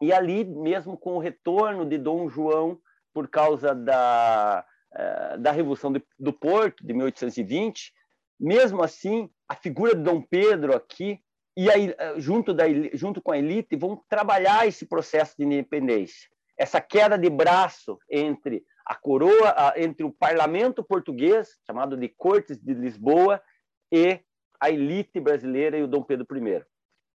E 0.00 0.12
ali, 0.12 0.44
mesmo 0.44 0.96
com 0.96 1.14
o 1.14 1.18
retorno 1.18 1.84
de 1.84 1.98
Dom 1.98 2.28
João, 2.28 2.78
por 3.12 3.28
causa 3.28 3.74
da, 3.74 4.64
eh, 4.92 5.38
da 5.38 5.50
Revolução 5.50 5.92
do 6.18 6.32
Porto, 6.32 6.86
de 6.86 6.92
1820, 6.92 7.92
mesmo 8.38 8.82
assim, 8.82 9.30
a 9.48 9.54
figura 9.54 9.94
de 9.94 10.02
Dom 10.02 10.20
Pedro 10.22 10.74
aqui, 10.74 11.20
e 11.56 11.70
aí, 11.70 11.94
eh, 11.96 12.14
junto, 12.18 12.52
da, 12.52 12.64
junto 12.92 13.22
com 13.22 13.32
a 13.32 13.38
elite, 13.38 13.76
vão 13.76 14.02
trabalhar 14.08 14.66
esse 14.66 14.86
processo 14.86 15.34
de 15.38 15.44
independência. 15.44 16.28
Essa 16.56 16.80
queda 16.80 17.18
de 17.18 17.30
braço 17.30 17.98
entre 18.10 18.64
a 18.84 18.94
coroa, 18.94 19.74
entre 19.76 20.04
o 20.04 20.12
parlamento 20.12 20.84
português, 20.84 21.58
chamado 21.66 21.96
de 21.96 22.08
Cortes 22.08 22.58
de 22.58 22.74
Lisboa, 22.74 23.42
e 23.90 24.20
a 24.60 24.70
elite 24.70 25.18
brasileira 25.18 25.78
e 25.78 25.82
o 25.82 25.88
Dom 25.88 26.02
Pedro 26.02 26.26
I. 26.36 26.64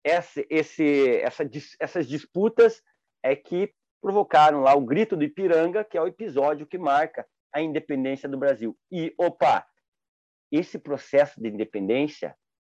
Esse, 0.03 0.47
esse, 0.49 1.21
essa, 1.21 1.49
essas 1.79 2.07
disputas 2.07 2.81
é 3.23 3.35
que 3.35 3.71
provocaram 4.01 4.61
lá 4.61 4.75
o 4.75 4.81
grito 4.81 5.15
do 5.15 5.23
Ipiranga, 5.23 5.83
que 5.83 5.97
é 5.97 6.01
o 6.01 6.07
episódio 6.07 6.65
que 6.65 6.77
marca 6.77 7.25
a 7.53 7.61
independência 7.61 8.27
do 8.27 8.37
Brasil. 8.37 8.75
E, 8.91 9.13
opa, 9.17 9.65
esse 10.51 10.77
processo 10.77 11.41
de 11.41 11.49
independência, 11.49 12.35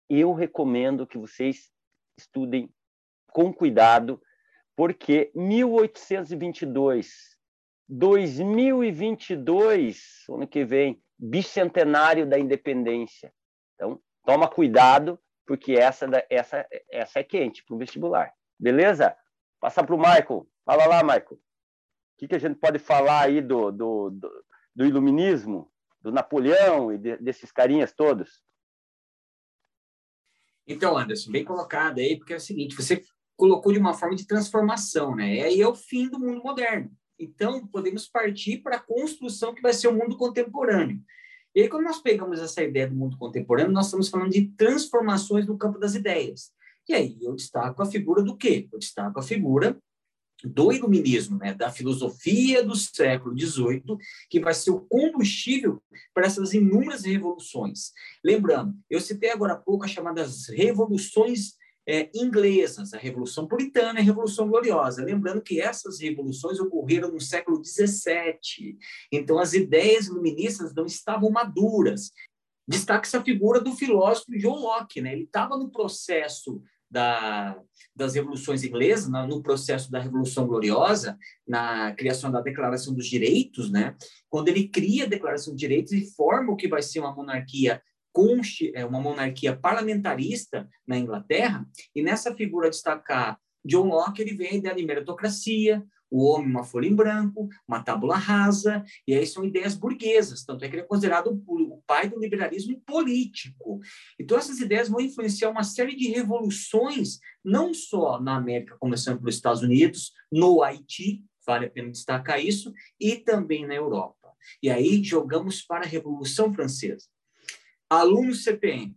eu 0.10 0.34
recomendo 0.34 1.06
que 1.06 1.18
vocês 1.18 1.70
estudem 2.18 2.74
com 3.28 3.54
cuidado, 3.54 4.22
porque 4.76 5.32
1822, 5.36 7.36
2022, 7.88 10.26
ano 10.30 10.48
que 10.48 10.64
vem, 10.64 11.04
bicentenário 11.18 12.26
da 12.26 12.40
independência. 12.40 13.34
Então, 13.74 14.02
toma 14.26 14.48
cuidado, 14.48 15.20
porque 15.46 15.74
essa, 15.74 16.08
essa, 16.30 16.66
essa 16.90 17.20
é 17.20 17.24
quente 17.24 17.66
para 17.66 17.76
o 17.76 17.78
vestibular. 17.78 18.34
Beleza? 18.60 19.16
Passar 19.60 19.86
para 19.86 19.96
o 19.96 20.00
Michael. 20.00 20.48
Fala 20.66 20.88
lá, 20.88 21.04
Michael. 21.04 21.34
O 21.34 21.40
que, 22.18 22.28
que 22.28 22.36
a 22.36 22.40
gente 22.40 22.56
pode 22.56 22.80
falar 22.80 23.26
aí 23.26 23.42
do, 23.42 23.72
do, 23.72 24.10
do, 24.10 24.46
do 24.76 24.86
iluminismo, 24.86 25.72
do 26.06 26.12
Napoleão 26.12 26.94
e 26.94 27.00
de, 27.00 27.18
desses 27.18 27.52
carinhas 27.52 27.92
todos? 27.92 28.44
Então, 30.68 30.96
Anderson, 30.96 31.32
bem 31.32 31.44
colocado 31.44 31.98
aí, 31.98 32.18
porque 32.18 32.34
é 32.34 32.38
o 32.38 32.40
seguinte, 32.40 32.76
você 32.76 33.04
colocou 33.36 33.74
de 33.74 33.80
uma 33.80 33.94
forma 33.94 34.16
de 34.16 34.28
transformação, 34.28 35.16
né? 35.16 35.36
E 35.36 35.42
aí 35.42 35.62
é 35.62 35.68
o 35.68 35.74
fim 35.74 36.08
do 36.08 36.20
mundo 36.20 36.44
moderno. 36.44 36.92
Então, 37.20 37.66
podemos 37.68 38.08
partir 38.08 38.60
para 38.60 38.78
a 38.78 38.80
construção 38.80 39.54
que 39.54 39.62
vai 39.62 39.74
ser 39.74 39.88
o 39.88 39.94
mundo 39.94 40.16
contemporâneo. 40.16 41.02
E 41.56 41.62
aí, 41.62 41.70
quando 41.70 41.86
nós 41.86 42.00
pegamos 42.02 42.40
essa 42.40 42.62
ideia 42.62 42.88
do 42.88 42.96
mundo 42.96 43.18
contemporâneo, 43.18 43.72
nós 43.72 43.86
estamos 43.86 44.08
falando 44.08 44.32
de 44.32 44.50
transformações 44.50 45.48
no 45.48 45.58
campo 45.58 45.80
das 45.80 45.96
ideias. 45.96 46.52
E 46.88 46.94
aí 46.94 47.18
eu 47.20 47.34
destaco 47.34 47.82
a 47.82 47.86
figura 47.86 48.22
do 48.22 48.38
quê? 48.38 48.70
Eu 48.72 48.78
destaco 48.78 49.20
a 49.20 49.24
figura 49.24 49.82
do 50.46 50.72
iluminismo, 50.72 51.38
né, 51.38 51.54
da 51.54 51.72
filosofia 51.72 52.64
do 52.64 52.76
século 52.76 53.38
XVIII, 53.38 53.98
que 54.30 54.40
vai 54.40 54.54
ser 54.54 54.72
o 54.72 54.82
combustível 54.82 55.82
para 56.14 56.26
essas 56.26 56.54
inúmeras 56.54 57.04
revoluções. 57.04 57.92
Lembrando, 58.24 58.76
eu 58.90 59.02
citei 59.02 59.32
agora 59.32 59.54
há 59.54 59.58
pouco 59.58 59.86
as 59.86 59.92
chamadas 59.92 60.48
revoluções 60.50 61.56
é, 61.88 62.10
inglesas, 62.16 62.94
a 62.94 62.98
Revolução 62.98 63.48
Puritana 63.48 64.00
e 64.00 64.02
a 64.02 64.06
Revolução 64.06 64.48
Gloriosa. 64.48 65.04
Lembrando 65.04 65.42
que 65.42 65.62
essas 65.62 66.00
revoluções 66.00 66.60
ocorreram 66.60 67.12
no 67.12 67.22
século 67.22 67.64
XVII, 67.64 68.78
então 69.12 69.38
as 69.38 69.54
ideias 69.54 70.08
iluministas 70.08 70.74
não 70.74 70.86
estavam 70.86 71.30
maduras. 71.30 72.12
Destaca 72.68 73.08
essa 73.08 73.24
figura 73.24 73.62
do 73.62 73.76
filósofo 73.76 74.32
John 74.40 74.60
Locke, 74.60 75.00
né? 75.00 75.14
ele 75.14 75.26
estava 75.26 75.56
no 75.56 75.70
processo 75.70 76.64
da, 76.96 77.62
das 77.94 78.16
revoluções 78.16 78.64
inglesas, 78.64 79.10
no 79.10 79.44
processo 79.44 79.92
da 79.92 80.00
Revolução 80.00 80.48
Gloriosa, 80.48 81.18
na 81.46 81.92
criação 81.92 82.32
da 82.32 82.40
Declaração 82.40 82.94
dos 82.94 83.06
Direitos, 83.06 83.70
né? 83.70 83.98
quando 84.30 84.48
ele 84.48 84.70
cria 84.70 85.04
a 85.04 85.10
Declaração 85.10 85.52
dos 85.52 85.60
Direitos 85.60 85.92
e 85.92 86.10
forma 86.16 86.54
o 86.54 86.56
que 86.56 86.70
vai 86.70 86.82
ser 86.82 87.02
uma 87.02 87.14
monarquia 87.14 87.82
é, 88.74 88.86
uma 88.86 89.02
monarquia 89.02 89.54
parlamentarista 89.54 90.70
na 90.88 90.98
Inglaterra, 90.98 91.68
e 91.94 92.02
nessa 92.02 92.34
figura 92.34 92.70
destacar 92.70 93.38
John 93.66 93.88
Locke, 93.88 94.22
ele 94.22 94.34
vem 94.34 94.52
a 94.52 94.54
ideia 94.54 94.76
de 94.76 94.86
meritocracia, 94.86 95.84
o 96.10 96.26
homem 96.26 96.50
uma 96.50 96.64
folha 96.64 96.88
em 96.88 96.96
branco, 96.96 97.50
uma 97.68 97.84
tábula 97.84 98.16
rasa, 98.16 98.84
e 99.08 99.14
aí 99.14 99.26
são 99.26 99.44
ideias 99.44 99.76
burguesas, 99.76 100.44
tanto 100.44 100.64
é 100.64 100.70
que 100.70 100.76
ele 100.76 100.82
é 100.84 100.86
considerado 100.86 101.28
o 101.48 101.82
pai 101.86 102.10
do 102.10 102.20
liberalismo 102.20 102.80
político. 102.82 103.80
Então, 104.20 104.38
essas 104.38 104.60
ideias 104.60 104.90
vão 104.90 105.02
influenciar 105.02 105.50
uma 105.50 105.64
série 105.64 105.96
de 105.96 106.10
revoluções, 106.10 107.20
não 107.44 107.74
só 107.74 108.20
na 108.20 108.36
América, 108.36 108.78
começando 108.80 109.20
pelos 109.20 109.36
Estados 109.36 109.62
Unidos, 109.62 110.14
no 110.32 110.64
Haiti, 110.64 111.24
vale 111.46 111.66
a 111.66 111.70
pena 111.70 111.92
destacar 111.92 112.44
isso, 112.44 112.74
e 113.00 113.18
também 113.18 113.66
na 113.66 113.76
Europa. 113.76 114.32
E 114.62 114.70
aí 114.70 115.04
jogamos 115.04 115.62
para 115.62 115.86
a 115.86 115.88
Revolução 115.88 116.54
Francesa. 116.54 117.08
Alunos 117.90 118.44
CPM, 118.44 118.96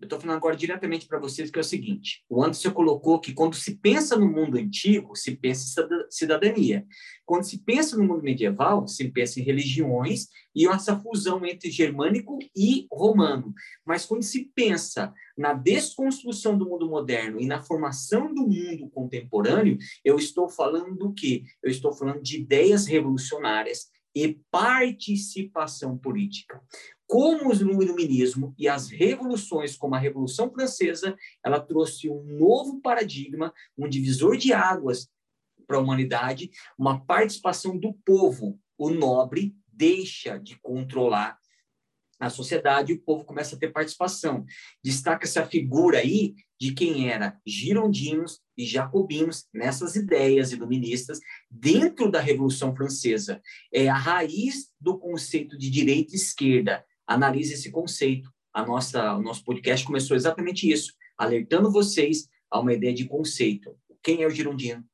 eu 0.00 0.06
estou 0.06 0.18
falando 0.18 0.36
agora 0.36 0.56
diretamente 0.56 1.06
para 1.06 1.20
vocês 1.20 1.50
que 1.50 1.58
é 1.58 1.62
o 1.62 1.64
seguinte: 1.64 2.24
o 2.28 2.42
Anderson 2.42 2.72
colocou 2.72 3.20
que 3.20 3.32
quando 3.32 3.54
se 3.54 3.76
pensa 3.76 4.16
no 4.16 4.28
mundo 4.28 4.58
antigo, 4.58 5.14
se 5.14 5.36
pensa 5.36 5.82
em 5.82 6.10
cidadania. 6.10 6.84
Quando 7.24 7.44
se 7.44 7.58
pensa 7.58 7.96
no 7.96 8.04
mundo 8.04 8.22
medieval, 8.22 8.88
se 8.88 9.08
pensa 9.10 9.40
em 9.40 9.44
religiões 9.44 10.28
e 10.54 10.66
essa 10.68 10.98
fusão 10.98 11.44
entre 11.46 11.70
germânico 11.70 12.38
e 12.56 12.86
romano. 12.90 13.54
Mas 13.86 14.04
quando 14.04 14.22
se 14.22 14.50
pensa 14.54 15.14
na 15.38 15.52
desconstrução 15.52 16.58
do 16.58 16.68
mundo 16.68 16.88
moderno 16.88 17.40
e 17.40 17.46
na 17.46 17.62
formação 17.62 18.34
do 18.34 18.42
mundo 18.42 18.90
contemporâneo, 18.90 19.78
eu 20.04 20.16
estou 20.16 20.48
falando 20.48 20.96
do 20.96 21.14
quê? 21.14 21.44
Eu 21.62 21.70
estou 21.70 21.92
falando 21.92 22.20
de 22.20 22.40
ideias 22.40 22.86
revolucionárias 22.86 23.88
e 24.14 24.38
participação 24.50 25.98
política 25.98 26.60
como 27.14 27.78
o 27.78 27.80
iluminismo 27.80 28.52
e 28.58 28.66
as 28.66 28.90
revoluções, 28.90 29.76
como 29.76 29.94
a 29.94 29.98
Revolução 29.98 30.50
Francesa, 30.50 31.16
ela 31.44 31.60
trouxe 31.60 32.10
um 32.10 32.24
novo 32.24 32.80
paradigma, 32.80 33.54
um 33.78 33.88
divisor 33.88 34.36
de 34.36 34.52
águas 34.52 35.08
para 35.64 35.76
a 35.76 35.80
humanidade, 35.80 36.50
uma 36.76 36.98
participação 36.98 37.78
do 37.78 37.92
povo. 38.04 38.58
O 38.76 38.90
nobre 38.90 39.54
deixa 39.72 40.38
de 40.38 40.58
controlar 40.58 41.38
a 42.18 42.28
sociedade 42.28 42.90
e 42.90 42.96
o 42.96 43.00
povo 43.00 43.24
começa 43.24 43.54
a 43.54 43.58
ter 43.60 43.70
participação. 43.70 44.44
Destaca-se 44.82 45.38
a 45.38 45.46
figura 45.46 45.98
aí 45.98 46.34
de 46.60 46.74
quem 46.74 47.10
era 47.10 47.40
girondinos 47.46 48.40
e 48.58 48.66
jacobinos 48.66 49.46
nessas 49.54 49.94
ideias 49.94 50.50
iluministas 50.50 51.20
dentro 51.48 52.10
da 52.10 52.18
Revolução 52.18 52.74
Francesa. 52.74 53.40
É 53.72 53.88
a 53.88 53.96
raiz 53.96 54.72
do 54.80 54.98
conceito 54.98 55.56
de 55.56 55.70
direita 55.70 56.12
e 56.12 56.16
esquerda, 56.16 56.84
analise 57.06 57.54
esse 57.54 57.70
conceito. 57.70 58.32
A 58.52 58.64
nossa, 58.64 59.14
o 59.14 59.22
nosso 59.22 59.44
podcast 59.44 59.84
começou 59.84 60.16
exatamente 60.16 60.70
isso, 60.70 60.92
alertando 61.18 61.70
vocês 61.70 62.28
a 62.50 62.60
uma 62.60 62.72
ideia 62.72 62.94
de 62.94 63.06
conceito. 63.06 63.76
Quem 64.02 64.22
é 64.22 64.26
o 64.26 64.30
girondino? 64.30 64.84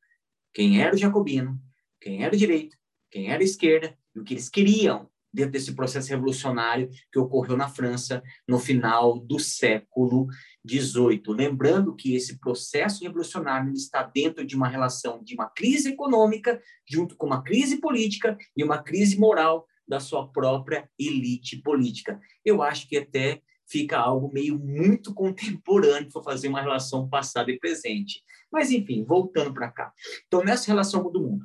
Quem 0.53 0.81
era 0.81 0.95
o 0.95 0.99
jacobino? 0.99 1.61
Quem 2.01 2.25
era 2.25 2.35
o 2.35 2.39
direito? 2.39 2.77
Quem 3.11 3.31
era 3.31 3.43
a 3.43 3.45
esquerda? 3.45 3.97
E 4.15 4.21
o 4.21 4.25
que 4.25 4.35
eles 4.35 4.49
queriam 4.49 5.11
dentro 5.33 5.53
desse 5.53 5.75
processo 5.75 6.09
revolucionário 6.11 6.91
que 7.13 7.19
ocorreu 7.19 7.57
na 7.57 7.69
França 7.69 8.23
no 8.49 8.59
final 8.59 9.19
do 9.19 9.39
século 9.39 10.27
XVIII. 10.69 11.23
Lembrando 11.29 11.95
que 11.95 12.15
esse 12.15 12.39
processo 12.39 13.05
revolucionário 13.05 13.73
está 13.73 14.03
dentro 14.03 14.45
de 14.45 14.57
uma 14.57 14.69
relação 14.69 15.23
de 15.23 15.35
uma 15.35 15.49
crise 15.49 15.91
econômica, 15.91 16.61
junto 16.89 17.17
com 17.17 17.27
uma 17.27 17.43
crise 17.43 17.81
política 17.81 18.37
e 18.57 18.65
uma 18.65 18.83
crise 18.83 19.19
moral 19.19 19.67
da 19.91 20.01
sua 20.01 20.27
própria 20.29 20.89
elite 20.99 21.61
política. 21.61 22.19
Eu 22.45 22.63
acho 22.63 22.89
que 22.89 22.97
até 22.97 23.43
fica 23.67 23.99
algo 23.99 24.33
meio 24.33 24.59
muito 24.59 25.13
contemporâneo 25.15 26.09
para 26.11 26.23
fazer 26.23 26.49
uma 26.49 26.63
relação 26.63 27.09
passada 27.09 27.51
e 27.51 27.59
presente. 27.59 28.23
Mas, 28.51 28.71
enfim, 28.71 29.05
voltando 29.05 29.53
para 29.53 29.71
cá. 29.71 29.93
Então, 30.27 30.45
nessa 30.45 30.69
relação 30.69 31.11
do 31.11 31.21
mundo. 31.21 31.45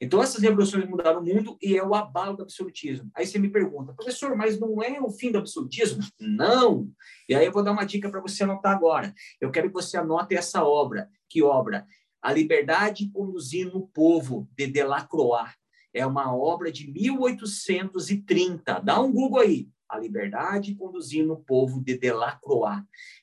Então, 0.00 0.22
essas 0.22 0.42
revoluções 0.42 0.86
mudaram 0.88 1.20
o 1.20 1.24
mundo 1.24 1.56
e 1.62 1.76
é 1.76 1.82
o 1.82 1.94
abalo 1.94 2.36
do 2.36 2.42
absolutismo. 2.42 3.10
Aí 3.14 3.26
você 3.26 3.38
me 3.38 3.48
pergunta, 3.48 3.94
professor, 3.94 4.36
mas 4.36 4.58
não 4.58 4.82
é 4.82 5.00
o 5.00 5.10
fim 5.10 5.30
do 5.30 5.38
absolutismo? 5.38 6.02
Não! 6.18 6.90
E 7.28 7.34
aí 7.34 7.46
eu 7.46 7.52
vou 7.52 7.62
dar 7.62 7.72
uma 7.72 7.84
dica 7.84 8.10
para 8.10 8.20
você 8.20 8.44
anotar 8.44 8.74
agora. 8.74 9.14
Eu 9.40 9.50
quero 9.50 9.68
que 9.68 9.74
você 9.74 9.96
anote 9.96 10.34
essa 10.34 10.64
obra. 10.64 11.08
Que 11.28 11.42
obra? 11.42 11.86
A 12.20 12.32
Liberdade 12.32 13.10
Conduzindo 13.10 13.78
o 13.78 13.86
Povo, 13.86 14.48
de 14.56 14.66
Delacroix 14.66 15.54
é 15.94 16.04
uma 16.04 16.36
obra 16.36 16.70
de 16.70 16.90
1830. 16.90 18.80
Dá 18.80 19.00
um 19.00 19.12
Google 19.12 19.40
aí. 19.40 19.68
A 19.88 19.98
liberdade 19.98 20.74
conduzindo 20.74 21.32
o 21.32 21.40
povo 21.40 21.80
de 21.82 21.96
Delacroix. 21.96 22.82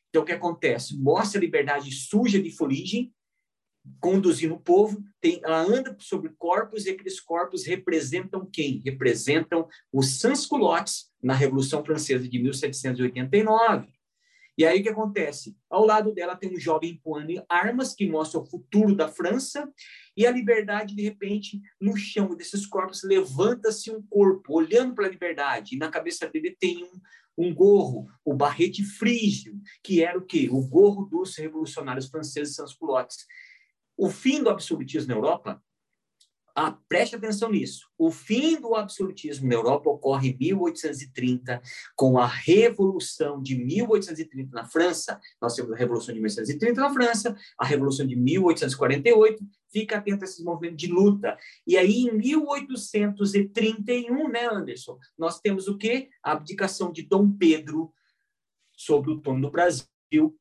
Então, 0.09 0.23
o 0.23 0.25
que 0.25 0.31
acontece? 0.31 0.97
Mostra 0.97 1.39
a 1.39 1.41
liberdade 1.41 1.91
suja 1.91 2.41
de 2.41 2.49
fuligem, 2.49 3.13
conduzindo 3.99 4.53
o 4.53 4.59
povo, 4.59 5.03
tem, 5.19 5.41
ela 5.43 5.61
anda 5.61 5.95
sobre 5.99 6.29
corpos 6.37 6.85
e 6.85 6.91
aqueles 6.91 7.19
corpos 7.19 7.65
representam 7.65 8.45
quem? 8.45 8.81
Representam 8.85 9.67
os 9.91 10.19
sans-culottes 10.19 11.09
na 11.21 11.33
Revolução 11.33 11.83
Francesa 11.83 12.27
de 12.27 12.39
1789. 12.39 13.87
E 14.61 14.65
aí 14.65 14.79
o 14.79 14.83
que 14.83 14.89
acontece? 14.89 15.57
Ao 15.67 15.83
lado 15.83 16.13
dela 16.13 16.35
tem 16.35 16.55
um 16.55 16.59
jovem 16.59 16.91
empunhando 16.91 17.43
armas 17.49 17.95
que 17.95 18.07
mostra 18.07 18.39
o 18.39 18.45
futuro 18.45 18.95
da 18.95 19.07
França 19.07 19.67
e 20.15 20.23
a 20.23 20.29
liberdade, 20.29 20.95
de 20.95 21.01
repente, 21.01 21.59
no 21.81 21.97
chão 21.97 22.35
desses 22.35 22.67
corpos, 22.67 23.01
levanta-se 23.03 23.89
um 23.89 24.03
corpo, 24.03 24.53
olhando 24.53 24.93
para 24.93 25.07
a 25.07 25.09
liberdade, 25.09 25.73
e 25.73 25.79
na 25.79 25.89
cabeça 25.89 26.29
dele 26.29 26.55
tem 26.59 26.83
um, 26.83 27.01
um 27.35 27.55
gorro, 27.55 28.07
o 28.23 28.35
barrete 28.35 28.83
frígio, 28.83 29.59
que 29.83 30.03
era 30.03 30.15
o 30.15 30.27
quê? 30.27 30.47
O 30.51 30.61
gorro 30.61 31.05
dos 31.05 31.35
revolucionários 31.37 32.07
franceses 32.07 32.53
sans-culottes. 32.53 33.25
O 33.97 34.11
fim 34.11 34.43
do 34.43 34.49
absolutismo 34.51 35.07
na 35.07 35.15
Europa 35.15 35.59
ah, 36.55 36.77
preste 36.87 37.15
atenção 37.15 37.51
nisso. 37.51 37.89
O 37.97 38.11
fim 38.11 38.59
do 38.59 38.75
absolutismo 38.75 39.47
na 39.47 39.55
Europa 39.55 39.89
ocorre 39.89 40.31
em 40.31 40.37
1830, 40.37 41.61
com 41.95 42.17
a 42.17 42.27
Revolução 42.27 43.41
de 43.41 43.55
1830 43.55 44.53
na 44.53 44.65
França. 44.65 45.17
Nós 45.41 45.55
temos 45.55 45.71
a 45.71 45.75
Revolução 45.75 46.13
de 46.13 46.19
1830 46.19 46.81
na 46.81 46.93
França, 46.93 47.35
a 47.57 47.65
Revolução 47.65 48.05
de 48.05 48.15
1848. 48.15 49.43
Fica 49.71 49.97
atento 49.97 50.23
a 50.23 50.27
esses 50.27 50.43
movimentos 50.43 50.77
de 50.77 50.87
luta. 50.87 51.37
E 51.65 51.77
aí, 51.77 52.07
em 52.07 52.11
1831, 52.11 54.29
né, 54.29 54.47
Anderson? 54.51 54.99
Nós 55.17 55.39
temos 55.39 55.67
o 55.67 55.77
quê? 55.77 56.09
A 56.23 56.33
abdicação 56.33 56.91
de 56.91 57.01
Dom 57.03 57.31
Pedro 57.31 57.93
sobre 58.75 59.11
o 59.11 59.21
trono 59.21 59.41
do 59.41 59.51
Brasil. 59.51 59.90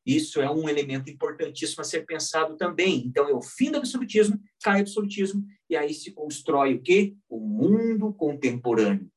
Isso 0.05 0.41
é 0.41 0.51
um 0.51 0.67
elemento 0.67 1.09
importantíssimo 1.09 1.81
a 1.81 1.85
ser 1.85 2.05
pensado 2.05 2.57
também. 2.57 3.05
Então, 3.05 3.29
é 3.29 3.33
o 3.33 3.41
fim 3.41 3.71
do 3.71 3.77
absolutismo, 3.77 4.39
cai 4.61 4.79
o 4.79 4.81
absolutismo, 4.81 5.45
e 5.69 5.75
aí 5.75 5.93
se 5.93 6.11
constrói 6.11 6.75
o 6.75 6.81
quê? 6.81 7.15
O 7.29 7.39
mundo 7.39 8.13
contemporâneo. 8.13 9.09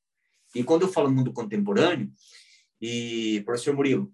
E 0.55 0.63
quando 0.63 0.83
eu 0.83 0.89
falo 0.89 1.11
mundo 1.11 1.33
contemporâneo, 1.33 2.13
e, 2.81 3.43
professor 3.45 3.75
Murilo, 3.75 4.11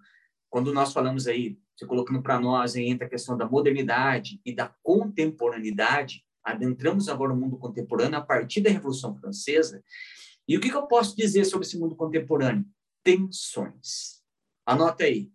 quando 0.48 0.72
nós 0.72 0.92
falamos 0.92 1.26
aí, 1.26 1.58
você 1.76 1.86
colocando 1.86 2.22
para 2.22 2.40
nós 2.40 2.76
aí, 2.76 2.86
entre 2.86 3.06
a 3.06 3.10
questão 3.10 3.36
da 3.36 3.48
modernidade 3.48 4.40
e 4.44 4.54
da 4.54 4.74
contemporaneidade, 4.82 6.24
adentramos 6.42 7.08
agora 7.08 7.34
no 7.34 7.40
mundo 7.40 7.58
contemporâneo 7.58 8.18
a 8.18 8.22
partir 8.22 8.60
da 8.60 8.70
Revolução 8.70 9.14
Francesa. 9.16 9.82
E 10.48 10.56
o 10.56 10.60
que, 10.60 10.70
que 10.70 10.76
eu 10.76 10.86
posso 10.86 11.16
dizer 11.16 11.44
sobre 11.44 11.66
esse 11.66 11.78
mundo 11.78 11.94
contemporâneo? 11.94 12.64
Tensões. 13.02 14.22
Anota 14.66 15.04
aí. 15.04 15.30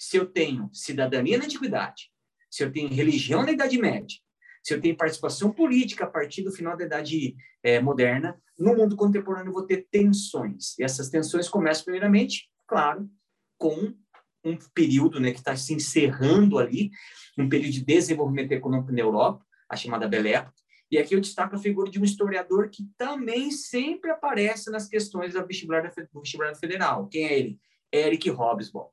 Se 0.00 0.16
eu 0.16 0.24
tenho 0.24 0.70
cidadania 0.72 1.36
na 1.36 1.44
antiguidade, 1.44 2.10
se 2.50 2.64
eu 2.64 2.72
tenho 2.72 2.88
religião 2.88 3.42
na 3.42 3.52
Idade 3.52 3.76
Média, 3.76 4.16
se 4.64 4.72
eu 4.72 4.80
tenho 4.80 4.96
participação 4.96 5.52
política 5.52 6.04
a 6.04 6.08
partir 6.08 6.40
do 6.40 6.50
final 6.50 6.74
da 6.74 6.86
Idade 6.86 7.36
é, 7.62 7.78
Moderna, 7.80 8.40
no 8.58 8.74
mundo 8.74 8.96
contemporâneo 8.96 9.50
eu 9.50 9.52
vou 9.52 9.66
ter 9.66 9.86
tensões. 9.90 10.78
E 10.78 10.82
essas 10.82 11.10
tensões 11.10 11.50
começam, 11.50 11.84
primeiramente, 11.84 12.48
claro, 12.66 13.10
com 13.58 13.94
um 14.42 14.56
período 14.72 15.20
né, 15.20 15.32
que 15.32 15.38
está 15.38 15.54
se 15.54 15.74
encerrando 15.74 16.58
ali, 16.58 16.90
um 17.36 17.46
período 17.46 17.72
de 17.74 17.84
desenvolvimento 17.84 18.52
econômico 18.52 18.92
na 18.92 19.00
Europa, 19.00 19.44
a 19.68 19.76
chamada 19.76 20.08
Belle 20.08 20.32
Époque. 20.32 20.62
E 20.90 20.96
aqui 20.96 21.14
eu 21.14 21.20
destaco 21.20 21.56
a 21.56 21.58
figura 21.58 21.90
de 21.90 22.00
um 22.00 22.04
historiador 22.04 22.70
que 22.70 22.88
também 22.96 23.50
sempre 23.50 24.10
aparece 24.10 24.70
nas 24.70 24.88
questões 24.88 25.34
do 25.34 25.46
vestibular, 25.46 25.82
do 25.82 26.20
vestibular 26.20 26.54
federal. 26.54 27.06
Quem 27.06 27.26
é 27.26 27.38
ele? 27.38 27.60
Eric 27.92 28.30
Hobsbawm. 28.30 28.88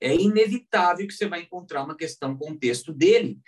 É 0.00 0.14
inevitável 0.14 1.06
que 1.06 1.14
você 1.14 1.26
vai 1.26 1.42
encontrar 1.42 1.84
uma 1.84 1.96
questão 1.96 2.36
com 2.36 2.52
o 2.52 2.58
texto 2.58 2.92
dele. 2.92 3.40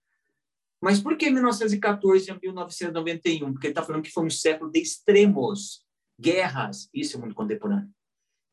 Mas 0.81 1.01
por 1.01 1.17
que 1.17 1.31
1914 1.31 2.31
a 2.31 2.39
1991? 2.39 3.53
Porque 3.53 3.69
ele 3.69 3.73
está 3.73 3.83
falando 3.83 4.03
que 4.03 4.13
foi 4.13 4.27
um 4.27 4.31
século 4.31 4.71
de 4.71 4.81
extremos, 4.81 5.83
guerras, 6.21 6.91
isso 6.93 7.17
é 7.17 7.21
mundo 7.21 7.35
contemporâneo, 7.35 7.89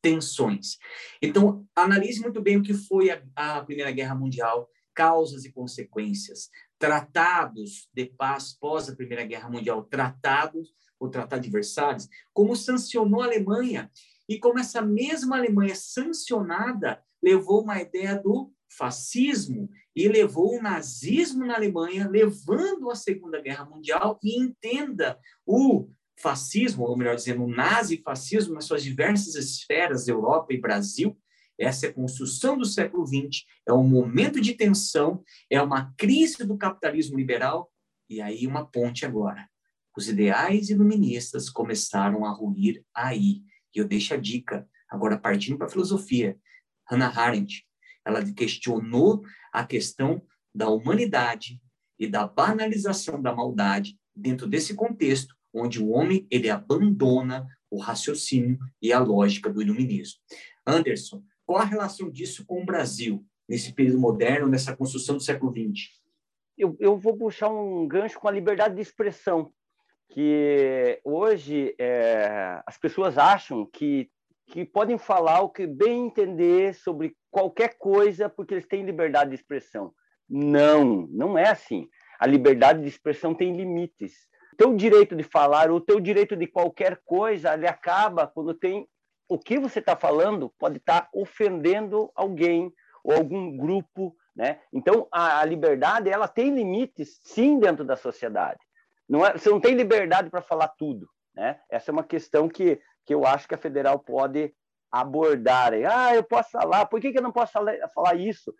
tensões. 0.04 0.76
Então, 1.22 1.66
analise 1.74 2.20
muito 2.20 2.42
bem 2.42 2.58
o 2.58 2.62
que 2.62 2.74
foi 2.74 3.10
a, 3.10 3.22
a 3.34 3.64
Primeira 3.64 3.90
Guerra 3.90 4.14
Mundial, 4.14 4.68
causas 4.94 5.46
e 5.46 5.50
consequências, 5.50 6.50
tratados 6.78 7.88
de 7.90 8.04
paz 8.04 8.52
pós 8.52 8.86
a 8.86 8.94
Primeira 8.94 9.24
Guerra 9.24 9.48
Mundial, 9.48 9.82
tratados, 9.84 10.74
o 11.00 11.08
Tratado 11.08 11.40
de 11.40 11.48
Versalhes, 11.48 12.06
como 12.34 12.54
sancionou 12.54 13.22
a 13.22 13.24
Alemanha 13.24 13.90
e 14.28 14.38
como 14.38 14.58
essa 14.58 14.82
mesma 14.82 15.38
Alemanha 15.38 15.74
sancionada 15.74 17.02
levou 17.22 17.62
uma 17.62 17.80
ideia 17.80 18.14
do 18.14 18.52
fascismo 18.68 19.70
e 19.96 20.06
levou 20.06 20.58
o 20.58 20.62
nazismo 20.62 21.46
na 21.46 21.54
Alemanha, 21.54 22.08
levando 22.08 22.90
a 22.90 22.94
Segunda 22.94 23.40
Guerra 23.40 23.64
Mundial. 23.64 24.18
E 24.22 24.38
entenda 24.38 25.18
o 25.46 25.88
fascismo, 26.18 26.84
ou 26.84 26.96
melhor 26.96 27.16
dizendo, 27.16 27.44
o 27.44 27.50
nazifascismo 27.50 28.54
nas 28.54 28.64
suas 28.64 28.82
diversas 28.82 29.34
esferas, 29.34 30.08
Europa 30.08 30.52
e 30.52 30.60
Brasil. 30.60 31.18
Essa 31.58 31.86
é 31.86 31.88
a 31.90 31.92
construção 31.92 32.58
do 32.58 32.64
século 32.64 33.06
XX, 33.06 33.44
é 33.66 33.72
um 33.72 33.86
momento 33.86 34.40
de 34.40 34.54
tensão, 34.54 35.22
é 35.48 35.60
uma 35.62 35.92
crise 35.96 36.44
do 36.44 36.56
capitalismo 36.56 37.16
liberal, 37.16 37.70
e 38.08 38.20
aí 38.20 38.46
uma 38.46 38.66
ponte 38.66 39.06
agora. 39.06 39.48
Os 39.96 40.08
ideais 40.08 40.70
iluministas 40.70 41.48
começaram 41.48 42.24
a 42.24 42.32
ruir 42.32 42.84
aí. 42.94 43.42
E 43.74 43.78
eu 43.78 43.86
deixo 43.86 44.14
a 44.14 44.16
dica, 44.16 44.68
agora 44.90 45.16
partindo 45.16 45.56
para 45.56 45.66
a 45.66 45.70
filosofia. 45.70 46.36
Hannah 46.88 47.16
Arendt, 47.16 47.64
ela 48.04 48.24
questionou 48.32 49.22
a 49.52 49.64
questão 49.64 50.22
da 50.54 50.68
humanidade 50.68 51.60
e 51.98 52.08
da 52.08 52.26
banalização 52.26 53.22
da 53.22 53.34
maldade 53.34 53.96
dentro 54.14 54.46
desse 54.46 54.74
contexto 54.74 55.34
onde 55.54 55.82
o 55.82 55.90
homem 55.90 56.26
ele 56.30 56.50
abandona 56.50 57.46
o 57.70 57.78
raciocínio 57.78 58.58
e 58.80 58.92
a 58.92 58.98
lógica 58.98 59.50
do 59.50 59.62
iluminismo. 59.62 60.20
Anderson, 60.66 61.22
qual 61.46 61.60
a 61.60 61.64
relação 61.64 62.10
disso 62.10 62.44
com 62.46 62.62
o 62.62 62.66
Brasil 62.66 63.24
nesse 63.48 63.72
período 63.72 63.98
moderno, 63.98 64.48
nessa 64.48 64.76
construção 64.76 65.16
do 65.16 65.22
século 65.22 65.52
XX? 65.52 65.88
Eu, 66.56 66.76
eu 66.80 66.96
vou 66.96 67.16
puxar 67.16 67.48
um 67.50 67.86
gancho 67.86 68.18
com 68.18 68.28
a 68.28 68.32
liberdade 68.32 68.74
de 68.74 68.80
expressão, 68.80 69.52
que 70.08 71.00
hoje 71.04 71.74
é, 71.78 72.62
as 72.66 72.78
pessoas 72.78 73.18
acham 73.18 73.66
que 73.66 74.10
que 74.46 74.64
podem 74.64 74.98
falar 74.98 75.40
o 75.40 75.48
que 75.48 75.66
bem 75.66 76.06
entender 76.06 76.74
sobre 76.74 77.16
qualquer 77.30 77.76
coisa 77.78 78.28
porque 78.28 78.54
eles 78.54 78.66
têm 78.66 78.84
liberdade 78.84 79.30
de 79.30 79.36
expressão. 79.36 79.92
Não, 80.28 81.06
não 81.10 81.38
é 81.38 81.48
assim. 81.48 81.88
A 82.18 82.26
liberdade 82.26 82.82
de 82.82 82.88
expressão 82.88 83.34
tem 83.34 83.56
limites. 83.56 84.26
Teu 84.56 84.74
direito 84.74 85.14
de 85.14 85.22
falar, 85.22 85.70
o 85.70 85.80
teu 85.80 86.00
direito 86.00 86.36
de 86.36 86.46
qualquer 86.46 87.00
coisa, 87.04 87.54
ele 87.54 87.66
acaba 87.66 88.26
quando 88.26 88.54
tem 88.54 88.88
o 89.28 89.38
que 89.38 89.58
você 89.58 89.78
está 89.78 89.96
falando 89.96 90.52
pode 90.58 90.76
estar 90.76 91.02
tá 91.02 91.08
ofendendo 91.14 92.10
alguém 92.14 92.72
ou 93.02 93.14
algum 93.14 93.56
grupo, 93.56 94.14
né? 94.36 94.60
Então 94.72 95.08
a, 95.10 95.40
a, 95.40 95.44
liberdade 95.44 96.10
ela 96.10 96.28
tem 96.28 96.54
limites, 96.54 97.20
sim, 97.22 97.58
dentro 97.58 97.84
da 97.84 97.96
sociedade. 97.96 98.60
Não 99.08 99.24
é, 99.24 99.32
você 99.32 99.48
não 99.50 99.60
tem 99.60 99.74
liberdade 99.74 100.30
para 100.30 100.42
falar 100.42 100.68
tudo, 100.68 101.08
né? 101.34 101.58
Essa 101.70 101.90
é 101.90 101.92
uma 101.92 102.04
questão 102.04 102.48
que 102.48 102.80
que 103.04 103.14
eu 103.14 103.26
acho 103.26 103.46
que 103.46 103.54
a 103.54 103.58
federal 103.58 103.98
pode 103.98 104.54
abordar. 104.90 105.72
Ah, 105.90 106.14
eu 106.14 106.22
posso 106.22 106.50
falar, 106.50 106.86
por 106.86 107.00
que, 107.00 107.12
que 107.12 107.18
eu 107.18 107.22
não 107.22 107.32
posso 107.32 107.52
falar 107.52 108.14
isso? 108.14 108.54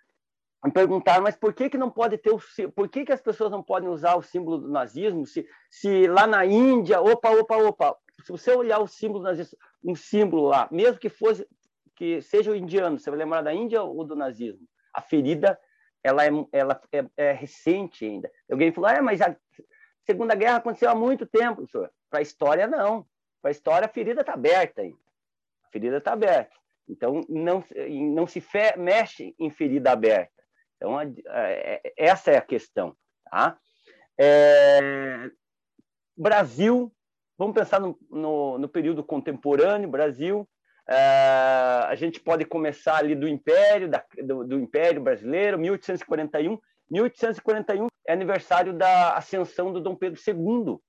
Me 0.64 0.72
perguntaram, 0.72 1.22
mas 1.22 1.36
por 1.36 1.52
que, 1.52 1.68
que 1.68 1.76
não 1.76 1.90
pode 1.90 2.16
ter 2.16 2.30
o 2.30 2.40
por 2.74 2.88
que, 2.88 3.04
que 3.04 3.12
as 3.12 3.20
pessoas 3.20 3.50
não 3.50 3.62
podem 3.62 3.88
usar 3.88 4.16
o 4.16 4.22
símbolo 4.22 4.58
do 4.58 4.68
nazismo 4.68 5.26
se, 5.26 5.46
se 5.70 6.06
lá 6.06 6.26
na 6.26 6.46
Índia, 6.46 7.02
opa, 7.02 7.30
opa, 7.30 7.56
opa, 7.56 7.96
se 8.22 8.32
você 8.32 8.50
olhar 8.52 8.78
o 8.78 8.86
símbolo 8.86 9.22
nazismo, 9.22 9.58
um 9.84 9.94
símbolo 9.94 10.48
lá, 10.48 10.66
mesmo 10.72 10.98
que 10.98 11.10
fosse 11.10 11.46
que 11.94 12.20
seja 12.22 12.50
o 12.50 12.56
indiano, 12.56 12.98
você 12.98 13.10
vai 13.10 13.18
lembrar 13.18 13.42
da 13.42 13.52
Índia 13.52 13.82
ou 13.82 14.04
do 14.04 14.16
nazismo? 14.16 14.66
A 14.92 15.00
ferida 15.00 15.58
ela 16.02 16.24
é, 16.24 16.30
ela 16.52 16.80
é, 16.92 17.04
é 17.16 17.32
recente 17.32 18.04
ainda. 18.04 18.30
Alguém 18.50 18.72
falou, 18.72 18.90
é, 18.90 19.00
mas 19.00 19.20
a 19.20 19.36
Segunda 20.04 20.34
Guerra 20.34 20.56
aconteceu 20.56 20.90
há 20.90 20.94
muito 20.94 21.24
tempo, 21.24 21.66
senhor. 21.66 21.90
Para 22.10 22.18
a 22.18 22.22
história, 22.22 22.66
não. 22.66 23.06
Para 23.40 23.50
a 23.50 23.52
história, 23.52 23.86
a 23.86 23.88
ferida 23.88 24.20
está 24.20 24.34
aberta 24.34 24.82
aí. 24.82 24.94
A 25.64 25.68
ferida 25.70 25.96
está 25.96 26.12
aberta. 26.12 26.54
Então, 26.86 27.22
não, 27.28 27.64
não 28.12 28.26
se 28.26 28.40
fe, 28.40 28.76
mexe 28.76 29.34
em 29.38 29.50
ferida 29.50 29.92
aberta. 29.92 30.34
Então, 30.85 30.99
a, 30.99 31.05
é, 31.41 31.80
essa 31.97 32.30
é 32.30 32.37
a 32.37 32.43
questão. 32.43 32.95
Tá? 33.30 33.57
É, 34.20 35.30
Brasil, 36.14 36.93
vamos 37.39 37.55
pensar 37.55 37.80
no, 37.80 37.99
no, 38.11 38.59
no 38.59 38.68
período 38.68 39.03
contemporâneo, 39.03 39.89
Brasil, 39.89 40.47
é, 40.87 40.95
a 40.95 41.95
gente 41.95 42.20
pode 42.20 42.45
começar 42.45 42.99
ali 42.99 43.14
do 43.14 43.26
Império, 43.26 43.89
da, 43.89 44.05
do, 44.22 44.45
do, 44.45 44.61
Império 44.61 45.01
Brasileiro, 45.01 45.59
1841. 45.59 46.59
1841 46.91 47.87
é 48.07 48.12
aniversário 48.12 48.74
da 48.74 49.16
ascensão 49.16 49.72
do 49.72 49.80
Dom 49.80 49.97
Pedro 49.97 50.20
II, 50.20 50.35
o 50.74 50.80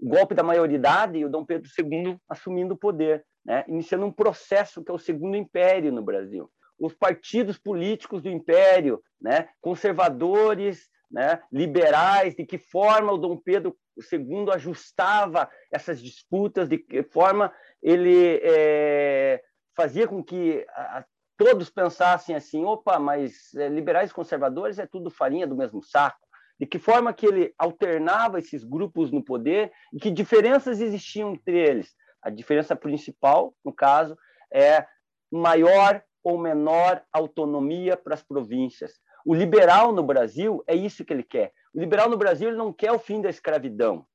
golpe 0.00 0.32
da 0.32 0.44
maioridade 0.44 1.18
e 1.18 1.24
o 1.24 1.28
Dom 1.28 1.44
Pedro 1.44 1.68
II 1.76 2.16
assumindo 2.28 2.74
o 2.74 2.78
poder, 2.78 3.26
né? 3.44 3.64
iniciando 3.66 4.06
um 4.06 4.12
processo 4.12 4.84
que 4.84 4.92
é 4.92 4.94
o 4.94 4.98
Segundo 4.98 5.36
Império 5.36 5.90
no 5.90 6.02
Brasil. 6.02 6.48
Os 6.78 6.94
partidos 6.94 7.58
políticos 7.58 8.22
do 8.22 8.30
Império, 8.30 9.02
né? 9.20 9.48
conservadores, 9.60 10.88
né? 11.10 11.40
liberais, 11.52 12.34
de 12.34 12.44
que 12.44 12.58
forma 12.58 13.12
o 13.12 13.18
Dom 13.18 13.36
Pedro 13.36 13.76
II 14.12 14.50
ajustava 14.52 15.48
essas 15.72 16.02
disputas, 16.02 16.68
de 16.68 16.78
que 16.78 17.02
forma 17.02 17.52
ele 17.82 18.40
é, 18.42 19.40
fazia 19.76 20.08
com 20.08 20.22
que 20.22 20.66
a, 20.70 21.04
todos 21.36 21.70
pensassem 21.70 22.34
assim: 22.34 22.64
opa, 22.64 22.98
mas 22.98 23.54
é, 23.54 23.68
liberais 23.68 24.10
e 24.10 24.14
conservadores 24.14 24.78
é 24.78 24.86
tudo 24.86 25.10
farinha 25.10 25.46
do 25.46 25.56
mesmo 25.56 25.82
saco 25.82 26.24
de 26.58 26.66
que 26.66 26.78
forma 26.78 27.12
que 27.12 27.26
ele 27.26 27.54
alternava 27.58 28.38
esses 28.38 28.62
grupos 28.64 29.10
no 29.10 29.22
poder 29.22 29.72
e 29.92 29.98
que 29.98 30.10
diferenças 30.10 30.80
existiam 30.80 31.32
entre 31.32 31.58
eles. 31.58 31.94
A 32.22 32.30
diferença 32.30 32.76
principal, 32.76 33.54
no 33.64 33.72
caso, 33.72 34.16
é 34.52 34.86
maior 35.30 36.02
ou 36.24 36.38
menor 36.38 37.04
autonomia 37.12 37.96
para 37.96 38.14
as 38.14 38.22
províncias. 38.22 38.98
O 39.24 39.34
liberal 39.34 39.92
no 39.92 40.02
Brasil 40.02 40.64
é 40.66 40.74
isso 40.74 41.04
que 41.04 41.12
ele 41.12 41.22
quer. 41.22 41.52
O 41.74 41.78
liberal 41.78 42.08
no 42.08 42.16
Brasil 42.16 42.48
ele 42.48 42.56
não 42.56 42.72
quer 42.72 42.90
o 42.90 42.98
fim 42.98 43.20
da 43.20 43.28
escravidão 43.28 44.06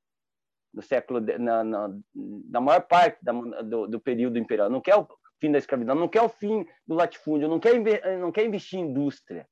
no 0.73 0.81
século 0.81 1.19
na, 1.19 1.63
na, 1.63 1.89
na 2.13 2.61
maior 2.61 2.81
parte 2.81 3.23
da, 3.23 3.31
do, 3.31 3.87
do, 3.87 3.99
período 3.99 4.37
imperial. 4.37 4.69
Não 4.69 4.81
quer 4.81 4.95
o 4.95 5.07
fim 5.39 5.51
da 5.51 5.57
escravidão, 5.57 5.95
não 5.95 6.07
quer 6.07 6.21
o 6.21 6.29
fim 6.29 6.65
do 6.87 6.95
latifúndio, 6.95 7.47
não 7.47 7.59
quer 7.59 7.79
não 8.19 8.31
quer 8.31 8.45
investir 8.45 8.79
em 8.79 8.83
indústria. 8.83 9.47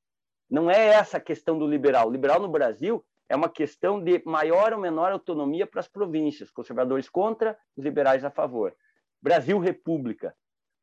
Não 0.50 0.70
é 0.70 0.88
essa 0.88 1.18
a 1.18 1.22
questão 1.22 1.58
do 1.58 1.68
liberal. 1.68 2.08
O 2.08 2.12
liberal 2.12 2.40
no 2.40 2.48
Brasil 2.48 3.04
é 3.30 3.36
uma 3.36 3.50
questão 3.50 4.02
de 4.02 4.22
maior 4.26 4.74
ou 4.74 4.80
menor 4.80 5.12
autonomia 5.12 5.68
para 5.68 5.82
as 5.82 5.88
províncias, 5.88 6.52
conservadores 6.52 7.10
contra, 7.10 7.58
os 7.76 7.84
liberais 7.84 8.24
a 8.24 8.30
favor. 8.30 8.74
Brasil 9.22 9.60
República. 9.60 10.34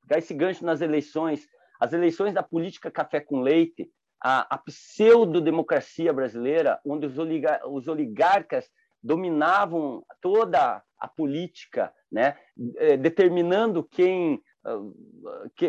Dá 0.07 0.19
esse 0.19 0.35
gancho 0.35 0.67
nas 0.67 0.83
eleições, 0.83 1.49
as 1.81 1.93
eleições 1.93 2.33
da 2.33 2.43
política 2.43 2.91
café 2.91 3.21
com 3.21 3.41
leite, 3.41 3.91
a, 4.23 4.55
a 4.55 4.59
pseudo-democracia 4.59 6.13
brasileira, 6.13 6.81
onde 6.85 7.07
os, 7.07 7.19
oligar, 7.19 7.61
os 7.69 7.89
oligarcas 7.89 8.71
dominavam 9.03 10.03
toda 10.23 10.83
a 10.99 11.09
política, 11.09 11.93
né? 12.11 12.37
É, 12.77 12.97
determinando 12.97 13.85
quem, 13.85 14.41
ah, 14.65 14.81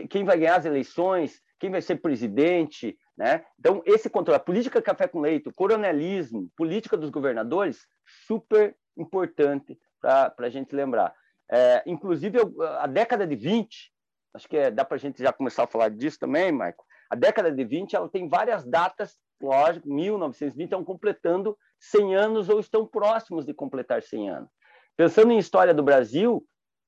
quem 0.09 0.23
vai 0.23 0.37
ganhar 0.37 0.55
as 0.55 0.65
eleições, 0.65 1.41
quem 1.59 1.69
vai 1.69 1.81
ser 1.81 1.97
presidente, 1.97 2.97
né? 3.17 3.43
Então, 3.59 3.81
esse 3.85 4.09
controle, 4.09 4.37
a 4.37 4.43
política 4.43 4.81
café 4.81 5.07
com 5.07 5.19
leite, 5.19 5.49
o 5.49 5.53
coronelismo, 5.53 6.49
política 6.55 6.95
dos 6.95 7.09
governadores, 7.09 7.85
super 8.25 8.73
importante 8.95 9.77
para 9.99 10.33
a 10.37 10.49
gente 10.49 10.73
lembrar. 10.73 11.13
É, 11.51 11.83
inclusive, 11.85 12.37
a 12.79 12.87
década 12.87 13.27
de 13.27 13.35
20, 13.35 13.91
acho 14.35 14.47
que 14.47 14.57
é, 14.57 14.69
dá 14.69 14.83
para 14.83 14.95
a 14.95 14.99
gente 14.99 15.23
já 15.23 15.31
começar 15.31 15.63
a 15.63 15.67
falar 15.67 15.89
disso 15.89 16.19
também, 16.19 16.51
Marco. 16.51 16.83
A 17.09 17.15
década 17.15 17.51
de 17.51 17.63
20 17.63 17.95
ela 17.95 18.09
tem 18.09 18.27
várias 18.27 18.65
datas, 18.65 19.17
lógico, 19.41 19.87
1920 19.87 20.65
estão 20.65 20.83
completando 20.83 21.57
100 21.79 22.15
anos 22.15 22.49
ou 22.49 22.59
estão 22.59 22.85
próximos 22.85 23.45
de 23.45 23.53
completar 23.53 24.01
100 24.01 24.29
anos. 24.29 24.49
Pensando 24.97 25.31
em 25.31 25.37
história 25.37 25.73
do 25.73 25.83
Brasil, 25.83 26.45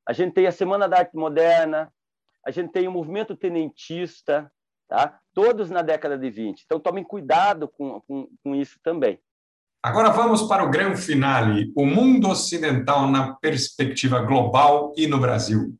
a 0.07 0.13
gente 0.13 0.33
tem 0.33 0.47
a 0.47 0.51
Semana 0.51 0.87
da 0.87 0.99
Arte 0.99 1.15
Moderna, 1.15 1.91
a 2.45 2.51
gente 2.51 2.71
tem 2.71 2.87
o 2.87 2.91
movimento 2.91 3.35
tenentista, 3.35 4.51
tá? 4.87 5.19
todos 5.33 5.69
na 5.69 5.81
década 5.81 6.17
de 6.17 6.29
20. 6.29 6.63
Então, 6.65 6.79
tomem 6.79 7.03
cuidado 7.03 7.67
com, 7.67 8.01
com, 8.01 8.27
com 8.43 8.55
isso 8.55 8.79
também. 8.81 9.19
Agora 9.83 10.09
vamos 10.09 10.43
para 10.43 10.63
o 10.63 10.69
grande 10.69 10.99
finale, 10.99 11.71
o 11.75 11.85
mundo 11.85 12.29
ocidental 12.29 13.07
na 13.07 13.35
perspectiva 13.35 14.19
global 14.19 14.93
e 14.97 15.07
no 15.07 15.19
Brasil. 15.19 15.77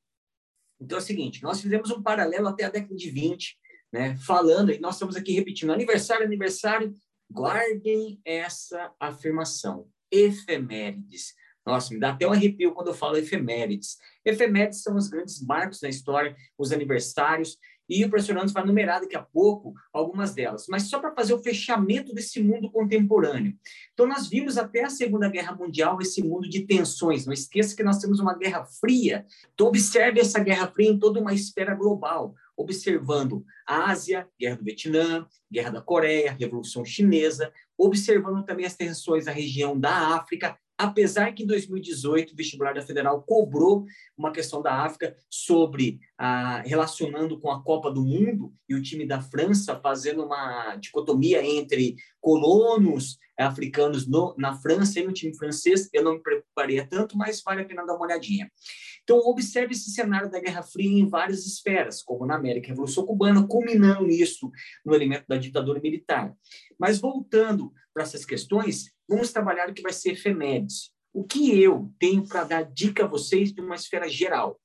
Então 0.80 0.98
é 0.98 1.02
o 1.02 1.04
seguinte, 1.04 1.42
nós 1.44 1.62
fizemos 1.62 1.90
um 1.92 2.02
paralelo 2.02 2.48
até 2.48 2.66
a 2.66 2.70
década 2.70 2.96
de 2.96 3.10
20, 3.10 3.58
né, 3.92 4.16
falando, 4.18 4.72
e 4.72 4.80
nós 4.80 4.96
estamos 4.96 5.16
aqui 5.16 5.34
repetindo, 5.34 5.72
aniversário, 5.72 6.26
aniversário, 6.26 6.96
guardem 7.32 8.20
essa 8.24 8.92
afirmação, 9.00 9.88
efemérides. 10.12 11.34
Nossa, 11.66 11.94
me 11.94 12.00
dá 12.00 12.12
até 12.12 12.26
um 12.26 12.32
arrepio 12.32 12.74
quando 12.74 12.88
eu 12.88 12.94
falo 12.94 13.18
efemérides. 13.18 13.98
Efemérides 14.24 14.82
são 14.82 14.96
os 14.96 15.10
grandes 15.10 15.42
marcos 15.42 15.82
da 15.82 15.90
história, 15.90 16.36
os 16.58 16.72
aniversários, 16.72 17.58
e 17.90 18.04
o 18.04 18.10
professor 18.10 18.36
Anderson 18.38 18.54
vai 18.54 18.66
numerar 18.66 19.02
daqui 19.02 19.16
a 19.16 19.22
pouco 19.22 19.74
algumas 19.94 20.34
delas, 20.34 20.66
mas 20.68 20.84
só 20.84 21.00
para 21.00 21.14
fazer 21.14 21.34
o 21.34 21.42
fechamento 21.42 22.14
desse 22.14 22.42
mundo 22.42 22.70
contemporâneo. 22.70 23.56
Então, 23.94 24.06
nós 24.06 24.28
vimos 24.28 24.58
até 24.58 24.84
a 24.84 24.90
Segunda 24.90 25.30
Guerra 25.30 25.56
Mundial 25.56 26.00
esse 26.02 26.22
mundo 26.24 26.50
de 26.50 26.62
tensões. 26.66 27.26
Não 27.26 27.34
esqueça 27.34 27.76
que 27.76 27.84
nós 27.84 28.00
temos 28.00 28.20
uma 28.20 28.38
Guerra 28.38 28.66
Fria. 28.66 29.26
Então, 29.54 29.68
observe 29.68 30.20
essa 30.20 30.40
Guerra 30.40 30.68
Fria 30.68 30.90
em 30.90 31.00
toda 31.00 31.20
uma 31.20 31.34
esfera 31.34 31.74
global, 31.74 32.36
observando 32.56 33.46
a 33.66 33.90
Ásia, 33.90 34.28
Guerra 34.40 34.58
do 34.58 34.64
Vietnã, 34.64 35.26
Guerra 35.52 35.72
da 35.72 35.82
Coreia, 35.82 36.36
Revolução 36.38 36.84
Chinesa, 36.84 37.52
observando 37.78 38.44
também 38.44 38.66
as 38.66 38.76
tensões 38.76 39.26
na 39.26 39.32
região 39.32 39.80
da 39.80 40.16
África 40.16 40.58
apesar 40.78 41.34
que 41.34 41.44
em 41.44 41.48
2018 41.48 42.34
o 42.34 42.36
vestibular 42.36 42.74
da 42.74 42.82
Federal 42.82 43.22
cobrou 43.24 43.86
uma 44.18 44.32
questão 44.32 44.62
da 44.62 44.84
África 44.84 45.16
sobre 45.30 46.00
ah, 46.18 46.62
relacionando 46.66 47.40
com 47.40 47.52
a 47.52 47.64
Copa 47.64 47.92
do 47.92 48.04
Mundo 48.04 48.54
e 48.70 48.76
o 48.76 48.82
time 48.82 49.06
da 49.06 49.22
França 49.22 49.80
fazendo 49.80 50.24
uma 50.24 50.76
dicotomia 50.76 51.44
entre 51.44 51.96
colonos 52.22 53.18
africanos 53.38 54.08
no, 54.08 54.34
na 54.38 54.56
França 54.56 55.00
e 55.00 55.04
no 55.06 55.14
time 55.14 55.36
francês, 55.36 55.90
eu 55.94 56.04
não 56.04 56.14
me 56.14 56.22
preparei 56.22 56.84
tanto, 56.86 57.16
mas 57.18 57.42
vale 57.44 57.62
a 57.62 57.66
pena 57.66 57.86
dar 57.86 57.94
uma 57.94 58.06
olhadinha. 58.06 58.52
Então, 59.04 59.20
observe 59.20 59.74
esse 59.74 59.92
cenário 59.92 60.30
da 60.30 60.40
Guerra 60.40 60.64
Fria 60.64 61.00
em 61.00 61.08
várias 61.08 61.46
esferas, 61.46 62.02
como 62.02 62.26
na 62.26 62.36
América, 62.36 62.68
a 62.68 62.70
Revolução 62.70 63.06
Cubana, 63.06 63.48
culminando 63.48 64.06
nisso 64.06 64.52
no 64.84 64.94
elemento 64.94 65.26
da 65.28 65.38
ditadura 65.38 65.80
militar. 65.80 66.36
Mas 66.80 67.00
voltando 67.00 67.72
para 67.94 68.04
essas 68.04 68.26
questões, 68.26 68.92
vamos 69.08 69.32
trabalhar 69.32 69.70
o 69.70 69.74
que 69.74 69.82
vai 69.82 69.94
ser 69.94 70.12
efemérides. 70.12 70.92
O 71.14 71.24
que 71.24 71.62
eu 71.62 71.92
tenho 72.00 72.28
para 72.28 72.44
dar 72.44 72.64
dica 72.64 73.06
a 73.06 73.08
vocês 73.08 73.52
de 73.52 73.62
uma 73.62 73.76
esfera 73.76 74.08
geral? 74.08 74.60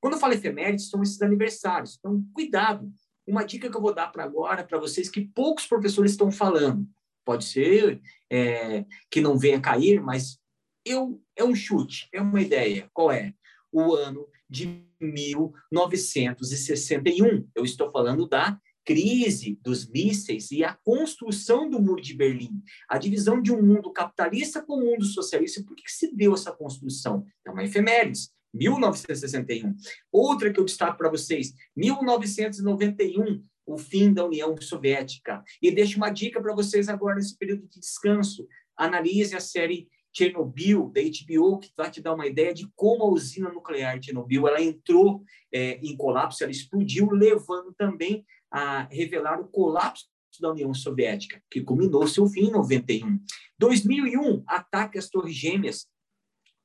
Quando 0.00 0.14
eu 0.14 0.20
falo 0.20 0.32
efemérides, 0.32 0.88
são 0.88 1.02
esses 1.02 1.20
aniversários. 1.22 1.96
Então, 1.98 2.24
cuidado. 2.34 2.92
Uma 3.26 3.44
dica 3.44 3.70
que 3.70 3.76
eu 3.76 3.80
vou 3.80 3.94
dar 3.94 4.08
para 4.08 4.24
agora, 4.24 4.64
para 4.64 4.78
vocês, 4.78 5.08
que 5.08 5.28
poucos 5.28 5.66
professores 5.66 6.12
estão 6.12 6.32
falando. 6.32 6.86
Pode 7.24 7.44
ser 7.44 8.00
é, 8.30 8.84
que 9.08 9.20
não 9.20 9.38
venha 9.38 9.60
cair, 9.60 10.00
mas 10.00 10.38
eu 10.84 11.22
é 11.36 11.44
um 11.44 11.54
chute, 11.54 12.08
é 12.12 12.20
uma 12.20 12.40
ideia. 12.40 12.90
Qual 12.92 13.12
é? 13.12 13.32
o 13.72 13.94
ano 13.94 14.28
de 14.48 14.86
1961. 15.00 17.48
Eu 17.54 17.64
estou 17.64 17.90
falando 17.90 18.28
da 18.28 18.56
crise 18.84 19.58
dos 19.62 19.88
mísseis 19.88 20.50
e 20.50 20.64
a 20.64 20.74
construção 20.82 21.68
do 21.68 21.80
Muro 21.80 22.00
de 22.00 22.14
Berlim, 22.14 22.62
a 22.88 22.98
divisão 22.98 23.40
de 23.40 23.52
um 23.52 23.62
mundo 23.62 23.92
capitalista 23.92 24.62
com 24.62 24.78
um 24.78 24.84
mundo 24.84 25.04
socialista. 25.04 25.62
Por 25.64 25.76
que 25.76 25.90
se 25.90 26.14
deu 26.14 26.34
essa 26.34 26.52
construção? 26.52 27.24
É 27.46 27.50
uma 27.50 27.64
efemérides. 27.64 28.30
1961. 28.54 29.74
Outra 30.10 30.52
que 30.52 30.60
eu 30.60 30.64
destaco 30.64 30.98
para 30.98 31.08
vocês, 31.08 31.54
1991, 31.74 33.42
o 33.64 33.78
fim 33.78 34.12
da 34.12 34.26
União 34.26 34.54
Soviética. 34.60 35.42
E 35.60 35.70
deixo 35.70 35.96
uma 35.96 36.10
dica 36.10 36.40
para 36.40 36.54
vocês 36.54 36.88
agora 36.88 37.16
nesse 37.16 37.36
período 37.36 37.66
de 37.68 37.80
descanso. 37.80 38.46
Analise 38.76 39.34
a 39.34 39.40
série 39.40 39.88
Chernobyl, 40.12 40.90
da 40.90 41.00
HBO, 41.00 41.58
que 41.58 41.72
vai 41.74 41.90
te 41.90 42.02
dar 42.02 42.14
uma 42.14 42.26
ideia 42.26 42.52
de 42.52 42.68
como 42.76 43.04
a 43.04 43.10
usina 43.10 43.50
nuclear 43.50 43.98
de 43.98 44.06
Chernobyl 44.06 44.46
ela 44.46 44.60
entrou 44.60 45.24
é, 45.50 45.78
em 45.82 45.96
colapso, 45.96 46.42
ela 46.42 46.52
explodiu, 46.52 47.10
levando 47.10 47.72
também 47.72 48.24
a 48.52 48.82
revelar 48.90 49.40
o 49.40 49.48
colapso 49.48 50.06
da 50.40 50.50
União 50.50 50.72
Soviética, 50.74 51.42
que 51.50 51.62
culminou 51.62 52.06
seu 52.06 52.26
fim 52.26 52.46
em 52.46 52.50
91. 52.50 53.18
2001, 53.58 54.42
ataque 54.46 54.98
às 54.98 55.08
Torres 55.08 55.34
Gêmeas, 55.34 55.86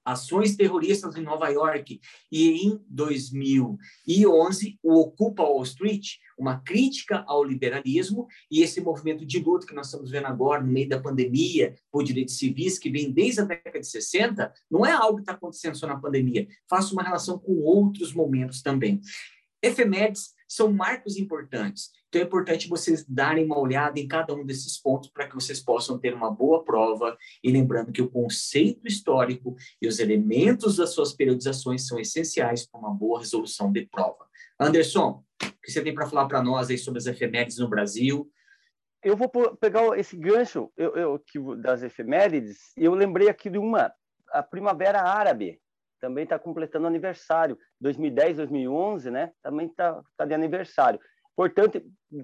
ações 0.07 0.55
terroristas 0.55 1.17
em 1.17 1.21
Nova 1.21 1.49
York 1.49 1.99
e 2.31 2.65
em 2.65 2.81
2011 2.87 4.79
o 4.81 5.01
Ocupa 5.01 5.43
Wall 5.43 5.63
Street, 5.63 6.13
uma 6.37 6.61
crítica 6.61 7.25
ao 7.27 7.43
liberalismo 7.43 8.25
e 8.49 8.61
esse 8.61 8.79
movimento 8.79 9.25
de 9.25 9.39
luta 9.39 9.67
que 9.67 9.75
nós 9.75 9.87
estamos 9.87 10.09
vendo 10.09 10.27
agora 10.27 10.63
no 10.63 10.71
meio 10.71 10.87
da 10.87 11.01
pandemia 11.01 11.75
por 11.91 12.05
direitos 12.05 12.37
civis 12.37 12.79
que 12.79 12.89
vem 12.89 13.11
desde 13.11 13.41
a 13.41 13.43
década 13.43 13.81
de 13.81 13.87
60, 13.87 14.53
não 14.71 14.85
é 14.85 14.93
algo 14.93 15.17
que 15.17 15.23
está 15.23 15.33
acontecendo 15.33 15.75
só 15.75 15.85
na 15.85 15.99
pandemia, 15.99 16.47
faço 16.69 16.93
uma 16.93 17.03
relação 17.03 17.37
com 17.37 17.57
outros 17.59 18.13
momentos 18.13 18.61
também. 18.61 19.01
Efemérides 19.61 20.36
são 20.47 20.71
marcos 20.71 21.17
importantes. 21.17 21.91
Então 22.07 22.21
é 22.21 22.23
importante 22.23 22.69
vocês 22.69 23.05
darem 23.05 23.45
uma 23.45 23.59
olhada 23.59 23.99
em 23.99 24.07
cada 24.07 24.33
um 24.33 24.45
desses 24.45 24.79
pontos 24.79 25.09
para 25.09 25.27
que 25.27 25.35
vocês 25.35 25.59
possam 25.59 25.99
ter 25.99 26.13
uma 26.13 26.31
boa 26.31 26.63
prova. 26.63 27.17
E 27.43 27.51
lembrando 27.51 27.91
que 27.91 28.01
o 28.01 28.09
conceito 28.09 28.87
histórico 28.87 29.55
e 29.81 29.87
os 29.87 29.99
elementos 29.99 30.77
das 30.77 30.91
suas 30.91 31.13
periodizações 31.13 31.85
são 31.85 31.99
essenciais 31.99 32.65
para 32.65 32.79
uma 32.79 32.93
boa 32.93 33.19
resolução 33.19 33.71
de 33.71 33.85
prova. 33.85 34.25
Anderson, 34.59 35.23
o 35.43 35.61
que 35.61 35.71
você 35.71 35.83
tem 35.83 35.93
para 35.93 36.07
falar 36.07 36.27
para 36.27 36.41
nós 36.41 36.69
aí 36.69 36.77
sobre 36.77 36.99
as 36.99 37.05
efemérides 37.05 37.57
no 37.57 37.67
Brasil? 37.67 38.31
Eu 39.03 39.15
vou 39.15 39.29
pegar 39.29 39.97
esse 39.99 40.17
gancho 40.17 40.71
eu, 40.75 40.95
eu, 40.95 41.55
das 41.57 41.83
efemérides 41.83 42.71
eu 42.75 42.93
lembrei 42.93 43.29
aqui 43.29 43.49
de 43.49 43.59
uma, 43.59 43.93
a 44.31 44.41
Primavera 44.41 45.01
Árabe, 45.01 45.61
também 45.99 46.23
está 46.23 46.37
completando 46.37 46.87
aniversário. 46.87 47.57
2010, 47.81 48.37
2011, 48.37 49.11
né? 49.11 49.31
Também 49.41 49.67
está 49.67 50.01
tá 50.17 50.25
de 50.25 50.33
aniversário. 50.33 50.99
Portanto, 51.35 51.81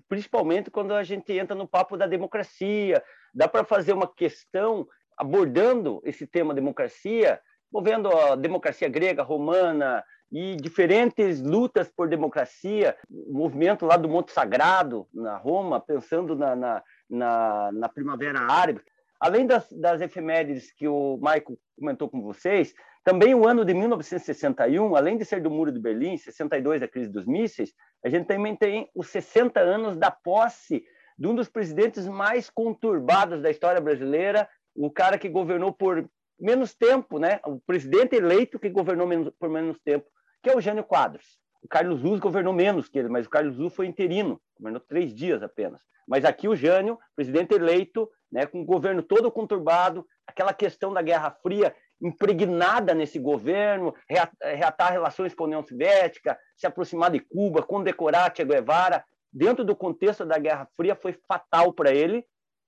principalmente 0.10 0.72
quando 0.72 0.94
a 0.94 1.04
gente 1.04 1.32
entra 1.34 1.56
no 1.56 1.68
papo 1.68 1.96
da 1.96 2.08
democracia, 2.08 3.04
dá 3.34 3.48
para 3.48 3.64
fazer 3.64 3.94
uma 3.94 4.08
questão 4.08 4.88
abordando 5.18 6.02
esse 6.04 6.26
tema 6.26 6.54
democracia, 6.54 7.40
movendo 7.72 8.10
a 8.10 8.36
democracia 8.36 8.90
grega, 8.90 9.22
romana 9.22 10.04
e 10.32 10.56
diferentes 10.56 11.42
lutas 11.42 11.92
por 11.96 12.10
democracia, 12.10 12.98
o 13.08 13.34
movimento 13.34 13.86
lá 13.86 13.98
do 13.98 14.10
Monte 14.10 14.32
Sagrado, 14.32 15.08
na 15.14 15.38
Roma, 15.38 15.80
pensando 15.80 16.36
na, 16.36 16.56
na, 16.56 16.84
na, 17.08 17.72
na 17.72 17.90
Primavera 17.90 18.40
Árabe. 18.40 18.82
Além 19.24 19.48
das, 19.48 19.72
das 19.72 20.02
efemérides 20.02 20.70
que 20.74 20.86
o 20.86 21.18
Maico 21.22 21.58
comentou 21.80 22.10
com 22.10 22.22
vocês, 22.22 22.74
também 23.06 23.34
o 23.34 23.48
ano 23.48 23.64
de 23.64 23.74
1961, 23.74 24.98
além 24.98 25.18
de 25.18 25.24
ser 25.24 25.42
do 25.42 25.50
Muro 25.50 25.72
de 25.72 25.80
Berlim, 25.80 26.18
62 26.18 26.84
a 26.84 26.90
crise 26.90 27.10
dos 27.10 27.26
mísseis, 27.26 27.74
a 28.04 28.10
gente 28.10 28.26
também 28.26 28.54
tem 28.54 28.90
os 28.94 29.08
60 29.08 29.62
anos 29.62 29.96
da 29.96 30.12
posse 30.12 30.84
de 31.18 31.26
um 31.26 31.34
dos 31.34 31.48
presidentes 31.48 32.06
mais 32.06 32.50
conturbados 32.50 33.42
da 33.42 33.50
história 33.50 33.80
brasileira, 33.80 34.46
o 34.76 34.92
cara 34.92 35.18
que 35.18 35.30
governou 35.30 35.72
por 35.72 36.06
menos 36.38 36.76
tempo, 36.76 37.18
né? 37.18 37.40
O 37.46 37.62
presidente 37.62 38.18
eleito 38.18 38.60
que 38.60 38.70
governou 38.70 39.08
menos, 39.08 39.32
por 39.40 39.48
menos 39.48 39.80
tempo, 39.86 40.06
que 40.44 40.50
é 40.50 40.58
o 40.58 40.60
Jânio 40.60 40.84
Quadros. 40.84 41.40
O 41.64 41.68
Carlos 41.68 42.02
Luz 42.02 42.20
governou 42.20 42.54
menos 42.54 42.90
que 42.90 43.00
ele, 43.00 43.08
mas 43.08 43.26
o 43.26 43.30
Carlos 43.30 43.58
Luz 43.58 43.74
foi 43.74 43.88
interino. 43.88 44.42
governou 44.60 44.82
três 44.82 45.16
dias 45.16 45.42
apenas. 45.42 45.82
Mas 46.06 46.26
aqui 46.26 46.48
o 46.48 46.56
Jânio, 46.56 47.00
presidente 47.16 47.54
eleito, 47.54 48.10
né, 48.30 48.46
com 48.46 48.62
o 48.62 48.66
governo 48.66 49.02
todo 49.02 49.32
conturbado, 49.32 50.06
aquela 50.28 50.54
questão 50.54 50.92
da 50.92 51.02
Guerra 51.02 51.32
Fria 51.32 51.74
impregnada 52.02 52.94
nesse 52.94 53.18
governo, 53.18 53.96
reatar 54.42 54.92
relações 54.92 55.34
com 55.34 55.44
a 55.44 55.48
União 55.48 55.64
Soviética, 55.64 56.38
se 56.58 56.68
aproximar 56.68 57.10
de 57.10 57.22
Cuba, 57.22 57.64
condecorar 57.64 58.36
Che 58.36 58.44
Guevara, 58.44 59.06
dentro 59.32 59.64
do 59.64 59.74
contexto 59.74 60.26
da 60.26 60.38
Guerra 60.38 60.68
Fria, 60.76 60.96
foi 60.96 61.14
fatal 61.28 61.72
para 61.72 61.94
ele 61.94 62.26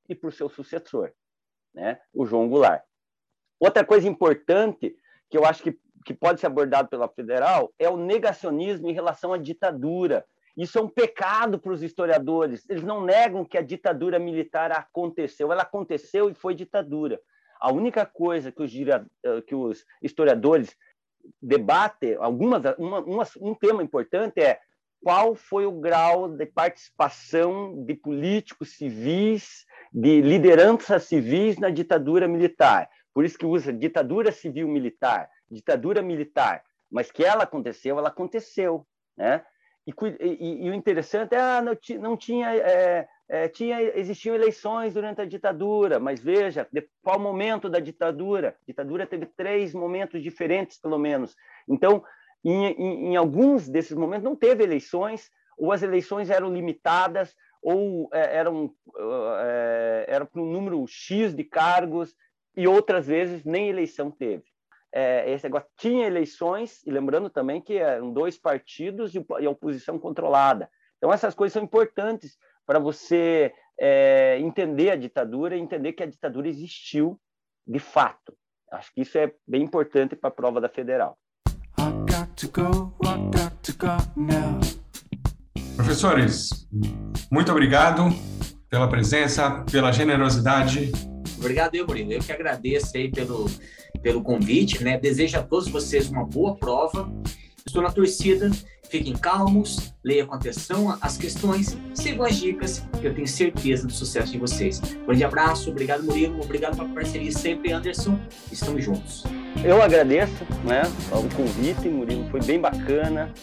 e 0.08 0.16
para 0.16 0.30
o 0.30 0.32
seu 0.32 0.48
sucessor, 0.48 1.12
né, 1.74 2.00
o 2.14 2.26
João 2.26 2.48
Goulart. 2.48 2.84
Outra 3.60 3.84
coisa 3.84 4.08
importante 4.08 4.96
que 5.30 5.38
eu 5.38 5.44
acho 5.44 5.64
que, 5.64 5.78
que 6.06 6.14
pode 6.14 6.40
ser 6.40 6.46
abordado 6.46 6.88
pela 6.88 7.10
federal 7.10 7.74
é 7.80 7.90
o 7.90 7.98
negacionismo 7.98 8.88
em 8.88 8.94
relação 8.94 9.34
à 9.34 9.38
ditadura. 9.38 10.24
Isso 10.56 10.78
é 10.78 10.82
um 10.82 10.88
pecado 10.88 11.60
para 11.60 11.74
os 11.74 11.82
historiadores. 11.82 12.64
Eles 12.70 12.84
não 12.84 13.04
negam 13.04 13.44
que 13.44 13.58
a 13.58 13.62
ditadura 13.62 14.20
militar 14.20 14.72
aconteceu. 14.72 15.52
Ela 15.52 15.64
aconteceu 15.64 16.30
e 16.30 16.36
foi 16.36 16.54
ditadura. 16.54 17.20
A 17.60 17.74
única 17.74 18.06
coisa 18.06 18.52
que 18.52 18.62
os, 18.62 18.74
eh, 18.76 19.42
que 19.48 19.56
os 19.56 19.84
historiadores 20.02 20.78
debatem, 21.42 22.16
algumas, 22.16 22.62
uma, 22.78 23.00
uma, 23.00 23.24
um 23.42 23.56
tema 23.56 23.82
importante 23.82 24.40
é 24.40 24.60
qual 25.04 25.36
foi 25.36 25.66
o 25.66 25.72
grau 25.72 26.30
de 26.30 26.46
participação 26.46 27.84
de 27.84 27.96
políticos 27.96 28.78
civis, 28.78 29.66
de 29.92 30.22
lideranças 30.22 31.04
civis 31.04 31.58
na 31.58 31.70
ditadura 31.70 32.28
militar. 32.28 32.90
Por 33.14 33.26
isso 33.26 33.38
que 33.38 33.46
usa 33.46 33.74
ditadura 33.74 34.32
civil-militar, 34.32 35.30
ditadura 35.56 36.02
militar. 36.02 36.64
Mas 36.92 37.12
que 37.12 37.24
ela 37.24 37.44
aconteceu, 37.44 37.98
ela 37.98 38.10
aconteceu. 38.10 38.86
Né? 39.18 39.44
E, 39.88 39.94
e, 40.20 40.66
e, 40.66 40.70
o 40.70 40.74
interessante 40.74 41.36
é 41.36 41.40
ah, 41.40 41.62
não, 41.62 41.78
não 42.00 42.18
tinha, 42.18 42.56
é, 42.56 43.08
é, 43.30 43.48
tinha 43.48 43.82
existiam 43.82 44.36
eleições 44.36 44.94
durante 44.94 45.22
a 45.22 45.26
ditadura, 45.26 46.00
mas 46.00 46.20
veja 46.22 46.68
de 46.72 46.88
qual 47.04 47.20
momento 47.20 47.70
da 47.70 47.80
ditadura. 47.80 48.56
A 48.62 48.66
ditadura 48.66 49.06
teve 49.06 49.28
três 49.28 49.74
momentos 49.74 50.24
diferentes, 50.24 50.80
pelo 50.80 50.98
menos. 50.98 51.36
Então, 51.68 52.04
em, 52.44 52.66
em, 52.66 53.06
em 53.08 53.16
alguns 53.16 53.70
desses 53.70 53.96
momentos 53.96 54.24
não 54.24 54.36
teve 54.36 54.64
eleições, 54.64 55.30
ou 55.58 55.72
as 55.72 55.84
eleições 55.84 56.30
eram 56.30 56.52
limitadas, 56.52 57.36
ou 57.62 58.10
é, 58.12 58.38
eram 58.38 58.74
é, 59.40 60.06
era 60.08 60.26
para 60.26 60.42
um 60.42 60.52
número 60.52 60.86
x 60.88 61.34
de 61.36 61.44
cargos, 61.44 62.16
e 62.58 62.68
outras 62.68 63.06
vezes 63.06 63.44
nem 63.44 63.70
eleição 63.70 64.10
teve 64.10 64.55
é, 64.96 65.30
esse 65.30 65.44
negócio 65.44 65.68
tinha 65.78 66.08
eleições, 66.08 66.82
e 66.86 66.90
lembrando 66.90 67.30
também 67.30 67.60
que 67.60 67.74
eram 67.74 68.14
dois 68.14 68.38
partidos 68.38 69.14
e, 69.14 69.26
a 69.46 69.50
oposição 69.50 70.00
controlada. 70.00 70.70
Então, 70.98 71.12
essas 71.12 71.36
coisas 71.36 71.52
são 71.52 71.62
importantes 71.62 72.38
para 72.66 72.80
você 72.80 73.54
é, 73.78 74.40
entender 74.40 74.92
a 74.92 74.96
ditadura 74.96 75.58
e 75.58 75.60
entender 75.60 75.92
que 75.92 76.02
a 76.02 76.06
ditadura 76.06 76.48
existiu 76.48 77.20
de 77.68 77.78
fato. 77.78 78.34
Acho 78.72 78.94
que 78.94 79.02
isso 79.02 79.18
é 79.18 79.34
bem 79.46 79.64
importante 79.64 80.16
para 80.16 80.30
a 80.30 80.34
prova 80.34 80.62
da 80.62 80.70
federal. 80.70 81.18
Professores, 85.76 86.68
muito 87.30 87.52
obrigado 87.52 88.04
pela 88.70 88.88
presença, 88.88 89.66
pela 89.70 89.92
generosidade. 89.92 90.92
Obrigado, 91.46 91.76
eu, 91.76 91.86
Murilo. 91.86 92.12
Eu 92.12 92.22
que 92.22 92.32
agradeço 92.32 92.98
aí 92.98 93.12
pelo, 93.12 93.46
pelo 94.02 94.24
convite, 94.24 94.84
né? 94.84 94.98
Desejo 94.98 95.38
a 95.38 95.44
todos 95.44 95.68
vocês 95.68 96.10
uma 96.10 96.26
boa 96.26 96.56
prova. 96.56 97.08
Estou 97.64 97.84
na 97.84 97.92
torcida. 97.92 98.50
Fiquem 98.90 99.14
calmos, 99.14 99.94
leia 100.04 100.26
com 100.26 100.34
atenção 100.34 100.98
as 101.02 101.18
questões, 101.18 101.76
sigam 101.94 102.24
as 102.24 102.36
dicas, 102.36 102.84
que 103.02 103.08
eu 103.08 103.14
tenho 103.16 103.28
certeza 103.28 103.88
do 103.88 103.92
sucesso 103.92 104.32
de 104.32 104.38
vocês. 104.38 104.80
Um 104.80 105.08
grande 105.08 105.24
abraço, 105.24 105.72
obrigado 105.72 106.04
Murilo, 106.04 106.40
obrigado 106.40 106.78
pela 106.78 106.88
parceria 106.90 107.32
sempre, 107.32 107.74
Anderson. 107.74 108.20
Estamos 108.52 108.84
juntos. 108.84 109.24
Eu 109.64 109.82
agradeço 109.82 110.46
né, 110.64 110.84
o 111.12 111.36
convite, 111.36 111.90
Murilo, 111.90 112.30
foi 112.30 112.42
bem 112.42 112.60
bacana. 112.60 113.34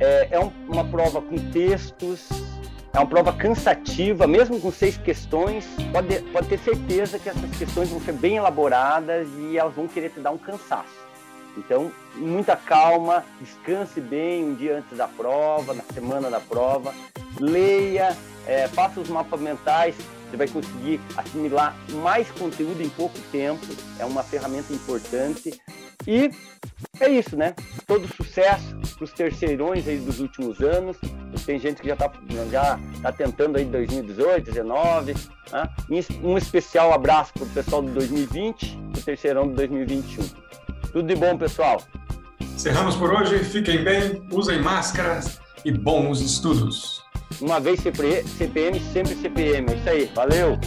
É, 0.00 0.28
é 0.30 0.40
um, 0.40 0.50
uma 0.66 0.84
prova 0.84 1.20
com 1.20 1.36
textos, 1.50 2.26
é 2.96 2.98
uma 2.98 3.06
prova 3.06 3.30
cansativa, 3.30 4.26
mesmo 4.26 4.58
com 4.58 4.72
seis 4.72 4.96
questões, 4.96 5.66
pode, 5.92 6.18
pode 6.32 6.48
ter 6.48 6.58
certeza 6.58 7.18
que 7.18 7.28
essas 7.28 7.50
questões 7.58 7.90
vão 7.90 8.00
ser 8.00 8.12
bem 8.12 8.36
elaboradas 8.36 9.28
e 9.38 9.58
elas 9.58 9.74
vão 9.74 9.86
querer 9.86 10.08
te 10.08 10.18
dar 10.18 10.30
um 10.30 10.38
cansaço. 10.38 11.04
Então, 11.58 11.92
muita 12.14 12.56
calma, 12.56 13.22
descanse 13.38 14.00
bem 14.00 14.44
um 14.44 14.54
dia 14.54 14.78
antes 14.78 14.96
da 14.96 15.06
prova, 15.06 15.74
na 15.74 15.82
semana 15.92 16.30
da 16.30 16.40
prova, 16.40 16.94
leia, 17.38 18.16
é, 18.46 18.66
faça 18.68 18.98
os 18.98 19.10
mapas 19.10 19.40
mentais, 19.42 19.94
você 20.30 20.36
vai 20.38 20.48
conseguir 20.48 20.98
assimilar 21.18 21.76
mais 22.02 22.30
conteúdo 22.30 22.82
em 22.82 22.88
pouco 22.88 23.18
tempo, 23.30 23.66
é 23.98 24.06
uma 24.06 24.22
ferramenta 24.22 24.72
importante. 24.72 25.60
E 26.06 26.30
é 27.00 27.08
isso, 27.08 27.36
né? 27.36 27.54
Todo 27.86 28.06
sucesso 28.14 28.76
para 28.96 29.04
os 29.04 29.12
terceirões 29.12 29.86
aí 29.86 29.98
dos 29.98 30.20
últimos 30.20 30.60
anos. 30.60 30.96
Tem 31.44 31.58
gente 31.58 31.80
que 31.80 31.88
já 31.88 31.94
está 31.94 32.10
já 32.50 32.78
tá 33.02 33.12
tentando 33.12 33.56
aí 33.56 33.64
2018, 33.64 34.44
2019. 34.46 35.14
Né? 35.52 35.68
Um 36.22 36.36
especial 36.36 36.92
abraço 36.92 37.32
para 37.34 37.44
o 37.44 37.48
pessoal 37.50 37.82
de 37.82 37.90
2020 37.90 38.78
e 38.96 38.98
o 38.98 39.02
terceirão 39.02 39.48
de 39.48 39.54
2021. 39.54 40.24
Tudo 40.92 41.06
de 41.06 41.14
bom, 41.14 41.36
pessoal. 41.36 41.82
Encerramos 42.40 42.96
por 42.96 43.12
hoje. 43.12 43.38
Fiquem 43.40 43.84
bem, 43.84 44.22
usem 44.32 44.60
máscaras 44.60 45.40
e 45.64 45.70
bons 45.70 46.20
estudos. 46.20 47.04
Uma 47.40 47.60
vez 47.60 47.80
CPM, 47.80 48.80
sempre 48.80 49.14
CPM. 49.16 49.70
É 49.70 49.76
isso 49.76 49.90
aí. 49.90 50.10
Valeu! 50.14 50.58